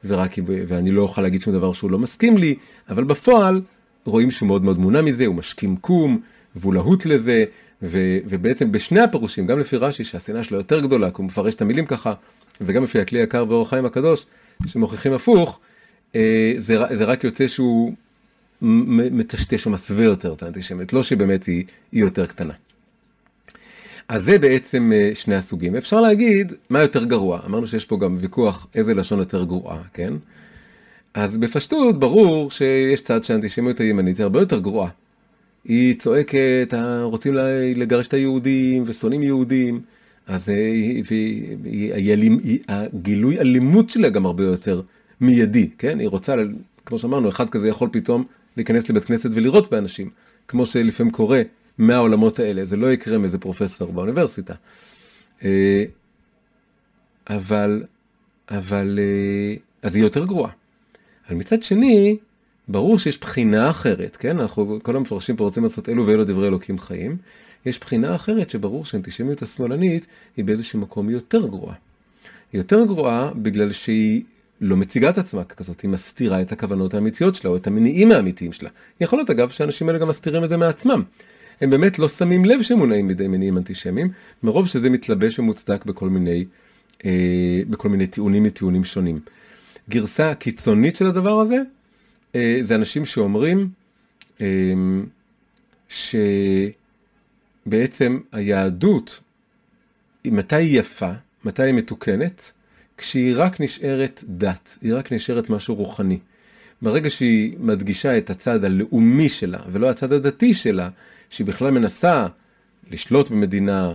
ורק, 0.04 0.34
ואני 0.46 0.90
לא 0.90 1.02
אוכל 1.02 1.22
להגיד 1.22 1.42
שום 1.42 1.54
דבר 1.54 1.72
שהוא 1.72 1.90
לא 1.90 1.98
מסכים 1.98 2.38
לי, 2.38 2.54
אבל 2.88 3.04
בפועל 3.04 3.60
רואים 4.06 4.30
שהוא 4.30 4.46
מאוד 4.46 4.64
מאוד 4.64 4.78
מונע 4.78 5.02
מזה, 5.02 5.26
הוא 5.26 5.34
משכים 5.34 5.76
קום, 5.76 6.20
והוא 6.56 6.74
להוט 6.74 7.06
לזה, 7.06 7.44
ו, 7.82 8.18
ובעצם 8.28 8.72
בשני 8.72 9.00
הפירושים, 9.00 9.46
גם 9.46 9.58
לפי 9.58 9.76
רש"י 9.76 10.04
שהשנאה 10.04 10.44
שלו 10.44 10.58
יותר 10.58 10.80
גדולה, 10.80 11.10
כי 11.10 11.16
הוא 11.16 11.26
מפרש 11.26 11.54
את 11.54 11.62
המילים 11.62 11.86
ככה, 11.86 12.14
וגם 12.60 12.82
לפי 12.82 13.00
הכלי 13.00 13.18
יקר 13.18 13.44
ואור 13.48 13.62
החיים 13.62 13.84
הקדוש, 13.84 14.26
שמוכיחים 14.66 15.12
הפוך, 15.12 15.60
אה, 16.14 16.54
זה, 16.58 16.78
זה 16.94 17.04
רק 17.04 17.24
יוצא 17.24 17.48
שהוא 17.48 17.92
מטשטש 18.62 19.66
או 19.66 19.70
מסווה 19.70 20.04
יותר 20.04 20.32
את 20.32 20.42
האנטישמיות, 20.42 20.92
לא 20.92 21.02
שבאמת 21.02 21.44
היא, 21.44 21.64
היא 21.92 22.00
יותר 22.00 22.26
קטנה. 22.26 22.52
אז 24.08 24.24
זה 24.24 24.38
בעצם 24.38 24.92
אה, 24.94 25.10
שני 25.14 25.34
הסוגים. 25.34 25.76
אפשר 25.76 26.00
להגיד 26.00 26.52
מה 26.70 26.80
יותר 26.80 27.04
גרוע, 27.04 27.40
אמרנו 27.46 27.66
שיש 27.66 27.84
פה 27.84 27.98
גם 27.98 28.16
ויכוח 28.20 28.66
איזה 28.74 28.94
לשון 28.94 29.18
יותר 29.18 29.44
גרועה, 29.44 29.78
כן? 29.94 30.12
אז 31.16 31.36
בפשטות 31.36 31.98
ברור 31.98 32.50
שיש 32.50 33.00
צד 33.00 33.24
שהאנטישמיות 33.24 33.80
הימנית 33.80 34.18
היא 34.18 34.24
הרבה 34.24 34.40
יותר 34.40 34.58
גרועה. 34.58 34.90
היא 35.64 35.94
צועקת, 35.94 36.74
רוצים 37.02 37.34
לגרש 37.76 38.08
את 38.08 38.14
היהודים 38.14 38.84
ושונאים 38.86 39.22
יהודים, 39.22 39.80
אז 40.26 40.52
הגילוי 42.68 43.38
אלימות 43.38 43.90
שלה 43.90 44.08
גם 44.08 44.26
הרבה 44.26 44.44
יותר 44.44 44.82
מיידי, 45.20 45.70
כן? 45.78 45.98
היא 45.98 46.08
רוצה, 46.08 46.34
כמו 46.86 46.98
שאמרנו, 46.98 47.28
אחד 47.28 47.48
כזה 47.48 47.68
יכול 47.68 47.88
פתאום 47.92 48.24
להיכנס 48.56 48.88
לבית 48.88 49.04
כנסת 49.04 49.30
ולירות 49.32 49.70
באנשים, 49.70 50.10
כמו 50.48 50.66
שלפעמים 50.66 51.12
קורה 51.12 51.42
מהעולמות 51.78 52.38
האלה, 52.38 52.64
זה 52.64 52.76
לא 52.76 52.92
יקרה 52.92 53.18
מאיזה 53.18 53.38
פרופסור 53.38 53.92
באוניברסיטה. 53.92 54.54
אה, 55.44 55.84
אבל, 57.30 57.84
אבל, 58.50 58.98
אה, 59.02 59.54
אז 59.82 59.94
היא 59.94 60.02
יותר 60.02 60.24
גרועה. 60.24 60.50
אבל 61.28 61.36
מצד 61.36 61.62
שני, 61.62 62.16
ברור 62.68 62.98
שיש 62.98 63.20
בחינה 63.20 63.70
אחרת, 63.70 64.16
כן? 64.16 64.40
אנחנו, 64.40 64.78
כל 64.82 64.96
המפרשים 64.96 65.36
פה 65.36 65.44
רוצים 65.44 65.62
לעשות 65.62 65.88
אלו 65.88 66.06
ואלו 66.06 66.24
דברי 66.24 66.48
אלוקים 66.48 66.78
חיים. 66.78 67.16
יש 67.66 67.80
בחינה 67.80 68.14
אחרת 68.14 68.50
שברור 68.50 68.84
שהאנטישמיות 68.84 69.42
השמאלנית 69.42 70.06
היא 70.36 70.44
באיזשהו 70.44 70.80
מקום 70.80 71.10
יותר 71.10 71.46
גרועה. 71.46 71.74
היא 72.52 72.58
יותר 72.60 72.84
גרועה 72.84 73.30
בגלל 73.34 73.72
שהיא 73.72 74.22
לא 74.60 74.76
מציגה 74.76 75.10
את 75.10 75.18
עצמה 75.18 75.44
ככזאת, 75.44 75.80
היא 75.80 75.90
מסתירה 75.90 76.42
את 76.42 76.52
הכוונות 76.52 76.94
האמיתיות 76.94 77.34
שלה 77.34 77.50
או 77.50 77.56
את 77.56 77.66
המניעים 77.66 78.12
האמיתיים 78.12 78.52
שלה. 78.52 78.70
יכול 79.00 79.18
להיות 79.18 79.30
אגב 79.30 79.50
שהאנשים 79.50 79.88
האלה 79.88 79.98
גם 79.98 80.08
מסתירים 80.08 80.44
את 80.44 80.48
זה 80.48 80.56
מעצמם. 80.56 81.02
הם 81.60 81.70
באמת 81.70 81.98
לא 81.98 82.08
שמים 82.08 82.44
לב 82.44 82.62
שהם 82.62 82.78
מונעים 82.78 83.08
בידי 83.08 83.28
מניעים 83.28 83.56
אנטישמיים, 83.58 84.08
מרוב 84.42 84.66
שזה 84.68 84.90
מתלבש 84.90 85.38
ומוצדק 85.38 85.84
בכל 85.84 86.08
מיני, 86.08 86.44
אה, 87.04 87.60
בכל 87.70 87.88
מיני 87.88 88.06
טיעונים 88.06 88.42
מטיעונים 88.42 88.84
שונים. 88.84 89.20
גרסה 89.88 90.34
קיצונית 90.34 90.96
של 90.96 91.06
הדבר 91.06 91.40
הזה, 91.40 91.62
אה, 92.34 92.58
זה 92.62 92.74
אנשים 92.74 93.04
שאומרים 93.06 93.68
אה, 94.40 94.74
שבעצם 97.66 98.20
היהדות, 98.32 99.20
מתי 100.24 100.56
היא 100.56 100.80
יפה, 100.80 101.10
מתי 101.44 101.62
היא 101.62 101.74
מתוקנת, 101.74 102.52
כשהיא 102.98 103.34
רק 103.36 103.60
נשארת 103.60 104.24
דת, 104.28 104.78
היא 104.82 104.94
רק 104.94 105.12
נשארת 105.12 105.50
משהו 105.50 105.74
רוחני. 105.74 106.18
ברגע 106.82 107.10
שהיא 107.10 107.56
מדגישה 107.58 108.18
את 108.18 108.30
הצד 108.30 108.64
הלאומי 108.64 109.28
שלה 109.28 109.58
ולא 109.68 109.90
הצד 109.90 110.12
הדתי 110.12 110.54
שלה, 110.54 110.88
שהיא 111.30 111.46
בכלל 111.46 111.70
מנסה 111.70 112.26
לשלוט 112.90 113.30
במדינה 113.30 113.94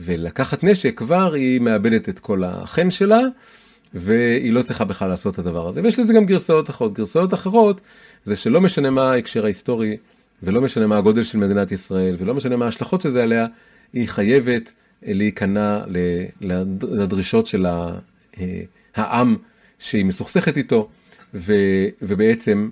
ולקחת 0.00 0.64
נשק, 0.64 0.98
כבר 0.98 1.32
היא 1.32 1.60
מאבדת 1.60 2.08
את 2.08 2.18
כל 2.18 2.44
החן 2.44 2.90
שלה, 2.90 3.20
והיא 3.94 4.52
לא 4.52 4.62
צריכה 4.62 4.84
בכלל 4.84 5.08
לעשות 5.08 5.34
את 5.34 5.38
הדבר 5.38 5.68
הזה. 5.68 5.82
ויש 5.82 5.98
לזה 5.98 6.12
גם 6.12 6.26
גרסאות 6.26 6.70
אחרות. 6.70 6.92
גרסאות 6.92 7.34
אחרות 7.34 7.80
זה 8.24 8.36
שלא 8.36 8.60
משנה 8.60 8.90
מה 8.90 9.12
ההקשר 9.12 9.44
ההיסטורי, 9.44 9.96
ולא 10.42 10.60
משנה 10.60 10.86
מה 10.86 10.98
הגודל 10.98 11.24
של 11.24 11.38
מדינת 11.38 11.72
ישראל, 11.72 12.16
ולא 12.18 12.34
משנה 12.34 12.56
מה 12.56 12.64
ההשלכות 12.64 13.00
של 13.00 13.10
זה 13.10 13.22
עליה, 13.22 13.46
היא 13.92 14.08
חייבת 14.08 14.72
להיכנע 15.02 15.80
לדרישות 16.82 17.46
של 17.46 17.66
אה, 17.66 17.92
העם 18.94 19.36
שהיא 19.78 20.04
מסוכסכת 20.04 20.56
איתו, 20.56 20.88
ו, 21.34 21.54
ובעצם 22.02 22.70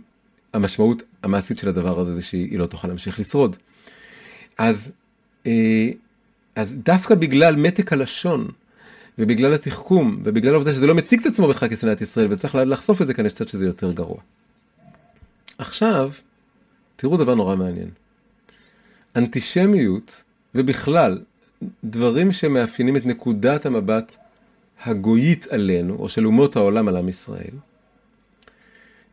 המשמעות 0.53 1.03
המעשית 1.23 1.59
של 1.59 1.69
הדבר 1.69 2.01
הזה 2.01 2.15
זה 2.15 2.23
שהיא 2.23 2.59
לא 2.59 2.67
תוכל 2.67 2.89
להמשיך 2.89 3.21
לשרוד. 3.21 3.57
אז, 4.59 4.91
אה, 5.47 5.89
אז 6.57 6.75
דווקא 6.85 7.15
בגלל 7.15 7.57
מתק 7.57 7.93
הלשון, 7.93 8.49
ובגלל 9.21 9.55
התחכום, 9.55 10.21
ובגלל 10.25 10.55
העובדה 10.55 10.73
שזה 10.73 10.87
לא 10.87 10.95
מציג 10.95 11.21
את 11.21 11.27
עצמו 11.27 11.49
בכלל 11.49 11.69
כשנאת 11.69 12.01
ישראל, 12.01 12.27
וצריך 12.31 12.55
לחשוף 12.55 13.03
את 13.03 13.07
זה 13.07 13.15
כאן 13.15 13.27
יש 13.27 13.33
קצת 13.33 13.49
שזה 13.49 13.67
יותר 13.67 13.93
גרוע. 13.93 14.19
עכשיו, 15.59 16.13
תראו 16.97 17.17
דבר 17.17 17.35
נורא 17.35 17.57
מעניין. 17.57 17.89
אנטישמיות, 19.17 20.23
ובכלל, 20.55 21.19
דברים 21.85 22.33
שמאפיינים 22.33 22.97
את 22.97 23.07
נקודת 23.07 23.67
המבט 23.67 24.17
הגויית 24.85 25.47
עלינו, 25.47 25.97
או 25.99 26.09
של 26.09 26.27
אומות 26.27 26.57
העולם 26.57 26.89
על 26.89 26.97
עם 26.97 27.09
ישראל, 27.09 27.55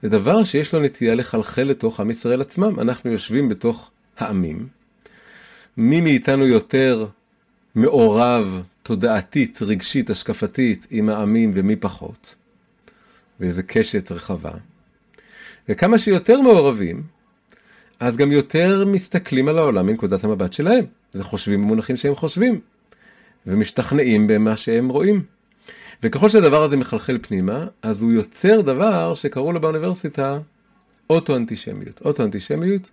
זה 0.02 0.10
דבר 0.10 0.44
שיש 0.44 0.74
לו 0.74 0.82
נטייה 0.82 1.16
לחלחל 1.16 1.64
לתוך 1.64 2.00
עם 2.00 2.12
ישראל 2.12 2.42
עצמם. 2.42 2.80
אנחנו 2.80 3.12
יושבים 3.12 3.50
בתוך 3.50 3.92
העמים, 4.18 4.68
מי 5.78 6.02
מאיתנו 6.02 6.46
יותר 6.46 7.08
מעורב 7.76 8.64
תודעתית, 8.88 9.62
רגשית, 9.62 10.10
השקפתית 10.10 10.88
עם 10.90 11.10
העמים 11.10 11.52
ומי 11.56 11.76
פחות, 11.76 12.36
ואיזה 13.40 13.64
קשת 13.64 14.12
רחבה. 14.12 14.52
וכמה 15.70 16.00
שיותר 16.00 16.42
מעורבים, 16.42 17.04
אז 18.00 18.18
גם 18.18 18.32
יותר 18.32 18.86
מסתכלים 18.86 19.48
על 19.48 19.58
העולם 19.58 19.86
מנקודת 19.86 20.24
המבט 20.24 20.54
שלהם, 20.54 20.86
וחושבים 21.16 21.62
במונחים 21.62 21.96
שהם 21.96 22.16
חושבים, 22.16 22.60
ומשתכנעים 23.48 24.28
במה 24.28 24.58
שהם 24.58 24.90
רואים. 24.90 25.24
וככל 26.04 26.30
שהדבר 26.30 26.64
הזה 26.64 26.78
מחלחל 26.78 27.18
פנימה, 27.22 27.66
אז 27.82 28.02
הוא 28.02 28.12
יוצר 28.12 28.62
דבר 28.62 29.16
שקראו 29.16 29.52
לו 29.52 29.62
באוניברסיטה 29.62 30.40
אוטו-אנטישמיות. 31.10 32.02
אוטו-אנטישמיות 32.06 32.92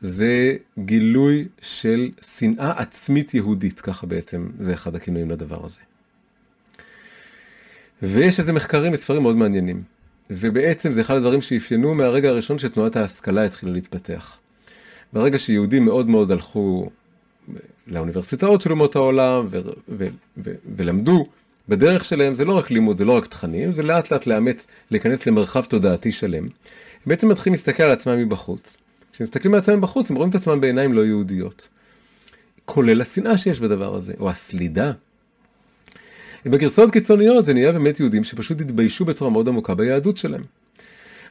זה 0.00 0.56
גילוי 0.78 1.48
של 1.60 2.10
שנאה 2.38 2.72
עצמית 2.76 3.34
יהודית, 3.34 3.80
ככה 3.80 4.06
בעצם 4.06 4.48
זה 4.58 4.74
אחד 4.74 4.96
הכינויים 4.96 5.30
לדבר 5.30 5.64
הזה. 5.64 5.80
ויש 8.02 8.40
איזה 8.40 8.52
מחקרים 8.52 8.92
וספרים 8.92 9.22
מאוד 9.22 9.36
מעניינים. 9.36 9.82
ובעצם 10.30 10.92
זה 10.92 11.00
אחד 11.00 11.14
הדברים 11.14 11.40
שאפיינו 11.40 11.94
מהרגע 11.94 12.28
הראשון 12.28 12.58
שתנועת 12.58 12.96
ההשכלה 12.96 13.44
התחילה 13.44 13.72
להתפתח. 13.72 14.38
ברגע 15.12 15.38
שיהודים 15.38 15.84
מאוד 15.84 16.08
מאוד 16.08 16.30
הלכו 16.30 16.90
לאוניברסיטאות 17.86 18.60
של 18.60 18.70
אומות 18.70 18.96
העולם 18.96 19.46
ו- 19.50 19.60
ו- 19.88 20.08
ו- 20.44 20.54
ולמדו 20.76 21.26
בדרך 21.68 22.04
שלהם 22.04 22.34
זה 22.34 22.44
לא 22.44 22.58
רק 22.58 22.70
לימוד, 22.70 22.96
זה 22.96 23.04
לא 23.04 23.16
רק 23.16 23.26
תכנים, 23.26 23.72
זה 23.72 23.82
לאט 23.82 24.10
לאט 24.10 24.26
לאמץ, 24.26 24.66
להיכנס 24.90 25.26
למרחב 25.26 25.64
תודעתי 25.64 26.12
שלם. 26.12 26.44
הם 26.44 26.50
בעצם 27.06 27.28
מתחילים 27.28 27.54
להסתכל 27.54 27.82
על 27.82 27.90
עצמם 27.90 28.18
מבחוץ. 28.18 28.76
כשמסתכלים 29.16 29.54
על 29.54 29.60
עצמם 29.60 29.78
מבחוץ, 29.78 30.10
הם 30.10 30.16
רואים 30.16 30.30
את 30.30 30.34
עצמם 30.34 30.60
בעיניים 30.60 30.92
לא 30.92 31.06
יהודיות. 31.06 31.68
כולל 32.64 33.00
השנאה 33.02 33.38
שיש 33.38 33.60
בדבר 33.60 33.94
הזה, 33.94 34.12
או 34.20 34.30
הסלידה. 34.30 34.92
בגרסאות 36.46 36.90
קיצוניות 36.90 37.46
זה 37.46 37.54
נהיה 37.54 37.72
באמת 37.72 38.00
יהודים 38.00 38.24
שפשוט 38.24 38.60
התביישו 38.60 39.04
בצורה 39.04 39.30
מאוד 39.30 39.48
עמוקה 39.48 39.74
ביהדות 39.74 40.16
שלהם. 40.16 40.42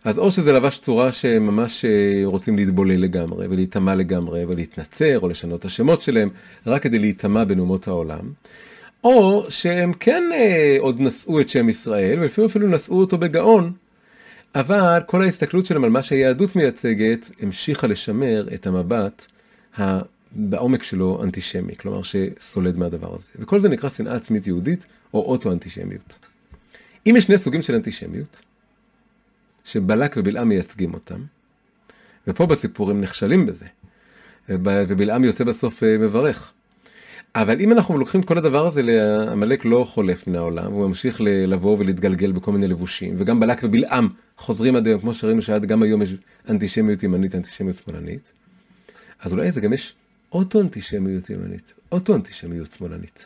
אז 0.04 0.18
או 0.18 0.32
שזה 0.32 0.54
לבש 0.54 0.78
צורה 0.78 1.12
שהם 1.12 1.48
ממש 1.48 1.86
אה, 1.86 2.22
רוצים 2.26 2.56
להתבולל 2.56 3.00
לגמרי 3.02 3.48
ולהיטמע 3.48 3.96
לגמרי 3.96 4.46
ולהתנצר 4.46 5.20
או 5.20 5.30
לשנות 5.30 5.60
את 5.60 5.66
השמות 5.66 6.02
שלהם 6.02 6.30
רק 6.68 6.84
כדי 6.84 7.00
להיטמע 7.00 7.44
בין 7.44 7.60
אומות 7.60 7.88
העולם, 7.88 8.32
או 9.04 9.46
שהם 9.50 9.94
כן 9.94 10.24
אה, 10.34 10.78
עוד 10.80 11.02
נשאו 11.02 11.42
את 11.42 11.50
שם 11.50 11.70
ישראל, 11.70 12.20
ולפעמים 12.20 12.50
אפילו 12.50 12.68
נשאו 12.68 13.00
אותו 13.00 13.18
בגאון, 13.18 13.72
אבל 14.56 15.00
כל 15.06 15.22
ההסתכלות 15.22 15.66
שלהם 15.66 15.84
על 15.84 15.90
מה 15.90 16.04
שהיהדות 16.04 16.56
מייצגת, 16.56 17.32
המשיכה 17.40 17.88
לשמר 17.88 18.48
את 18.54 18.68
המבט. 18.68 19.26
בעומק 20.36 20.84
שלו 20.84 21.24
אנטישמי, 21.24 21.76
כלומר 21.76 22.02
שסולד 22.04 22.78
מהדבר 22.78 23.16
הזה. 23.16 23.28
וכל 23.36 23.60
זה 23.60 23.70
נקרא 23.70 23.90
שנאה 23.90 24.16
עצמית 24.16 24.48
יהודית, 24.48 24.86
או 25.14 25.20
אוטו-אנטישמיות. 25.20 26.20
אם 27.08 27.16
יש 27.18 27.24
שני 27.24 27.38
סוגים 27.38 27.62
של 27.62 27.76
אנטישמיות, 27.76 28.42
שבלק 29.66 30.16
ובלעם 30.18 30.50
מייצגים 30.50 30.94
אותם, 30.94 31.22
ופה 32.28 32.46
בסיפור 32.46 32.92
הם 32.92 33.02
נכשלים 33.02 33.46
בזה, 33.46 33.66
ובלעם 34.50 35.24
יוצא 35.24 35.44
בסוף 35.44 35.84
אה, 35.84 35.98
מברך. 35.98 36.54
אבל 37.36 37.62
אם 37.62 37.72
אנחנו 37.72 37.98
לוקחים 37.98 38.24
כל 38.24 38.38
הדבר 38.38 38.68
הזה, 38.68 38.82
עמלק 39.32 39.66
לא 39.66 39.86
חולף 39.90 40.28
מן 40.28 40.36
העולם, 40.36 40.72
הוא 40.72 40.88
ממשיך 40.88 41.18
לבוא 41.22 41.78
ולהתגלגל 41.80 42.32
בכל 42.32 42.52
מיני 42.52 42.68
לבושים, 42.68 43.16
וגם 43.18 43.40
בלק 43.40 43.64
ובלעם 43.64 44.10
חוזרים 44.38 44.76
עד 44.76 44.88
היום, 44.88 45.02
כמו 45.02 45.14
שראינו 45.14 45.42
שעד 45.42 45.66
גם 45.66 45.84
היום 45.84 46.02
יש 46.02 46.16
אנטישמיות 46.50 47.04
ימנית, 47.04 47.36
אנטישמיות 47.36 47.78
שמאלנית, 47.78 48.34
אז 49.20 49.34
אולי 49.34 49.52
זה 49.52 49.62
גם 49.62 49.74
יש 49.74 49.94
אוטו-אנטישמיות 50.32 51.30
ימנית, 51.30 51.74
אוטו-אנטישמיות 51.92 52.72
שמאלנית. 52.72 53.26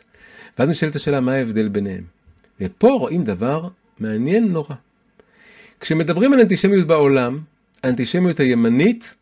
ואז 0.58 0.68
נשאלת 0.68 0.96
השאלה, 0.96 1.20
מה 1.20 1.32
ההבדל 1.32 1.68
ביניהם? 1.68 2.04
ופה 2.60 2.88
רואים 2.88 3.24
דבר 3.24 3.68
מעניין 3.98 4.52
נורא. 4.52 4.74
כשמדברים 5.80 6.32
על 6.32 6.40
אנטישמיות 6.40 6.86
בעולם, 6.86 7.38
האנטישמיות 7.82 8.40
הימנית 8.40 9.14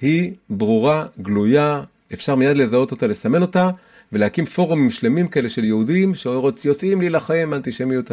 היא 0.00 0.32
ברורה, 0.50 1.06
גלויה, 1.22 1.82
אפשר 2.12 2.34
מיד 2.34 2.56
לזהות 2.56 2.90
אותה, 2.90 3.06
לסמן 3.06 3.42
אותה, 3.42 3.70
ולהקים 4.12 4.46
פורומים 4.46 4.90
שלמים 4.90 5.28
כאלה 5.28 5.50
של 5.50 5.64
יהודים 5.64 6.12
שיוצאים 6.56 7.00
להילחם 7.00 7.50
באנטישמיות 7.50 8.10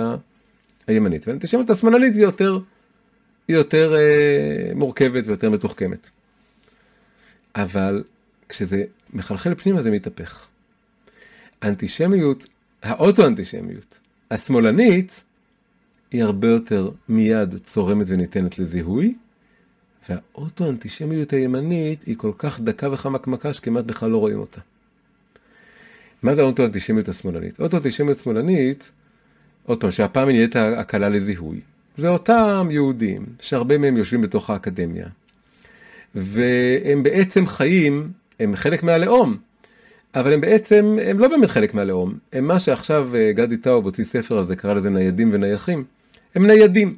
הימנית. 0.88 1.28
והאנטישמיות 1.28 1.70
השמאלנית 1.70 2.16
היא 2.16 2.24
יותר, 2.24 2.60
היא 3.48 3.56
יותר 3.58 3.96
אה, 3.96 4.76
מורכבת 4.76 5.28
ויותר 5.28 5.50
מתוחכמת. 5.50 6.10
אבל 7.56 8.04
כשזה 8.50 8.84
מחלחל 9.14 9.56
פנימה 9.56 9.82
זה 9.82 9.92
מתהפך. 9.92 10.48
האנטישמיות, 11.62 12.46
האוטו-אנטישמיות, 12.84 14.00
השמאלנית, 14.32 15.24
היא 16.12 16.24
הרבה 16.24 16.48
יותר 16.48 16.90
מיד 17.10 17.56
צורמת 17.66 18.06
וניתנת 18.10 18.60
לזיהוי, 18.60 19.16
והאוטו-אנטישמיות 20.10 21.34
הימנית 21.34 22.04
היא 22.04 22.16
כל 22.18 22.32
כך 22.38 22.60
דקה 22.60 22.92
וחמקמקה 22.92 23.54
שכמעט 23.54 23.86
בכלל 23.86 24.10
לא 24.10 24.18
רואים 24.18 24.40
אותה. 24.40 24.62
מה 26.24 26.36
זה 26.36 26.42
האוטו-אנטישמיות 26.42 27.10
השמאלנית? 27.10 27.60
אוטו-אנטישמיות 27.60 28.18
שמאלנית, 28.18 28.92
עוד 29.66 29.82
פעם, 29.82 29.92
שהפעם 29.92 30.28
היא 30.28 30.36
נהיית 30.36 30.56
הקלה 30.56 31.10
לזיהוי. 31.10 31.60
זה 31.98 32.10
אותם 32.10 32.68
יהודים, 32.72 33.26
שהרבה 33.40 33.78
מהם 33.78 33.98
יושבים 33.98 34.22
בתוך 34.22 34.50
האקדמיה. 34.50 35.06
והם 36.16 37.04
בעצם 37.04 37.48
חיים, 37.48 38.12
הם 38.40 38.56
חלק 38.56 38.84
מהלאום, 38.84 39.38
אבל 40.16 40.34
הם 40.34 40.42
בעצם, 40.42 40.98
הם 41.06 41.20
לא 41.20 41.28
באמת 41.28 41.50
חלק 41.50 41.74
מהלאום. 41.74 42.14
הם 42.34 42.48
מה 42.48 42.60
שעכשיו 42.60 43.16
אה, 43.16 43.32
גדי 43.32 43.58
טאוב 43.58 43.86
הוציא 43.86 44.04
ספר 44.04 44.38
על 44.38 44.44
זה, 44.44 44.56
קרא 44.56 44.74
לזה 44.74 44.90
ניידים 44.90 45.30
ונייחים. 45.32 45.84
הם 46.36 46.48
ניידים. 46.48 46.96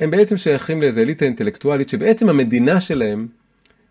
הם 0.00 0.10
בעצם 0.10 0.36
שייכים 0.36 0.80
לאיזה 0.80 1.02
אליטה 1.02 1.24
אינטלקטואלית, 1.24 1.88
שבעצם 1.88 2.28
המדינה 2.28 2.80
שלהם 2.80 3.26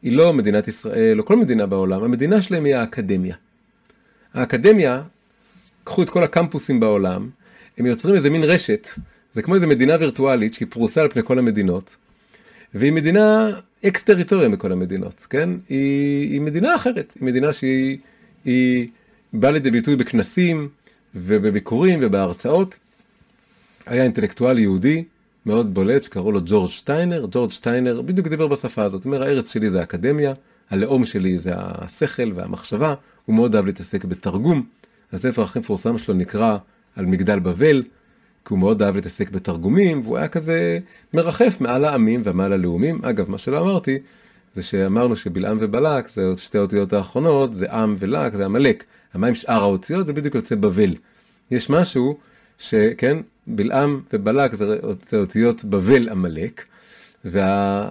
היא 0.01 0.17
לא 0.17 0.34
מדינת 0.34 0.67
ישראל 0.67 1.19
או 1.19 1.26
כל 1.26 1.36
מדינה 1.36 1.65
בעולם, 1.65 2.03
המדינה 2.03 2.41
שלהם 2.41 2.65
היא 2.65 2.76
האקדמיה. 2.76 3.36
האקדמיה, 4.34 5.04
קחו 5.84 6.04
את 6.04 6.10
כל 6.10 6.24
הקמפוסים 6.24 6.80
בעולם, 6.80 7.30
הם 7.78 7.86
יוצרים 7.86 8.16
איזה 8.16 8.30
מין 8.30 8.44
רשת, 8.44 8.88
זה 9.34 9.42
כמו 9.42 9.56
איזה 9.56 9.68
מדינה 9.68 9.96
וירטואלית 10.00 10.54
שהיא 10.54 10.68
פרוסה 10.72 11.02
על 11.02 11.10
פני 11.10 11.24
כל 11.24 11.40
המדינות, 11.40 11.96
והיא 12.74 12.92
מדינה 12.92 13.50
אקס 13.86 14.04
טריטוריה 14.04 14.50
מכל 14.50 14.72
המדינות, 14.72 15.28
כן? 15.30 15.50
היא, 15.70 16.32
היא 16.32 16.42
מדינה 16.42 16.76
אחרת, 16.76 17.14
היא 17.20 17.26
מדינה 17.26 17.54
שהיא 17.54 17.98
היא 18.46 18.88
באה 19.34 19.52
לידי 19.52 19.72
ביטוי 19.72 19.96
בכנסים 19.96 20.70
ובביקורים 21.16 22.00
ובהרצאות. 22.02 22.80
היה 23.86 24.04
אינטלקטואל 24.04 24.60
יהודי 24.60 25.04
מאוד 25.46 25.74
בולט 25.74 26.04
שקראו 26.04 26.32
לו 26.32 26.40
ג'ורג' 26.46 26.70
שטיינר, 26.70 27.26
ג'ורג' 27.32 27.52
שטיינר 27.52 28.02
בדיוק 28.02 28.28
דיבר 28.28 28.48
בשפה 28.48 28.84
הזאת, 28.84 29.06
אומר 29.06 29.24
הארץ 29.24 29.54
שלי 29.54 29.70
זה 29.70 29.80
האקדמיה, 29.80 30.34
הלאום 30.70 31.06
שלי 31.06 31.40
זה 31.40 31.52
השכל 31.56 32.32
והמחשבה, 32.36 32.94
הוא 33.26 33.36
מאוד 33.36 33.55
אהב 33.55 33.65
להתעסק 33.65 34.05
בתרגום, 34.05 34.63
הספר 35.13 35.41
הכי 35.41 35.59
מפורסם 35.59 35.97
שלו 35.97 36.13
נקרא 36.13 36.57
על 36.95 37.05
מגדל 37.05 37.39
בבל, 37.39 37.84
כי 38.45 38.53
הוא 38.53 38.59
מאוד 38.59 38.84
אהב 38.84 38.95
להתעסק 38.95 39.30
בתרגומים, 39.30 40.01
והוא 40.03 40.17
היה 40.17 40.28
כזה 40.28 40.80
מרחף 41.13 41.57
מעל 41.59 41.86
העמים 41.86 42.22
ומעל 42.24 42.53
הלאומים. 42.53 42.99
אגב, 43.03 43.30
מה 43.30 43.38
שלא 43.38 43.61
אמרתי, 43.61 43.97
זה 44.53 44.63
שאמרנו 44.63 45.15
שבלעם 45.15 45.57
ובלק, 45.61 46.07
זה 46.07 46.34
שתי 46.38 46.57
האותיות 46.57 46.93
האחרונות, 46.93 47.53
זה 47.53 47.72
עם 47.72 47.95
ולק, 47.99 48.36
זה 48.36 48.45
עמלק. 48.45 48.84
מה 49.15 49.28
עם 49.28 49.36
שאר 49.36 49.61
האותיות? 49.61 50.05
זה 50.05 50.13
בדיוק 50.13 50.36
יוצא 50.36 50.55
בבל. 50.55 50.95
יש 51.51 51.69
משהו 51.69 52.17
שכן, 52.57 53.17
בלעם 53.47 54.01
ובלק 54.13 54.55
זה, 54.55 54.80
אותיות 55.13 55.65
בבל 55.65 56.09
עמלק, 56.09 56.65
וה... 57.26 57.89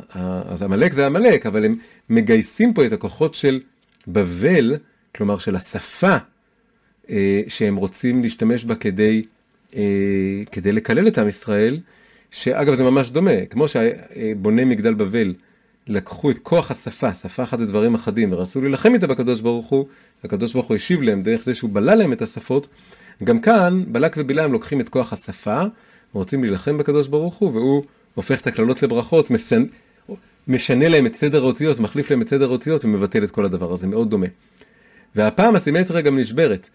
אז 0.48 0.62
עמלק 0.62 0.92
זה 0.92 1.06
עמלק, 1.06 1.46
אבל 1.46 1.64
הם 1.64 1.76
מגייסים 2.10 2.74
פה 2.74 2.86
את 2.86 2.92
הכוחות 2.92 3.34
של 3.34 3.60
בבל, 4.08 4.76
כלומר 5.14 5.38
של 5.38 5.56
השפה, 5.56 6.16
אה, 7.10 7.42
שהם 7.48 7.76
רוצים 7.76 8.22
להשתמש 8.22 8.64
בה 8.64 8.74
כדי, 8.74 9.22
אה, 9.76 10.42
כדי 10.52 10.72
לקלל 10.72 11.08
את 11.08 11.18
עם 11.18 11.28
ישראל, 11.28 11.80
שאגב 12.30 12.74
זה 12.74 12.82
ממש 12.82 13.10
דומה, 13.10 13.46
כמו 13.50 13.66
שבוני 13.68 14.64
מגדל 14.64 14.94
בבל 14.94 15.34
לקחו 15.86 16.30
את 16.30 16.38
כוח 16.38 16.70
השפה, 16.70 17.14
שפה 17.14 17.42
אחת 17.42 17.60
ודברים 17.60 17.94
אחדים, 17.94 18.32
ורצו 18.32 18.60
להילחם 18.60 18.94
איתה 18.94 19.06
בקדוש 19.06 19.40
ברוך 19.40 19.66
הוא, 19.66 19.86
הקדוש 20.24 20.52
ברוך 20.52 20.66
הוא 20.66 20.76
השיב 20.76 21.02
להם 21.02 21.22
דרך 21.22 21.44
זה 21.44 21.54
שהוא 21.54 21.70
בלע 21.72 21.94
להם 21.94 22.12
את 22.12 22.22
השפות, 22.22 22.68
גם 23.24 23.40
כאן 23.40 23.84
בלק 23.88 24.14
ובלעם 24.18 24.52
לוקחים 24.52 24.80
את 24.80 24.88
כוח 24.88 25.12
השפה, 25.12 25.62
ורוצים 26.14 26.42
להילחם 26.44 26.78
בקדוש 26.78 27.08
ברוך 27.08 27.34
הוא, 27.34 27.52
והוא 27.52 27.82
הופך 28.14 28.40
את 28.40 28.46
הקללות 28.46 28.82
לברכות, 28.82 29.30
משנה, 29.30 29.64
משנה 30.48 30.88
להם 30.88 31.06
את 31.06 31.16
סדר 31.16 31.42
האותיות, 31.42 31.80
מחליף 31.80 32.10
להם 32.10 32.22
את 32.22 32.28
סדר 32.28 32.48
האותיות 32.48 32.84
ומבטל 32.84 33.24
את 33.24 33.30
כל 33.30 33.44
הדבר 33.44 33.72
הזה, 33.72 33.86
מאוד 33.86 34.10
דומה. 34.10 34.26
והפעם 35.16 35.56
הסימטריה 35.56 36.00
גם 36.00 36.18
נשברת. 36.18 36.68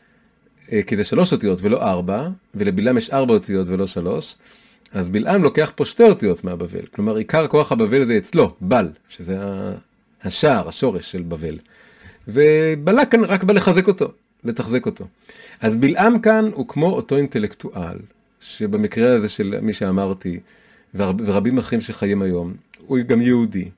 אה, 0.71 0.81
כי 0.83 0.95
זה 0.95 1.03
שלוש 1.03 1.33
אותיות 1.33 1.61
ולא 1.61 1.83
ארבע, 1.83 2.27
ולבלעם 2.55 2.97
יש 2.97 3.09
ארבע 3.09 3.33
אותיות 3.33 3.67
ולא 3.67 3.87
שלוש, 3.87 4.35
אז 4.91 5.09
בלעם 5.09 5.43
לוקח 5.43 5.71
פה 5.75 5.85
שתי 5.85 6.03
אותיות 6.03 6.43
מהבבל. 6.43 6.85
כלומר, 6.95 7.15
עיקר 7.15 7.47
כוח 7.47 7.71
הבבל 7.71 8.05
זה 8.05 8.17
אצלו, 8.17 8.55
בל, 8.61 8.89
שזה 9.09 9.37
השער, 10.23 10.67
השורש 10.67 11.11
של 11.11 11.21
בבל. 11.21 11.57
ובלק 12.27 13.11
כאן 13.11 13.23
רק 13.23 13.43
בא 13.43 13.53
לחזק 13.53 13.87
אותו, 13.87 14.11
לתחזק 14.43 14.85
אותו. 14.85 15.05
אז 15.61 15.75
בלעם 15.75 16.19
כאן 16.19 16.49
הוא 16.53 16.67
כמו 16.67 16.89
אותו 16.89 17.17
אינטלקטואל, 17.17 17.97
שבמקרה 18.39 19.13
הזה 19.15 19.29
של 19.29 19.59
מי 19.61 19.73
שאמרתי, 19.73 20.39
ורב, 20.95 21.15
ורבים 21.25 21.57
אחרים 21.57 21.81
שחיים 21.81 22.21
היום, 22.21 22.53
הוא 22.87 22.97
גם 23.07 23.21
יהודי. 23.21 23.69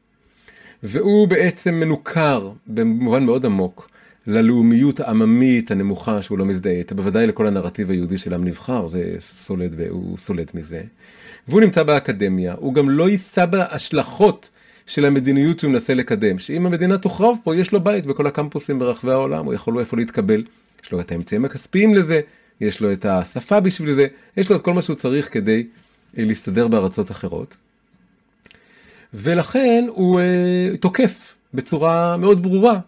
והוא 0.83 1.27
בעצם 1.27 1.73
מנוכר 1.73 2.51
במובן 2.67 3.25
מאוד 3.25 3.45
עמוק 3.45 3.89
ללאומיות 4.27 4.99
העממית 4.99 5.71
הנמוכה 5.71 6.21
שהוא 6.21 6.37
לא 6.37 6.45
מזדהה 6.45 6.73
איתה, 6.73 6.95
בוודאי 6.95 7.27
לכל 7.27 7.47
הנרטיב 7.47 7.91
היהודי 7.91 8.17
של 8.17 8.33
עם 8.33 8.45
נבחר, 8.45 8.87
זה 8.87 9.15
סולד 9.19 9.75
והוא 9.77 10.17
סולד 10.17 10.51
מזה. 10.53 10.81
והוא 11.47 11.61
נמצא 11.61 11.83
באקדמיה, 11.83 12.55
הוא 12.59 12.73
גם 12.73 12.89
לא 12.89 13.09
יישא 13.09 13.45
בהשלכות 13.45 14.49
של 14.85 15.05
המדיניות 15.05 15.59
שהוא 15.59 15.71
מנסה 15.71 15.93
לקדם, 15.93 16.39
שאם 16.39 16.65
המדינה 16.65 16.97
תוחרב 16.97 17.37
פה, 17.43 17.55
יש 17.55 17.71
לו 17.71 17.81
בית 17.81 18.05
בכל 18.05 18.27
הקמפוסים 18.27 18.79
ברחבי 18.79 19.11
העולם, 19.11 19.45
הוא 19.45 19.53
יכול 19.53 19.79
איפה 19.79 19.97
להתקבל, 19.97 20.43
יש 20.83 20.91
לו 20.91 20.99
את 20.99 21.11
האמצעים 21.11 21.45
הכספיים 21.45 21.95
לזה, 21.95 22.21
יש 22.61 22.81
לו 22.81 22.93
את 22.93 23.05
השפה 23.05 23.59
בשביל 23.59 23.93
זה, 23.93 24.07
יש 24.37 24.49
לו 24.49 24.55
את 24.55 24.61
כל 24.61 24.73
מה 24.73 24.81
שהוא 24.81 24.95
צריך 24.95 25.33
כדי 25.33 25.67
אה, 26.17 26.25
להסתדר 26.25 26.67
בארצות 26.67 27.11
אחרות. 27.11 27.55
ולכן 29.13 29.85
הוא 29.89 30.19
uh, 30.19 30.77
תוקף 30.77 31.35
בצורה 31.53 32.17
מאוד 32.17 32.43
ברורה 32.43 32.79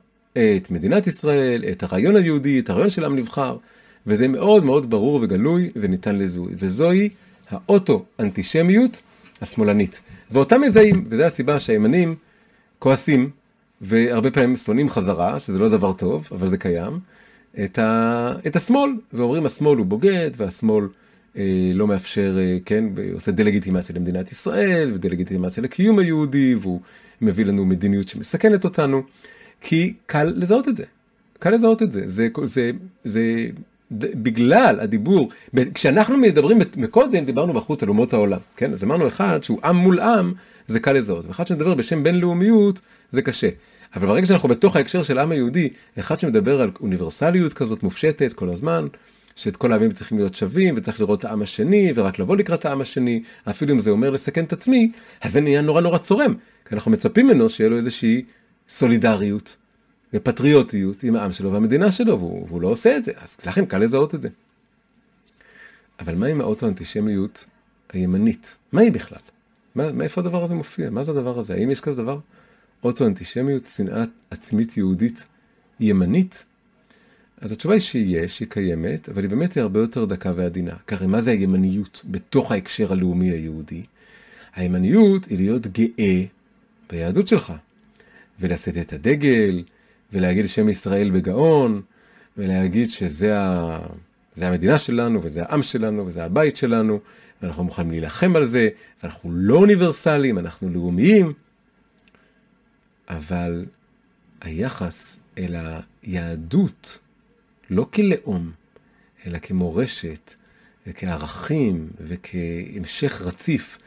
את 0.58 0.72
מדינת 0.72 1.08
ישראל, 1.08 1.64
את 1.72 1.84
הרעיון 1.84 2.16
היהודי, 2.16 2.60
את 2.60 2.70
הרעיון 2.70 2.90
של 2.90 3.06
עם 3.06 3.16
נבחר, 3.16 3.58
וזה 4.08 4.28
מאוד 4.28 4.66
מאוד 4.66 4.90
ברור 4.90 5.20
וגלוי 5.22 5.70
וניתן 5.76 6.16
לזיהוי, 6.16 6.54
וזוהי 6.58 7.10
האוטו-אנטישמיות 7.50 9.02
השמאלנית. 9.42 10.02
ואותם 10.32 10.62
מזהים, 10.62 11.06
וזו 11.10 11.24
הסיבה 11.24 11.60
שהימנים 11.60 12.16
כועסים, 12.80 13.30
והרבה 13.82 14.32
פעמים 14.32 14.58
שונאים 14.58 14.90
חזרה, 14.90 15.40
שזה 15.40 15.60
לא 15.60 15.70
דבר 15.70 15.94
טוב, 15.94 16.28
אבל 16.32 16.50
זה 16.50 16.58
קיים, 16.58 17.00
את, 17.64 17.80
ה... 17.80 18.34
את 18.48 18.56
השמאל, 18.56 18.92
ואומרים 19.14 19.46
השמאל 19.46 19.78
הוא 19.78 19.86
בוגד, 19.86 20.32
והשמאל 20.38 20.88
אה, 21.38 21.72
לא 21.74 21.88
מאפשר, 21.88 22.38
אה, 22.40 22.58
כן, 22.66 22.86
עושה 23.14 23.32
דה-לגיטימציה 23.32 23.96
למדינת 23.96 24.32
ישראל, 24.32 24.92
ודה-לגיטימציה 24.94 25.64
לקיום 25.64 26.00
היהודי, 26.00 26.56
והוא 26.56 26.82
מביא 27.22 27.46
לנו 27.46 27.66
מדיניות 27.66 28.08
שמסכנת 28.08 28.64
אותנו. 28.64 29.04
כי 29.62 29.94
קל 30.06 30.34
לזהות 30.36 30.68
את 30.68 30.78
זה. 30.78 30.84
קל 31.40 31.50
לזהות 31.50 31.84
את 31.84 31.92
זה. 31.92 32.02
זה, 32.06 32.28
זה, 32.44 32.72
זה 33.04 33.48
בגלל 33.92 34.80
הדיבור, 34.80 35.30
כשאנחנו 35.74 36.18
מדברים 36.18 36.60
מקודם, 36.78 37.26
דיברנו 37.26 37.54
בחוץ 37.54 37.84
על 37.84 37.90
אומות 37.90 38.14
העולם, 38.14 38.40
כן? 38.58 38.74
אז 38.74 38.84
אמרנו 38.84 39.08
אחד 39.08 39.44
שהוא 39.44 39.60
עם 39.64 39.76
מול 39.76 40.00
עם, 40.00 40.34
זה 40.68 40.80
קל 40.80 40.94
לזהות, 40.94 41.26
ואחד 41.26 41.48
שמדבר 41.48 41.74
בשם 41.74 42.04
בינלאומיות, 42.04 42.80
זה 43.12 43.22
קשה. 43.22 43.50
אבל 43.96 44.08
ברגע 44.08 44.26
שאנחנו 44.26 44.50
בתוך 44.50 44.76
ההקשר 44.76 45.04
של 45.04 45.18
העם 45.18 45.32
היהודי, 45.32 45.70
אחד 46.00 46.20
שמדבר 46.20 46.62
על 46.62 46.72
אוניברסליות 46.82 47.54
כזאת 47.54 47.84
מופשטת 47.84 48.34
כל 48.34 48.50
הזמן, 48.50 48.88
שאת 49.36 49.58
כל 49.58 49.72
העמים 49.72 49.92
צריכים 49.92 50.18
להיות 50.18 50.36
שווים, 50.36 50.74
וצריך 50.78 51.00
לראות 51.00 51.20
את 51.20 51.26
העם 51.26 51.42
השני, 51.42 51.92
ורק 51.96 52.20
לבוא 52.20 52.36
לקראת 52.36 52.66
העם 52.66 52.82
השני, 52.82 53.24
אפילו 53.50 53.74
אם 53.74 53.80
זה 53.80 53.90
אומר 53.90 54.10
לסכן 54.10 54.44
את 54.44 54.54
עצמי, 54.54 54.92
אז 55.22 55.32
זה 55.32 55.42
נהיה 55.42 55.62
נורא 55.62 55.82
נורא 55.82 55.98
צורם, 55.98 56.34
כי 56.70 56.76
אנחנו 56.76 56.92
מצפים 56.92 57.28
ממנו 57.28 57.50
שיהיה 57.50 57.70
לו 57.70 57.78
איזושהי 57.78 58.24
סולידריות 58.70 59.58
ופטריוטיות 60.14 61.04
עם 61.04 61.16
העם 61.16 61.32
שלו 61.32 61.52
והמדינה 61.52 61.92
שלו, 61.92 62.20
והוא, 62.20 62.48
והוא 62.48 62.62
לא 62.62 62.68
עושה 62.68 62.98
את 62.98 63.06
זה, 63.06 63.12
אז 63.18 63.38
לכן 63.46 63.66
קל 63.66 63.78
לזהות 63.78 64.16
את 64.16 64.22
זה. 64.22 64.30
אבל 66.00 66.16
מה 66.16 66.28
עם 66.28 66.42
האוטו-אנטישמיות 66.42 67.46
הימנית? 67.94 68.58
מה 68.72 68.82
היא 68.82 68.92
בכלל? 68.92 69.20
מה, 69.76 69.92
מאיפה 69.92 70.22
הדבר 70.22 70.44
הזה 70.44 70.54
מופיע? 70.54 70.90
מה 70.90 71.04
זה 71.04 71.12
הדבר 71.12 71.40
הזה? 71.40 71.54
האם 71.54 71.72
יש 71.72 71.82
כזה 71.82 72.02
דבר? 72.02 72.20
אוטו-אנטישמיות, 72.84 73.66
שנאה 73.76 74.04
עצמית 74.32 74.78
יהודית 74.78 75.26
ימנית? 75.80 76.46
אז 77.42 77.52
התשובה 77.52 77.74
היא 77.74 77.82
שיש, 77.82 78.40
היא 78.40 78.48
קיימת, 78.48 79.10
אבל 79.10 79.22
היא 79.22 79.30
באמת 79.30 79.54
היא 79.54 79.62
הרבה 79.62 79.80
יותר 79.80 80.06
דקה 80.06 80.34
ועדינה. 80.36 80.74
כי 80.88 80.96
מה 81.08 81.22
זה 81.22 81.32
הימניות 81.32 82.02
בתוך 82.06 82.52
ההקשר 82.52 82.92
הלאומי 82.92 83.30
היהודי? 83.30 83.84
הימניות 84.56 85.26
היא 85.26 85.38
להיות 85.38 85.68
גאה 85.68 86.24
ביהדות 86.90 87.28
שלך, 87.28 87.54
ולשאת 88.40 88.78
את 88.78 88.94
הדגל, 88.94 89.64
ולהגיד 90.14 90.50
שם 90.50 90.70
ישראל 90.70 91.10
בגאון, 91.10 91.82
ולהגיד 92.38 92.90
שזה 92.90 93.40
ה... 93.40 93.80
זה 94.36 94.48
המדינה 94.48 94.80
שלנו, 94.80 95.24
וזה 95.24 95.44
העם 95.44 95.64
שלנו, 95.64 96.08
וזה 96.08 96.24
הבית 96.24 96.58
שלנו, 96.58 97.00
ואנחנו 97.42 97.64
מוכנים 97.64 97.92
להילחם 97.92 98.36
על 98.36 98.46
זה, 98.46 98.70
ואנחנו 99.04 99.32
לא 99.34 99.56
אוניברסליים, 99.56 100.38
אנחנו 100.38 100.70
לאומיים. 100.70 101.34
אבל 103.10 103.66
היחס 104.42 105.20
אל 105.38 105.56
היהדות, 106.04 107.00
לא 107.70 107.88
כלאום, 107.94 108.52
אלא 109.26 109.40
כמורשת, 109.40 110.34
וכערכים, 110.88 111.90
וכהמשך 112.00 113.22
רציף 113.22 113.80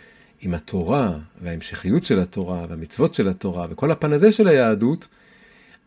עם 0.43 0.55
התורה, 0.55 1.19
וההמשכיות 1.43 2.05
של 2.05 2.19
התורה, 2.19 2.67
והמצוות 2.69 3.15
של 3.15 3.29
התורה, 3.29 3.67
וכל 3.71 3.91
הפן 3.91 4.13
הזה 4.13 4.33
של 4.33 4.49
היהדות, 4.49 5.09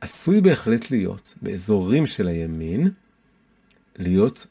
עשוי 0.02 0.42
בהחלט 0.42 0.92
להיות 0.92 1.36
באזורים 1.42 2.06
של 2.06 2.28
הימין, 2.28 2.90
להיות 3.98 4.48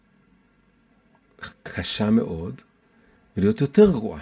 קשה 1.62 2.10
מאוד, 2.10 2.60
ולהיות 3.36 3.60
יותר 3.60 3.90
גרועה. 3.90 4.20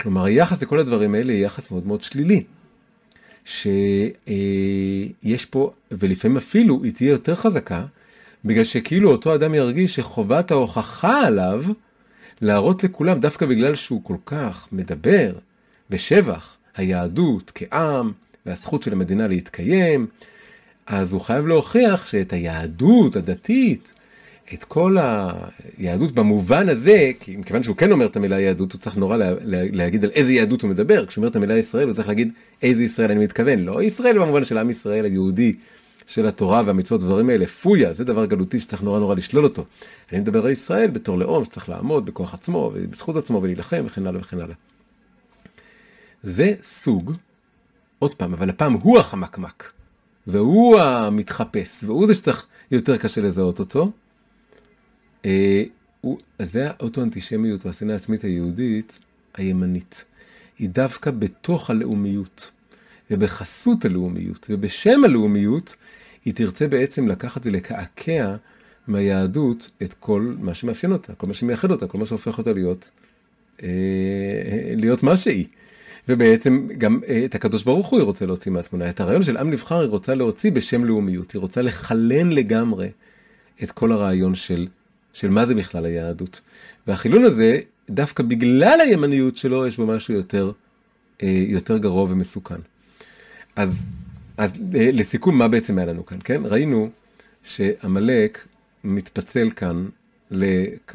כלומר, 0.00 0.24
היחס 0.24 0.62
לכל 0.62 0.78
הדברים 0.78 1.14
האלה 1.14 1.32
היא 1.32 1.44
יחס 1.44 1.70
מאוד 1.70 1.86
מאוד 1.86 2.02
שלילי. 2.02 2.44
שיש 3.44 3.74
פה, 5.50 5.72
ולפעמים 5.90 6.36
אפילו 6.36 6.84
היא 6.84 6.92
תהיה 6.92 7.10
יותר 7.10 7.34
חזקה, 7.34 7.84
בגלל 8.44 8.64
שכאילו 8.64 9.10
אותו 9.10 9.34
אדם 9.34 9.54
ירגיש 9.54 9.96
שחובת 9.96 10.50
ההוכחה 10.50 11.26
עליו 11.26 11.64
להראות 12.40 12.84
לכולם, 12.84 13.20
דווקא 13.20 13.46
בגלל 13.46 13.74
שהוא 13.74 14.04
כל 14.04 14.16
כך 14.26 14.68
מדבר 14.72 15.32
בשבח 15.90 16.56
היהדות 16.76 17.52
כעם, 17.54 18.12
והזכות 18.46 18.82
של 18.82 18.92
המדינה 18.92 19.28
להתקיים, 19.28 20.06
אז 20.86 21.12
הוא 21.12 21.20
חייב 21.20 21.46
להוכיח 21.46 22.06
שאת 22.06 22.32
היהדות 22.32 23.16
הדתית, 23.16 23.92
את 24.54 24.64
כל 24.64 24.96
היהדות 25.78 26.12
במובן 26.12 26.68
הזה, 26.68 27.12
כי 27.20 27.36
מכיוון 27.36 27.62
שהוא 27.62 27.76
כן 27.76 27.92
אומר 27.92 28.06
את 28.06 28.16
המילה 28.16 28.40
יהדות, 28.40 28.72
הוא 28.72 28.80
צריך 28.80 28.96
נורא 28.96 29.16
לה, 29.16 29.30
לה, 29.40 29.62
להגיד 29.72 30.04
על 30.04 30.10
איזה 30.10 30.32
יהדות 30.32 30.62
הוא 30.62 30.70
מדבר. 30.70 31.06
כשהוא 31.06 31.22
אומר 31.22 31.30
את 31.30 31.36
המילה 31.36 31.58
ישראל, 31.58 31.86
הוא 31.86 31.94
צריך 31.94 32.08
להגיד 32.08 32.32
איזה 32.62 32.82
ישראל 32.82 33.10
אני 33.10 33.24
מתכוון. 33.24 33.58
לא 33.58 33.82
ישראל 33.82 34.18
במובן 34.18 34.44
של 34.44 34.58
עם 34.58 34.70
ישראל 34.70 35.04
היהודי, 35.04 35.54
של 36.06 36.26
התורה 36.26 36.62
והמצוות, 36.66 37.00
דברים 37.00 37.30
האלה. 37.30 37.46
פויה, 37.46 37.92
זה 37.92 38.04
דבר 38.04 38.26
גלותי 38.26 38.60
שצריך 38.60 38.82
נורא 38.82 38.98
נורא 38.98 39.14
לשלול 39.14 39.44
אותו. 39.44 39.64
אני 40.12 40.20
מדבר 40.20 40.46
על 40.46 40.52
ישראל 40.52 40.90
בתור 40.90 41.18
לאום 41.18 41.44
שצריך 41.44 41.68
לעמוד 41.68 42.06
בכוח 42.06 42.34
עצמו, 42.34 42.70
ובזכות 42.74 43.16
עצמו 43.16 43.42
ולהילחם 43.42 43.82
וכן 43.86 44.06
הלאה 44.06 44.20
וכן 44.20 44.40
הלאה. 44.40 44.54
זה 46.22 46.54
סוג, 46.62 47.12
עוד 47.98 48.14
פעם, 48.14 48.32
אבל 48.32 48.50
הפעם 48.50 48.72
הוא 48.72 48.98
החמקמק, 48.98 49.72
והוא 50.26 50.80
המתחפש, 50.80 51.84
והוא 51.84 52.06
זה 52.06 52.14
שצריך 52.14 52.46
יותר 52.70 52.96
קשה 52.96 53.20
לזהות 53.20 53.58
אותו. 53.58 53.90
אה, 55.24 55.64
הוא, 56.00 56.18
זה 56.42 56.70
האוטו-אנטישמיות 56.70 57.66
והשנאה 57.66 57.94
העצמית 57.94 58.24
היהודית 58.24 58.98
הימנית. 59.34 60.04
היא 60.58 60.68
דווקא 60.68 61.10
בתוך 61.10 61.70
הלאומיות, 61.70 62.50
ובחסות 63.10 63.84
הלאומיות, 63.84 64.46
ובשם 64.50 65.04
הלאומיות, 65.04 65.76
היא 66.26 66.34
תרצה 66.34 66.68
בעצם 66.68 67.08
לקחת 67.08 67.46
ולקעקע 67.46 68.34
מהיהדות 68.86 69.70
את 69.82 69.94
כל 69.94 70.34
מה 70.40 70.54
שמאפיין 70.54 70.92
אותה, 70.92 71.14
כל 71.14 71.26
מה 71.26 71.34
שמייחד 71.34 71.70
אותה, 71.70 71.86
כל 71.86 71.98
מה 71.98 72.06
שהופך 72.06 72.38
אותה 72.38 72.52
להיות, 72.52 72.90
אה, 73.62 73.68
להיות 74.76 75.02
מה 75.02 75.16
שהיא. 75.16 75.46
ובעצם 76.08 76.68
גם 76.78 77.00
אה, 77.08 77.22
את 77.24 77.34
הקדוש 77.34 77.62
ברוך 77.62 77.86
הוא 77.86 77.98
היא 77.98 78.04
רוצה 78.04 78.26
להוציא 78.26 78.52
מהתמונה. 78.52 78.90
את 78.90 79.00
הרעיון 79.00 79.22
של 79.22 79.36
עם 79.36 79.50
נבחר 79.50 79.80
היא 79.80 79.88
רוצה 79.88 80.14
להוציא 80.14 80.52
בשם 80.52 80.84
לאומיות, 80.84 81.32
היא 81.32 81.40
רוצה 81.40 81.62
לחלן 81.62 82.32
לגמרי 82.32 82.88
את 83.62 83.70
כל 83.70 83.92
הרעיון 83.92 84.34
של, 84.34 84.66
של 85.12 85.30
מה 85.30 85.46
זה 85.46 85.54
בכלל 85.54 85.86
היהדות. 85.86 86.40
והחילון 86.86 87.24
הזה, 87.24 87.58
דווקא 87.90 88.22
בגלל 88.22 88.78
הימניות 88.80 89.36
שלו, 89.36 89.66
יש 89.66 89.76
בו 89.76 89.86
משהו 89.86 90.14
יותר, 90.14 90.52
אה, 91.22 91.44
יותר 91.48 91.78
גרוע 91.78 92.06
ומסוכן. 92.10 92.60
אז, 93.56 93.82
אז 94.36 94.52
אה, 94.74 94.90
לסיכום, 94.92 95.38
מה 95.38 95.48
בעצם 95.48 95.78
היה 95.78 95.86
לנו 95.86 96.06
כאן, 96.06 96.18
כן? 96.24 96.42
ראינו 96.44 96.90
שעמלק 97.42 98.46
מתפצל 98.84 99.50
כאן, 99.50 99.86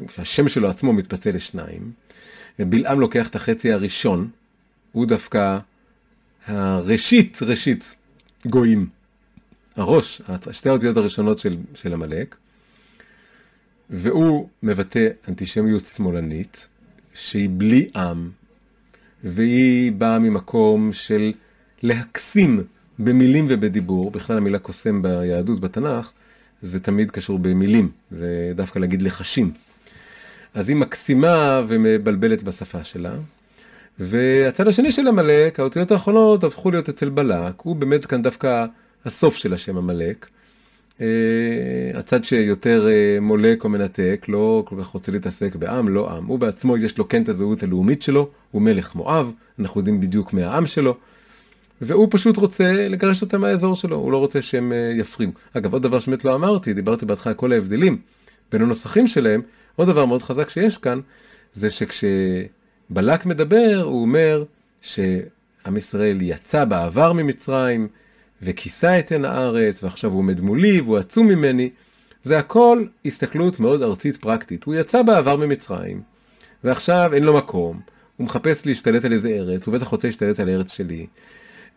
שהשם 0.08 0.48
שלו 0.48 0.68
עצמו 0.68 0.92
מתפצל 0.92 1.30
לשניים, 1.30 1.92
בלעם 2.58 3.00
לוקח 3.00 3.28
את 3.28 3.36
החצי 3.36 3.72
הראשון, 3.72 4.30
הוא 4.92 5.06
דווקא 5.06 5.58
הראשית, 6.46 7.42
ראשית 7.42 7.94
גויים. 8.46 8.88
הראש, 9.76 10.22
שתי 10.50 10.68
האותיות 10.68 10.96
הראשונות 10.96 11.38
של, 11.38 11.56
של 11.74 11.92
עמלק, 11.92 12.36
והוא 13.90 14.48
מבטא 14.62 15.08
אנטישמיות 15.28 15.86
שמאלנית, 15.86 16.68
שהיא 17.14 17.48
בלי 17.56 17.90
עם, 17.96 18.30
והיא 19.24 19.92
באה 19.92 20.18
ממקום 20.18 20.92
של 20.92 21.32
להקסים 21.82 22.64
במילים 22.98 23.46
ובדיבור, 23.48 24.10
בכלל 24.10 24.36
המילה 24.36 24.58
קוסם 24.58 25.02
ביהדות, 25.02 25.60
בתנ"ך, 25.60 26.10
זה 26.62 26.80
תמיד 26.80 27.10
קשור 27.10 27.38
במילים, 27.38 27.90
זה 28.10 28.52
דווקא 28.54 28.78
להגיד 28.78 29.02
לחשים. 29.02 29.52
אז 30.54 30.68
היא 30.68 30.76
מקסימה 30.76 31.62
ומבלבלת 31.68 32.42
בשפה 32.42 32.84
שלה, 32.84 33.12
והצד 33.98 34.68
השני 34.68 34.92
של 34.92 35.08
עמלק, 35.08 35.60
האותיות 35.60 35.90
האחרונות 35.90 36.44
הפכו 36.44 36.70
להיות 36.70 36.88
אצל 36.88 37.08
בלק, 37.08 37.60
הוא 37.62 37.76
באמת 37.76 38.06
כאן 38.06 38.22
דווקא 38.22 38.66
הסוף 39.04 39.36
של 39.36 39.54
השם 39.54 39.76
עמלק. 39.76 40.26
Uh, 40.98 41.02
הצד 41.94 42.24
שיותר 42.24 42.86
uh, 42.86 43.20
מולק 43.20 43.64
או 43.64 43.68
מנתק, 43.68 44.26
לא 44.28 44.62
כל 44.66 44.76
כך 44.80 44.86
רוצה 44.86 45.12
להתעסק 45.12 45.56
בעם, 45.56 45.88
לא 45.88 46.10
עם. 46.10 46.26
הוא 46.26 46.38
בעצמו, 46.38 46.76
יש 46.76 46.98
לו 46.98 47.08
כן 47.08 47.22
את 47.22 47.28
הזהות 47.28 47.62
הלאומית 47.62 48.02
שלו, 48.02 48.28
הוא 48.50 48.62
מלך 48.62 48.94
מואב, 48.94 49.32
אנחנו 49.58 49.80
יודעים 49.80 50.00
בדיוק 50.00 50.32
מהעם 50.32 50.66
שלו, 50.66 50.96
והוא 51.82 52.08
פשוט 52.10 52.36
רוצה 52.36 52.88
לגרש 52.88 53.22
אותם 53.22 53.40
מהאזור 53.40 53.76
שלו, 53.76 53.96
הוא 53.96 54.12
לא 54.12 54.16
רוצה 54.16 54.42
שהם 54.42 54.72
uh, 54.72 55.00
יפריעו. 55.00 55.32
אגב, 55.52 55.72
עוד 55.72 55.82
דבר 55.82 56.00
שבאמת 56.00 56.24
לא 56.24 56.34
אמרתי, 56.34 56.74
דיברתי 56.74 57.06
בהתחלה 57.06 57.30
על 57.32 57.38
כל 57.38 57.52
ההבדלים 57.52 57.98
בין 58.52 58.62
הנוסחים 58.62 59.06
שלהם, 59.06 59.42
עוד 59.76 59.88
דבר 59.88 60.06
מאוד 60.06 60.22
חזק 60.22 60.48
שיש 60.48 60.78
כאן, 60.78 61.00
זה 61.54 61.70
שכש... 61.70 62.04
בלק 62.90 63.26
מדבר, 63.26 63.82
הוא 63.84 64.02
אומר 64.02 64.44
שעם 64.80 65.76
ישראל 65.76 66.18
יצא 66.20 66.64
בעבר 66.64 67.12
ממצרים 67.12 67.88
וכיסה 68.42 68.98
את 68.98 69.12
עין 69.12 69.24
הארץ 69.24 69.82
ועכשיו 69.82 70.10
הוא 70.10 70.18
עומד 70.18 70.40
מולי 70.40 70.80
והוא 70.80 70.98
עצום 70.98 71.28
ממני. 71.28 71.70
זה 72.24 72.38
הכל 72.38 72.84
הסתכלות 73.04 73.60
מאוד 73.60 73.82
ארצית 73.82 74.16
פרקטית. 74.16 74.64
הוא 74.64 74.74
יצא 74.74 75.02
בעבר 75.02 75.36
ממצרים 75.36 76.02
ועכשיו 76.64 77.10
אין 77.14 77.22
לו 77.22 77.36
מקום, 77.36 77.80
הוא 78.16 78.24
מחפש 78.24 78.66
להשתלט 78.66 79.04
על 79.04 79.12
איזה 79.12 79.28
ארץ, 79.28 79.66
הוא 79.66 79.74
בטח 79.74 79.86
רוצה 79.86 80.08
להשתלט 80.08 80.40
על 80.40 80.48
הארץ 80.48 80.72
שלי. 80.72 81.06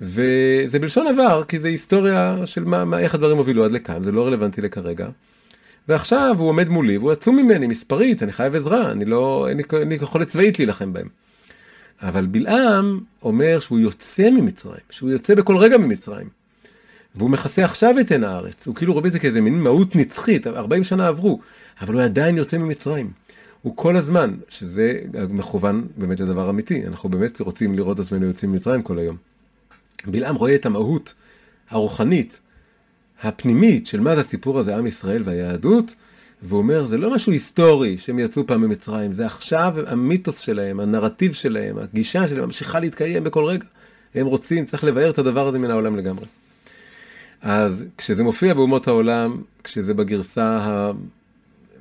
וזה 0.01 0.79
בלשון 0.79 1.07
עבר, 1.07 1.43
כי 1.43 1.59
זה 1.59 1.67
היסטוריה 1.67 2.37
של 2.45 2.63
מה, 2.63 2.85
מה, 2.85 2.99
איך 2.99 3.15
הדברים 3.15 3.37
הובילו 3.37 3.65
עד 3.65 3.71
לכאן, 3.71 4.03
זה 4.03 4.11
לא 4.11 4.27
רלוונטי 4.27 4.61
לכרגע. 4.61 5.07
ועכשיו 5.87 6.35
הוא 6.37 6.49
עומד 6.49 6.69
מולי 6.69 6.97
והוא 6.97 7.11
עצום 7.11 7.35
ממני 7.35 7.67
מספרית, 7.67 8.23
אני 8.23 8.31
חייב 8.31 8.55
עזרה, 8.55 8.91
אני 8.91 9.05
לא, 9.05 9.47
אין 9.49 9.59
לי 9.89 9.95
יכולת 9.95 10.27
צבאית 10.27 10.59
להילחם 10.59 10.93
בהם. 10.93 11.07
אבל 12.01 12.25
בלעם 12.25 12.99
אומר 13.23 13.59
שהוא 13.59 13.79
יוצא 13.79 14.29
ממצרים, 14.29 14.81
שהוא 14.89 15.09
יוצא 15.09 15.35
בכל 15.35 15.57
רגע 15.57 15.77
ממצרים. 15.77 16.29
והוא 17.15 17.29
מכסה 17.29 17.65
עכשיו 17.65 17.99
את 17.99 18.11
עין 18.11 18.23
הארץ, 18.23 18.67
הוא 18.67 18.75
כאילו 18.75 18.93
רואה 18.93 19.07
את 19.07 19.11
זה 19.11 19.19
כאיזה 19.19 19.41
מין 19.41 19.59
מהות 19.59 19.95
נצחית, 19.95 20.47
40 20.47 20.83
שנה 20.83 21.07
עברו, 21.07 21.39
אבל 21.81 21.93
הוא 21.93 22.01
עדיין 22.01 22.37
יוצא 22.37 22.57
ממצרים. 22.57 23.11
הוא 23.61 23.77
כל 23.77 23.95
הזמן, 23.95 24.35
שזה 24.49 24.99
מכוון 25.29 25.87
באמת 25.97 26.19
לדבר 26.19 26.49
אמיתי, 26.49 26.87
אנחנו 26.87 27.09
באמת 27.09 27.39
רוצים 27.39 27.75
לראות 27.75 27.99
את 27.99 28.05
עצמנו 28.05 28.25
יוצאים 28.25 28.51
ממצרים 28.51 28.81
כל 28.81 28.99
היום. 28.99 29.17
בלעם 30.07 30.35
רואה 30.35 30.55
את 30.55 30.65
המהות 30.65 31.13
הרוחנית 31.69 32.39
הפנימית 33.23 33.85
של 33.85 33.99
מה 33.99 34.15
זה 34.15 34.21
הסיפור 34.21 34.59
הזה, 34.59 34.77
עם 34.77 34.87
ישראל 34.87 35.21
והיהדות, 35.25 35.95
והוא 36.41 36.57
אומר, 36.57 36.85
זה 36.85 36.97
לא 36.97 37.15
משהו 37.15 37.31
היסטורי 37.31 37.97
שהם 37.97 38.19
יצאו 38.19 38.47
פעם 38.47 38.61
ממצרים, 38.61 39.13
זה 39.13 39.25
עכשיו 39.25 39.75
המיתוס 39.87 40.39
שלהם, 40.39 40.79
הנרטיב 40.79 41.33
שלהם, 41.33 41.77
הגישה 41.77 42.27
שלהם 42.27 42.43
ממשיכה 42.43 42.79
להתקיים 42.79 43.23
בכל 43.23 43.45
רגע. 43.45 43.65
הם 44.15 44.25
רוצים, 44.25 44.65
צריך 44.65 44.83
לבאר 44.83 45.09
את 45.09 45.17
הדבר 45.17 45.47
הזה 45.47 45.59
מן 45.59 45.71
העולם 45.71 45.95
לגמרי. 45.95 46.25
אז 47.41 47.83
כשזה 47.97 48.23
מופיע 48.23 48.53
באומות 48.53 48.87
העולם, 48.87 49.41
כשזה 49.63 49.93
בגרסה 49.93 50.59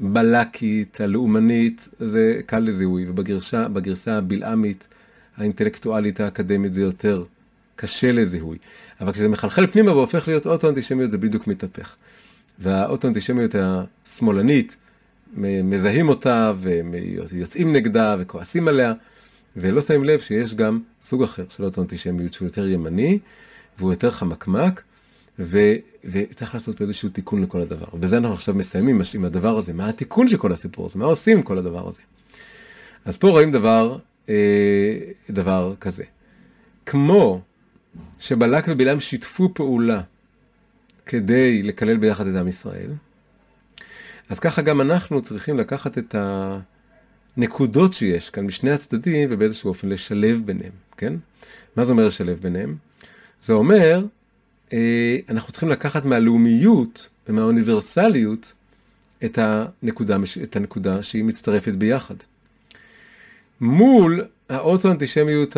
הבלקית, 0.01 1.01
הלאומנית, 1.01 1.89
זה 2.01 2.41
קל 2.47 2.59
לזיהוי, 2.59 3.05
ובגרסה 3.09 4.16
הבלעמית, 4.18 4.89
האינטלקטואלית, 5.37 6.20
האקדמית, 6.20 6.75
זה 6.75 6.83
יותר 6.83 7.25
קשה 7.77 8.12
לזיהוי. 8.12 8.59
אבל 9.01 9.12
כשזה 9.12 9.29
מחלחל 9.29 9.66
פנימה 9.66 9.93
והופך 9.93 10.29
להיות 10.29 10.47
אוטו-אנטישמיות, 10.47 11.11
זה 11.11 11.18
בדיוק 11.18 11.47
מתהפך. 11.47 11.97
והאוטו-אנטישמיות 12.59 13.55
השמאלנית, 13.55 14.77
מזהים 15.37 16.09
אותה 16.09 16.53
ויוצאים 17.31 17.72
נגדה 17.72 18.16
וכועסים 18.18 18.68
עליה, 18.68 18.93
ולא 19.57 19.83
שמים 19.83 20.05
לב 20.05 20.20
שיש 20.20 20.55
גם 20.55 20.81
סוג 21.03 21.22
אחר 21.22 21.45
של 21.49 21.64
אוטו-אנטישמיות 21.64 22.35
שהוא 22.35 22.47
יותר 22.47 22.68
ימני, 22.68 23.18
והוא 23.79 23.93
יותר 23.93 24.11
חמקמק, 24.11 24.83
ו, 25.39 25.59
וצריך 26.05 26.55
לעשות 26.55 26.81
איזשהו 26.81 27.09
תיקון 27.09 27.43
לכל 27.43 27.61
הדבר. 27.61 27.87
ובזה 27.95 28.16
אנחנו 28.16 28.35
עכשיו 28.35 28.55
מסיימים 28.55 29.01
עם 29.14 29.25
הדבר 29.25 29.59
הזה, 29.59 29.72
מה 29.72 29.89
התיקון 29.89 30.29
של 30.29 30.37
כל 30.37 30.53
הסיפור 30.53 30.87
הזה, 30.87 30.99
מה 30.99 31.05
עושים 31.05 31.37
עם 31.37 31.43
כל 31.43 31.59
הדבר 31.59 31.89
הזה. 31.89 32.01
אז 33.05 33.16
פה 33.16 33.29
רואים 33.29 33.53
דבר, 33.53 33.99
אה, 34.29 34.97
דבר 35.31 35.75
כזה. 35.81 36.05
כמו 36.87 37.41
שבלק 38.19 38.65
ובלעם 38.69 39.01
שיתפו 39.01 39.55
פעולה 39.55 40.01
כדי 41.07 41.63
לקלל 41.63 41.97
ביחד 41.97 42.27
את 42.27 42.37
עם 42.37 42.49
ישראל, 42.49 42.91
אז 44.29 44.39
ככה 44.39 44.63
גם 44.63 44.81
אנחנו 44.81 45.23
צריכים 45.23 45.59
לקחת 45.59 45.99
את 45.99 46.15
הנקודות 47.37 47.93
שיש 47.93 48.31
כאן 48.31 48.47
משני 48.47 48.71
הצדדים 48.71 49.29
ובאיזשהו 49.33 49.69
אופן 49.69 49.89
לשלב 49.89 50.43
ביניהם, 50.45 50.73
כן? 50.97 51.15
מה 51.77 51.85
זה 51.85 51.91
אומר 51.91 52.07
לשלב 52.07 52.39
ביניהם? 52.43 52.77
זה 53.43 53.53
אומר, 53.53 54.05
אה, 54.73 55.19
אנחנו 55.29 55.53
צריכים 55.53 55.69
לקחת 55.69 56.05
מהלאומיות 56.05 57.09
ומהאוניברסליות 57.29 58.53
את 59.25 59.39
הנקודה, 59.39 60.17
את 60.43 60.57
הנקודה 60.57 61.03
שהיא 61.03 61.25
מצטרפת 61.25 61.73
ביחד. 61.73 62.15
מול 63.61 64.25
האוטו-אנטישמיות 64.49 65.57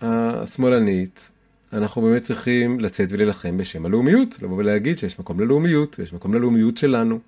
השמאלנית, 0.00 1.30
אנחנו 1.72 2.02
באמת 2.02 2.22
צריכים 2.22 2.80
לצאת 2.80 3.08
ולהילחם 3.10 3.58
בשם 3.58 3.86
הלאומיות, 3.86 4.42
לבוא 4.42 4.56
ולהגיד 4.56 4.98
שיש 4.98 5.18
מקום 5.18 5.40
ללאומיות, 5.40 5.96
ויש 5.98 6.12
מקום 6.12 6.34
ללאומיות 6.34 6.76
שלנו. 6.76 7.18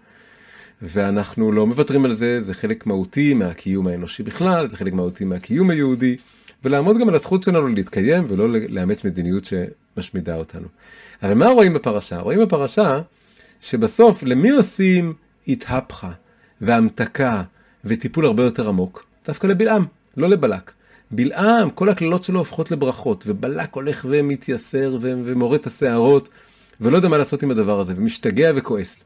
ואנחנו 0.82 1.52
לא 1.52 1.66
מוותרים 1.66 2.04
על 2.04 2.14
זה, 2.14 2.40
זה 2.40 2.54
חלק 2.54 2.86
מהותי 2.86 3.34
מהקיום 3.34 3.86
האנושי 3.86 4.22
בכלל, 4.22 4.68
זה 4.68 4.76
חלק 4.76 4.92
מהותי 4.92 5.24
מהקיום 5.24 5.70
היהודי, 5.70 6.16
ולעמוד 6.64 6.98
גם 6.98 7.08
על 7.08 7.14
הזכות 7.14 7.42
שלנו 7.42 7.68
להתקיים 7.68 8.24
ולא 8.28 8.48
לאמץ 8.68 9.04
מדיניות 9.04 9.44
שמשמידה 9.44 10.36
אותנו. 10.36 10.68
אבל 11.22 11.34
מה 11.34 11.46
רואים 11.46 11.74
בפרשה? 11.74 12.20
רואים 12.20 12.40
בפרשה 12.40 13.00
שבסוף 13.60 14.22
למי 14.22 14.50
עושים 14.50 15.14
התהפכה? 15.48 16.12
והמתקה 16.60 17.42
וטיפול 17.84 18.24
הרבה 18.24 18.42
יותר 18.42 18.68
עמוק, 18.68 19.06
דווקא 19.26 19.46
לבלעם, 19.46 19.84
לא 20.16 20.28
לבלק. 20.28 20.72
בלעם, 21.10 21.70
כל 21.70 21.88
הקללות 21.88 22.24
שלו 22.24 22.38
הופכות 22.38 22.70
לברכות, 22.70 23.24
ובלק 23.26 23.74
הולך 23.74 24.06
ומתייסר 24.10 24.98
ומורד 25.00 25.60
את 25.60 25.66
השערות, 25.66 26.28
ולא 26.80 26.96
יודע 26.96 27.08
מה 27.08 27.18
לעשות 27.18 27.42
עם 27.42 27.50
הדבר 27.50 27.80
הזה, 27.80 27.92
ומשתגע 27.96 28.52
וכועס. 28.54 29.04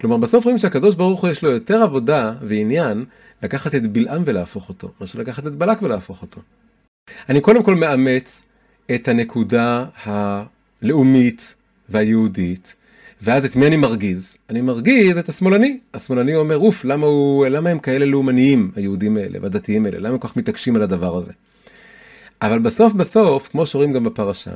כלומר, 0.00 0.16
בסוף 0.16 0.44
רואים 0.44 0.58
שהקדוש 0.58 0.94
ברוך 0.94 1.20
הוא 1.20 1.30
יש 1.30 1.42
לו 1.42 1.50
יותר 1.50 1.82
עבודה 1.82 2.32
ועניין 2.42 3.04
לקחת 3.42 3.74
את 3.74 3.86
בלעם 3.86 4.22
ולהפוך 4.24 4.68
אותו, 4.68 4.90
מאשר 5.00 5.18
לקחת 5.18 5.46
את 5.46 5.56
בלק 5.56 5.82
ולהפוך 5.82 6.22
אותו. 6.22 6.40
אני 7.28 7.40
קודם 7.40 7.62
כל 7.62 7.74
מאמץ 7.74 8.42
את 8.94 9.08
הנקודה 9.08 9.84
הלאומית 10.04 11.54
והיהודית, 11.88 12.76
ואז 13.22 13.44
את 13.44 13.56
מי 13.56 13.66
אני 13.66 13.76
מרגיז? 13.76 14.36
אני 14.50 14.60
מרגיז 14.60 15.18
את 15.18 15.28
השמאלני. 15.28 15.78
השמאלני 15.94 16.36
אומר, 16.36 16.58
אוף, 16.58 16.84
למה, 16.84 17.06
הוא, 17.06 17.46
למה 17.46 17.70
הם 17.70 17.78
כאלה 17.78 18.06
לאומניים, 18.06 18.70
היהודים 18.76 19.16
האלה 19.16 19.38
והדתיים 19.42 19.86
האלה? 19.86 19.98
למה 19.98 20.08
הם 20.08 20.18
כל 20.18 20.28
כך 20.28 20.36
מתעקשים 20.36 20.76
על 20.76 20.82
הדבר 20.82 21.16
הזה? 21.16 21.32
אבל 22.42 22.58
בסוף 22.58 22.92
בסוף, 22.92 23.48
כמו 23.48 23.66
שרואים 23.66 23.92
גם 23.92 24.04
בפרשה, 24.04 24.50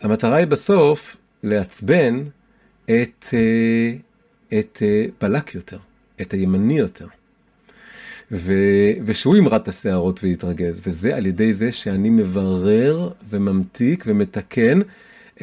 המטרה 0.00 0.36
היא 0.36 0.46
בסוף 0.46 1.16
לעצבן 1.42 2.24
את, 2.84 3.26
אה, 3.32 3.92
את 4.58 4.78
אה, 4.82 5.06
בלק 5.20 5.54
יותר, 5.54 5.78
את 6.20 6.32
הימני 6.32 6.78
יותר. 6.78 7.06
ו, 8.32 8.52
ושהוא 9.04 9.36
ימרד 9.36 9.60
את 9.60 9.68
השערות 9.68 10.24
ויתרגז, 10.24 10.80
וזה 10.86 11.16
על 11.16 11.26
ידי 11.26 11.54
זה 11.54 11.72
שאני 11.72 12.10
מברר 12.10 13.10
וממתיק 13.28 14.04
ומתקן 14.06 14.80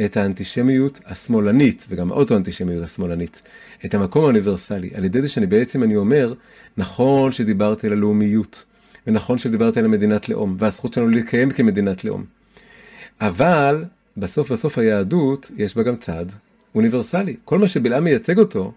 את 0.05 0.17
האנטישמיות 0.17 0.99
השמאלנית, 1.05 1.85
וגם 1.89 2.11
האוטו-אנטישמיות 2.11 2.83
השמאלנית, 2.83 3.41
את 3.85 3.93
המקום 3.93 4.23
האוניברסלי, 4.23 4.89
על 4.93 5.03
ידי 5.05 5.21
זה 5.21 5.29
שאני 5.29 5.45
בעצם, 5.45 5.83
אני 5.83 5.95
אומר, 5.95 6.33
נכון 6.77 7.31
שדיברתי 7.31 7.87
על 7.87 7.93
הלאומיות, 7.93 8.63
ונכון 9.07 9.37
שדיברתי 9.37 9.79
על 9.79 9.85
המדינת 9.85 10.29
לאום, 10.29 10.55
והזכות 10.59 10.93
שלנו 10.93 11.07
להתקיים 11.07 11.51
כמדינת 11.51 12.05
לאום. 12.05 12.23
אבל 13.21 13.83
בסוף 14.17 14.51
בסוף 14.51 14.77
היהדות, 14.77 15.51
יש 15.57 15.75
בה 15.75 15.83
גם 15.83 15.95
צד 15.95 16.25
אוניברסלי. 16.75 17.35
כל 17.45 17.59
מה 17.59 17.67
שבלעם 17.67 18.03
מייצג 18.03 18.39
אותו, 18.39 18.71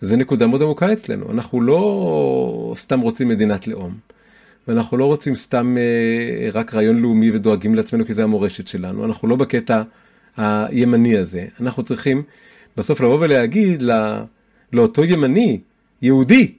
זה 0.00 0.16
נקודה 0.16 0.46
מאוד 0.46 0.62
עמוקה 0.62 0.92
אצלנו. 0.92 1.30
אנחנו 1.30 1.60
לא 1.60 2.74
סתם 2.78 3.00
רוצים 3.00 3.28
מדינת 3.28 3.66
לאום, 3.68 3.94
ואנחנו 4.68 4.96
לא 4.96 5.04
רוצים 5.04 5.36
סתם 5.36 5.76
אה, 5.78 6.48
רק 6.52 6.74
רעיון 6.74 7.02
לאומי 7.02 7.30
ודואגים 7.30 7.74
לעצמנו 7.74 8.06
כי 8.06 8.14
זה 8.14 8.24
המורשת 8.24 8.66
שלנו. 8.66 9.04
אנחנו 9.04 9.28
לא 9.28 9.36
בקטע 9.36 9.82
הימני 10.36 11.16
הזה. 11.16 11.46
אנחנו 11.60 11.82
צריכים 11.82 12.22
בסוף 12.76 13.00
לבוא 13.00 13.18
ולהגיד 13.20 13.82
לא, 13.82 13.94
לאותו 14.72 15.04
ימני, 15.04 15.60
יהודי, 16.02 16.52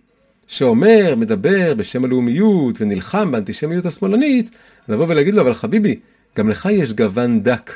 שאומר, 0.48 1.16
מדבר 1.18 1.74
בשם 1.74 2.06
הלאומיות 2.06 2.82
ונלחם 2.82 3.32
באנטישמיות 3.32 3.86
השמאלנית, 3.86 4.50
לבוא 4.90 5.06
ולהגיד 5.10 5.34
לו, 5.34 5.42
אבל 5.42 5.54
חביבי, 5.54 6.00
גם 6.38 6.50
לך 6.50 6.70
יש 6.72 6.94
גוון 6.94 7.44
דק 7.44 7.72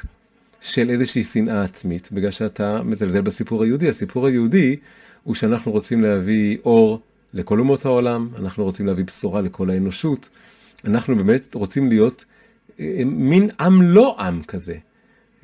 של 0.61 0.89
איזושהי 0.89 1.23
שנאה 1.23 1.63
עצמית, 1.63 2.09
בגלל 2.11 2.31
שאתה 2.31 2.83
מזלזל 2.83 3.21
בסיפור 3.21 3.63
היהודי. 3.63 3.89
הסיפור 3.89 4.27
היהודי 4.27 4.75
הוא 5.23 5.35
שאנחנו 5.35 5.71
רוצים 5.71 6.01
להביא 6.01 6.57
אור 6.65 6.99
לכל 7.33 7.59
אומות 7.59 7.85
העולם, 7.85 8.29
אנחנו 8.39 8.63
רוצים 8.63 8.87
להביא 8.87 9.05
בשורה 9.05 9.41
לכל 9.41 9.69
האנושות, 9.69 10.29
אנחנו 10.85 11.15
באמת 11.15 11.55
רוצים 11.55 11.89
להיות 11.89 12.25
אה, 12.79 13.01
מין 13.05 13.49
עם 13.59 13.81
לא 13.81 14.15
עם 14.19 14.43
כזה. 14.43 14.75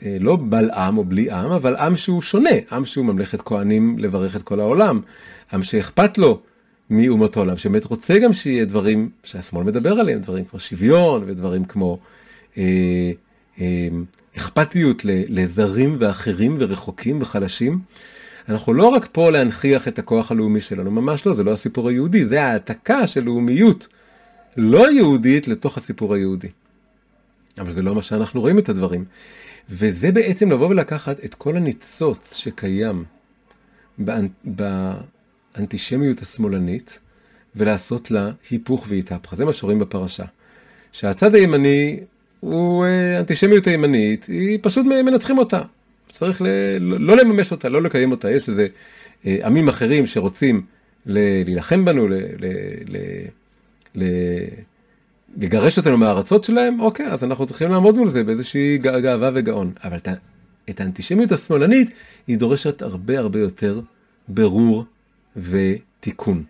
אה, 0.03 0.17
לא 0.19 0.35
בל 0.35 0.71
עם 0.71 0.97
או 0.97 1.03
בלי 1.03 1.31
עם, 1.31 1.51
אבל 1.51 1.75
עם 1.75 1.95
שהוא 1.95 2.21
שונה, 2.21 2.49
עם 2.71 2.85
שהוא 2.85 3.05
ממלכת 3.05 3.41
כהנים 3.41 3.99
לברך 3.99 4.35
את 4.35 4.43
כל 4.43 4.59
העולם, 4.59 5.01
עם 5.53 5.63
שאכפת 5.63 6.17
לו 6.17 6.41
מאומות 6.89 7.37
העולם, 7.37 7.57
שבאמת 7.57 7.85
רוצה 7.85 8.19
גם 8.19 8.33
שיהיה 8.33 8.65
דברים 8.65 9.09
שהשמאל 9.23 9.63
מדבר 9.63 9.93
עליהם, 9.93 10.19
דברים 10.19 10.45
כמו 10.45 10.59
שוויון 10.59 11.23
ודברים 11.25 11.65
כמו 11.65 11.99
אה, 12.57 13.11
אה, 13.61 13.87
אכפתיות 14.37 15.01
לזרים 15.05 15.95
ואחרים 15.99 16.55
ורחוקים 16.59 17.21
וחלשים. 17.21 17.79
אנחנו 18.49 18.73
לא 18.73 18.87
רק 18.87 19.09
פה 19.11 19.31
להנכיח 19.31 19.87
את 19.87 19.99
הכוח 19.99 20.31
הלאומי 20.31 20.61
שלנו, 20.61 20.91
ממש 20.91 21.25
לא, 21.25 21.33
זה 21.33 21.43
לא 21.43 21.53
הסיפור 21.53 21.89
היהודי, 21.89 22.25
זה 22.25 22.43
העתקה 22.43 23.07
של 23.07 23.23
לאומיות 23.23 23.87
לא 24.57 24.91
יהודית 24.91 25.47
לתוך 25.47 25.77
הסיפור 25.77 26.13
היהודי. 26.13 26.47
אבל 27.57 27.73
זה 27.73 27.81
לא 27.81 27.95
מה 27.95 28.01
שאנחנו 28.01 28.41
רואים 28.41 28.59
את 28.59 28.69
הדברים. 28.69 29.05
וזה 29.69 30.11
בעצם 30.11 30.51
לבוא 30.51 30.67
ולקחת 30.67 31.25
את 31.25 31.35
כל 31.35 31.55
הניצוץ 31.57 32.35
שקיים 32.35 33.03
באנטישמיות 35.57 36.21
השמאלנית, 36.21 36.99
ולעשות 37.55 38.11
לה 38.11 38.31
היפוך 38.49 38.85
והתהפכה. 38.89 39.35
זה 39.35 39.45
מה 39.45 39.53
שרואים 39.53 39.79
בפרשה. 39.79 40.25
שהצד 40.91 41.35
הימני 41.35 41.99
הוא 42.39 42.85
אה, 42.85 43.19
אנטישמיות 43.19 43.67
הימנית, 43.67 44.25
היא 44.25 44.59
פשוט 44.61 44.85
מנצחים 44.85 45.37
אותה. 45.37 45.61
צריך 46.09 46.41
ל... 46.41 46.47
לא 46.79 47.17
לממש 47.17 47.51
אותה, 47.51 47.69
לא 47.69 47.81
לקיים 47.81 48.11
אותה. 48.11 48.31
יש 48.31 48.49
איזה 48.49 48.67
אה, 49.25 49.37
עמים 49.43 49.67
אחרים 49.69 50.05
שרוצים 50.05 50.61
להילחם 51.05 51.85
בנו, 51.85 52.07
ל... 52.07 52.13
ל... 52.13 52.45
ל... 52.87 52.97
ל... 53.95 54.03
לגרש 55.35 55.77
אותנו 55.77 55.97
מהארצות 55.97 56.43
שלהם, 56.43 56.79
אוקיי, 56.79 57.07
אז 57.07 57.23
אנחנו 57.23 57.45
צריכים 57.45 57.71
לעמוד 57.71 57.95
מול 57.95 58.09
זה 58.09 58.23
באיזושהי 58.23 58.77
גאווה 58.77 59.31
וגאון. 59.33 59.71
אבל 59.83 59.97
את 60.69 60.79
האנטישמיות 60.81 61.31
השמאלנית, 61.31 61.89
היא 62.27 62.37
דורשת 62.37 62.81
הרבה 62.81 63.19
הרבה 63.19 63.39
יותר 63.39 63.81
ברור 64.27 64.85
ותיקון. 65.37 66.43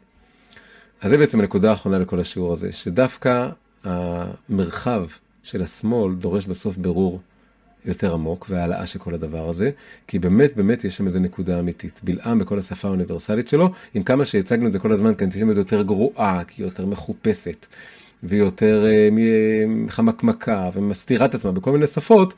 אז 1.01 1.09
זה 1.09 1.17
בעצם 1.17 1.39
הנקודה 1.39 1.69
האחרונה 1.69 1.99
לכל 1.99 2.19
השיעור 2.19 2.53
הזה, 2.53 2.71
שדווקא 2.71 3.49
המרחב 3.83 5.05
של 5.43 5.63
השמאל 5.63 6.15
דורש 6.15 6.45
בסוף 6.45 6.77
ברור 6.77 7.21
יותר 7.85 8.13
עמוק 8.13 8.45
והעלאה 8.49 8.85
של 8.85 8.99
כל 8.99 9.13
הדבר 9.13 9.49
הזה, 9.49 9.71
כי 10.07 10.19
באמת 10.19 10.55
באמת 10.55 10.83
יש 10.83 10.97
שם 10.97 11.07
איזה 11.07 11.19
נקודה 11.19 11.59
אמיתית. 11.59 12.01
בלעם 12.03 12.39
בכל 12.39 12.59
השפה 12.59 12.87
האוניברסלית 12.87 13.47
שלו, 13.47 13.69
עם 13.93 14.03
כמה 14.03 14.25
שהצגנו 14.25 14.67
את 14.67 14.73
זה 14.73 14.79
כל 14.79 14.91
הזמן 14.91 15.15
כאנטישמיות 15.15 15.57
יותר 15.57 15.81
גרועה, 15.81 16.43
כי 16.47 16.61
היא 16.61 16.67
יותר 16.67 16.85
מחופשת. 16.85 17.65
ויותר 18.27 18.85
אה, 18.85 19.09
חמקמקה 19.89 20.69
ומסתירה 20.73 21.25
את 21.25 21.35
עצמה 21.35 21.51
בכל 21.51 21.71
מיני 21.71 21.87
שפות, 21.87 22.33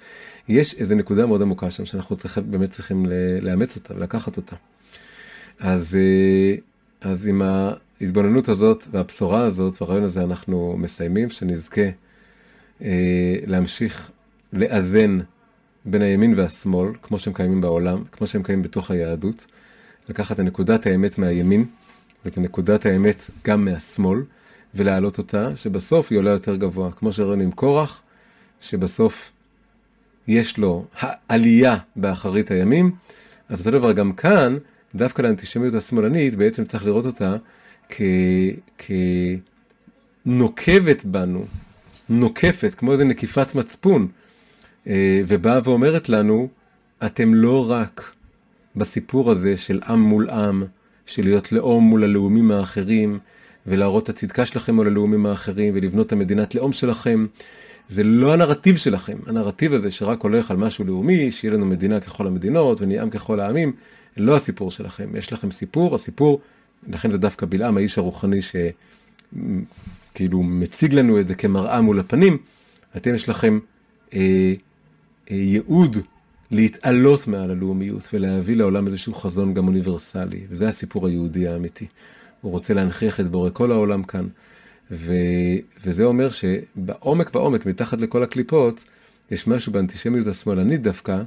יש 0.49 0.73
איזו 0.73 0.95
נקודה 0.95 1.25
מאוד 1.25 1.41
עמוקה 1.41 1.71
שם 1.71 1.85
שאנחנו 1.85 2.15
צריכים, 2.15 2.51
באמת 2.51 2.71
צריכים 2.71 3.05
לאמץ 3.41 3.75
אותה 3.75 3.93
ולקחת 3.95 4.37
אותה. 4.37 4.55
אז, 5.59 5.95
אה, 5.95 6.55
אז 7.01 7.27
עם 7.27 7.41
ההתבוננות 7.41 8.49
הזאת 8.49 8.87
והבשורה 8.91 9.43
הזאת 9.43 9.81
והרעיון 9.81 10.03
הזה 10.03 10.23
אנחנו 10.23 10.75
מסיימים, 10.77 11.29
שנזכה 11.29 11.81
אה, 12.81 13.35
להמשיך 13.45 14.11
לאזן 14.53 15.19
בין 15.85 16.01
הימין 16.01 16.33
והשמאל, 16.37 16.89
כמו 17.01 17.19
שהם 17.19 17.33
קיימים 17.33 17.61
בעולם, 17.61 18.03
כמו 18.11 18.27
שהם 18.27 18.43
קיימים 18.43 18.63
בתוך 18.63 18.91
היהדות, 18.91 19.45
לקחת 20.09 20.39
את 20.39 20.45
נקודת 20.45 20.85
האמת 20.85 21.17
מהימין 21.17 21.65
ואת 22.25 22.37
נקודת 22.37 22.85
האמת 22.85 23.29
גם 23.47 23.65
מהשמאל, 23.65 24.19
ולהעלות 24.75 25.17
אותה, 25.17 25.55
שבסוף 25.55 26.11
היא 26.11 26.19
עולה 26.19 26.29
יותר 26.29 26.55
גבוה. 26.55 26.91
כמו 26.91 27.11
שראינו 27.11 27.43
עם 27.43 27.51
קורח, 27.51 28.01
שבסוף 28.59 29.31
יש 30.27 30.57
לו 30.57 30.85
העלייה 30.99 31.77
באחרית 31.95 32.51
הימים, 32.51 32.91
אז 33.49 33.59
אותו 33.59 33.71
דבר 33.71 33.91
גם 33.91 34.11
כאן, 34.11 34.57
דווקא 34.95 35.21
לאנטישמיות 35.21 35.73
השמאלנית, 35.73 36.35
בעצם 36.35 36.65
צריך 36.65 36.85
לראות 36.85 37.05
אותה 37.05 37.35
כ... 37.89 38.01
בנו, 41.05 41.45
נוקפת, 42.09 42.75
כמו 42.77 42.91
איזה 42.91 43.03
נקיפת 43.03 43.55
מצפון, 43.55 44.07
אה, 44.87 45.21
ובאה 45.27 45.59
ואומרת 45.63 46.09
לנו, 46.09 46.47
אתם 47.05 47.33
לא 47.33 47.71
רק 47.71 48.11
בסיפור 48.75 49.31
הזה 49.31 49.57
של 49.57 49.81
עם 49.87 50.01
מול 50.01 50.29
עם, 50.29 50.63
של 51.05 51.23
להיות 51.23 51.51
לאום 51.51 51.83
מול 51.83 52.03
הלאומים 52.03 52.51
האחרים, 52.51 53.19
ולהראות 53.67 54.03
את 54.03 54.09
הצדקה 54.09 54.45
שלכם 54.45 54.75
מול 54.75 54.87
הלאומים 54.87 55.25
האחרים 55.25 55.73
ולבנות 55.75 56.07
את 56.07 56.11
המדינת 56.11 56.55
לאום 56.55 56.73
שלכם. 56.73 57.25
זה 57.89 58.03
לא 58.03 58.33
הנרטיב 58.33 58.77
שלכם, 58.77 59.17
הנרטיב 59.25 59.73
הזה 59.73 59.91
שרק 59.91 60.21
הולך 60.21 60.51
על 60.51 60.57
משהו 60.57 60.85
לאומי, 60.85 61.31
שיהיה 61.31 61.53
לנו 61.53 61.65
מדינה 61.65 61.99
ככל 61.99 62.27
המדינות 62.27 62.81
ונהיה 62.81 63.01
עם 63.01 63.09
ככל 63.09 63.39
העמים, 63.39 63.73
לא 64.17 64.35
הסיפור 64.35 64.71
שלכם. 64.71 65.15
יש 65.15 65.33
לכם 65.33 65.51
סיפור, 65.51 65.95
הסיפור, 65.95 66.41
לכן 66.87 67.11
זה 67.11 67.17
דווקא 67.17 67.45
בלעם, 67.49 67.77
האיש 67.77 67.97
הרוחני 67.97 68.39
שכאילו 68.41 70.43
מציג 70.43 70.93
לנו 70.93 71.19
את 71.19 71.27
זה 71.27 71.35
כמראה 71.35 71.81
מול 71.81 71.99
הפנים. 71.99 72.37
אתם 72.97 73.15
יש 73.15 73.29
לכם 73.29 73.59
אה, 74.13 74.53
אה, 75.31 75.35
ייעוד 75.35 75.97
להתעלות 76.51 77.27
מעל 77.27 77.51
הלאומיות 77.51 78.09
ולהביא 78.13 78.55
לעולם 78.55 78.87
איזשהו 78.87 79.13
חזון 79.13 79.53
גם 79.53 79.67
אוניברסלי, 79.67 80.41
וזה 80.49 80.69
הסיפור 80.69 81.07
היהודי 81.07 81.47
האמיתי. 81.47 81.87
הוא 82.41 82.51
רוצה 82.51 82.73
להנכיח 82.73 83.19
את 83.19 83.27
בורא 83.27 83.49
כל 83.53 83.71
העולם 83.71 84.03
כאן. 84.03 84.27
ו, 84.91 85.13
וזה 85.83 86.03
אומר 86.03 86.29
שבעומק 86.31 87.33
בעומק, 87.33 87.65
מתחת 87.65 88.01
לכל 88.01 88.23
הקליפות, 88.23 88.83
יש 89.31 89.47
משהו 89.47 89.71
באנטישמיות 89.71 90.27
השמאלנית 90.27 90.81
דווקא, 90.81 91.21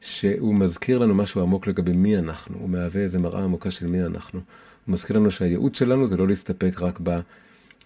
שהוא 0.00 0.54
מזכיר 0.54 0.98
לנו 0.98 1.14
משהו 1.14 1.42
עמוק 1.42 1.66
לגבי 1.66 1.92
מי 1.92 2.18
אנחנו, 2.18 2.58
הוא 2.58 2.68
מהווה 2.68 3.02
איזה 3.02 3.18
מראה 3.18 3.44
עמוקה 3.44 3.70
של 3.70 3.86
מי 3.86 4.02
אנחנו. 4.04 4.40
הוא 4.86 4.92
מזכיר 4.92 5.16
לנו 5.16 5.30
שהייעוד 5.30 5.74
שלנו 5.74 6.06
זה 6.06 6.16
לא 6.16 6.28
להסתפק 6.28 6.74
רק 6.78 7.00
ב... 7.02 7.20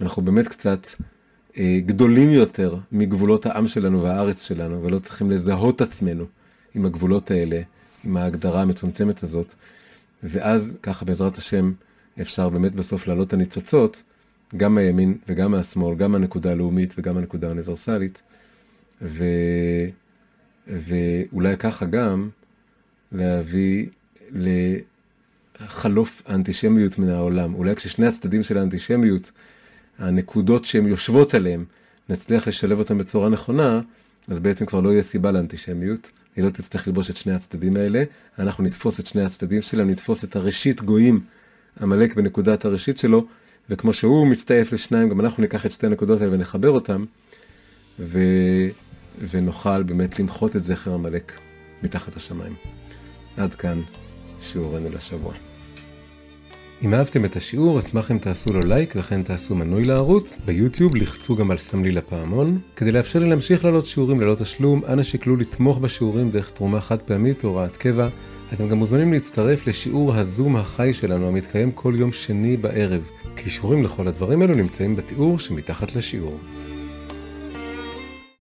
אנחנו 0.00 0.22
באמת 0.22 0.48
קצת 0.48 0.86
אה, 1.58 1.80
גדולים 1.86 2.30
יותר 2.30 2.76
מגבולות 2.92 3.46
העם 3.46 3.68
שלנו 3.68 4.02
והארץ 4.02 4.42
שלנו, 4.42 4.82
ולא 4.82 4.98
צריכים 4.98 5.30
לזהות 5.30 5.80
עצמנו 5.80 6.24
עם 6.74 6.86
הגבולות 6.86 7.30
האלה, 7.30 7.60
עם 8.04 8.16
ההגדרה 8.16 8.62
המצומצמת 8.62 9.22
הזאת. 9.22 9.54
ואז 10.22 10.76
ככה 10.82 11.04
בעזרת 11.04 11.38
השם 11.38 11.72
אפשר 12.20 12.48
באמת 12.48 12.74
בסוף 12.74 13.06
להעלות 13.06 13.28
את 13.28 13.32
הניצוצות, 13.32 14.02
גם 14.56 14.74
מהימין 14.74 15.18
וגם 15.28 15.50
מהשמאל, 15.50 15.96
גם 15.96 16.12
מהנקודה 16.12 16.52
הלאומית 16.52 16.94
וגם 16.98 17.14
מהנקודה 17.14 17.46
האוניברסלית. 17.46 18.22
ו... 19.02 19.24
ואולי 20.66 21.56
ככה 21.56 21.86
גם 21.86 22.28
להביא 23.12 23.86
לחלוף 25.60 26.22
האנטישמיות 26.26 26.98
מן 26.98 27.08
העולם. 27.08 27.54
אולי 27.54 27.76
כששני 27.76 28.06
הצדדים 28.06 28.42
של 28.42 28.58
האנטישמיות, 28.58 29.30
הנקודות 29.98 30.64
שהן 30.64 30.86
יושבות 30.86 31.34
עליהן, 31.34 31.64
נצליח 32.08 32.48
לשלב 32.48 32.78
אותן 32.78 32.98
בצורה 32.98 33.28
נכונה, 33.28 33.80
אז 34.28 34.38
בעצם 34.38 34.66
כבר 34.66 34.80
לא 34.80 34.88
יהיה 34.88 35.02
סיבה 35.02 35.32
לאנטישמיות. 35.32 36.10
היא 36.36 36.44
לא 36.44 36.50
תצטרך 36.50 36.86
ללבוש 36.86 37.10
את 37.10 37.16
שני 37.16 37.32
הצדדים 37.32 37.76
האלה, 37.76 38.04
אנחנו 38.38 38.64
נתפוס 38.64 39.00
את 39.00 39.06
שני 39.06 39.22
הצדדים 39.22 39.62
שלהם, 39.62 39.90
נתפוס 39.90 40.24
את 40.24 40.36
הראשית 40.36 40.82
גויים, 40.82 41.20
עמלק 41.82 42.14
בנקודת 42.14 42.64
הראשית 42.64 42.98
שלו, 42.98 43.26
וכמו 43.70 43.92
שהוא 43.92 44.26
מסתעף 44.26 44.72
לשניים, 44.72 45.08
גם 45.08 45.20
אנחנו 45.20 45.42
ניקח 45.42 45.66
את 45.66 45.70
שתי 45.70 45.86
הנקודות 45.86 46.20
האלה 46.20 46.34
ונחבר 46.34 46.70
אותם, 46.70 47.04
ו... 47.98 48.18
ונוכל 49.30 49.82
באמת 49.82 50.18
למחות 50.18 50.56
את 50.56 50.64
זכר 50.64 50.94
עמלק 50.94 51.38
מתחת 51.82 52.16
השמיים. 52.16 52.54
עד 53.36 53.54
כאן 53.54 53.80
שיעורנו 54.40 54.88
לשבוע. 54.88 55.34
אם 56.82 56.94
אהבתם 56.94 57.24
את 57.24 57.36
השיעור, 57.36 57.78
אשמח 57.78 58.10
אם 58.10 58.18
תעשו 58.18 58.52
לו 58.52 58.60
לייק 58.60 58.92
וכן 58.96 59.22
תעשו 59.22 59.54
מנוי 59.54 59.84
לערוץ. 59.84 60.38
ביוטיוב 60.44 60.96
לחצו 60.96 61.36
גם 61.36 61.50
על 61.50 61.58
סמלי 61.58 61.90
לפעמון. 61.90 62.58
כדי 62.76 62.92
לאפשר 62.92 63.18
לי 63.18 63.28
להמשיך 63.28 63.64
לעלות 63.64 63.86
שיעורים 63.86 64.20
ללא 64.20 64.34
תשלום, 64.34 64.84
אנא 64.84 65.02
שקלו 65.02 65.36
לתמוך 65.36 65.78
בשיעורים 65.78 66.30
דרך 66.30 66.50
תרומה 66.50 66.80
חד 66.80 67.02
פעמית 67.02 67.44
או 67.44 67.48
הוראת 67.48 67.76
קבע. 67.76 68.08
אתם 68.52 68.68
גם 68.68 68.78
מוזמנים 68.78 69.12
להצטרף 69.12 69.66
לשיעור 69.66 70.14
הזום 70.14 70.56
החי 70.56 70.92
שלנו 70.94 71.28
המתקיים 71.28 71.72
כל 71.72 71.94
יום 71.96 72.12
שני 72.12 72.56
בערב. 72.56 73.10
קישורים 73.34 73.82
לכל 73.82 74.08
הדברים 74.08 74.42
האלו 74.42 74.54
נמצאים 74.54 74.96
בתיאור 74.96 75.38
שמתחת 75.38 75.96
לשיעור. 75.96 76.38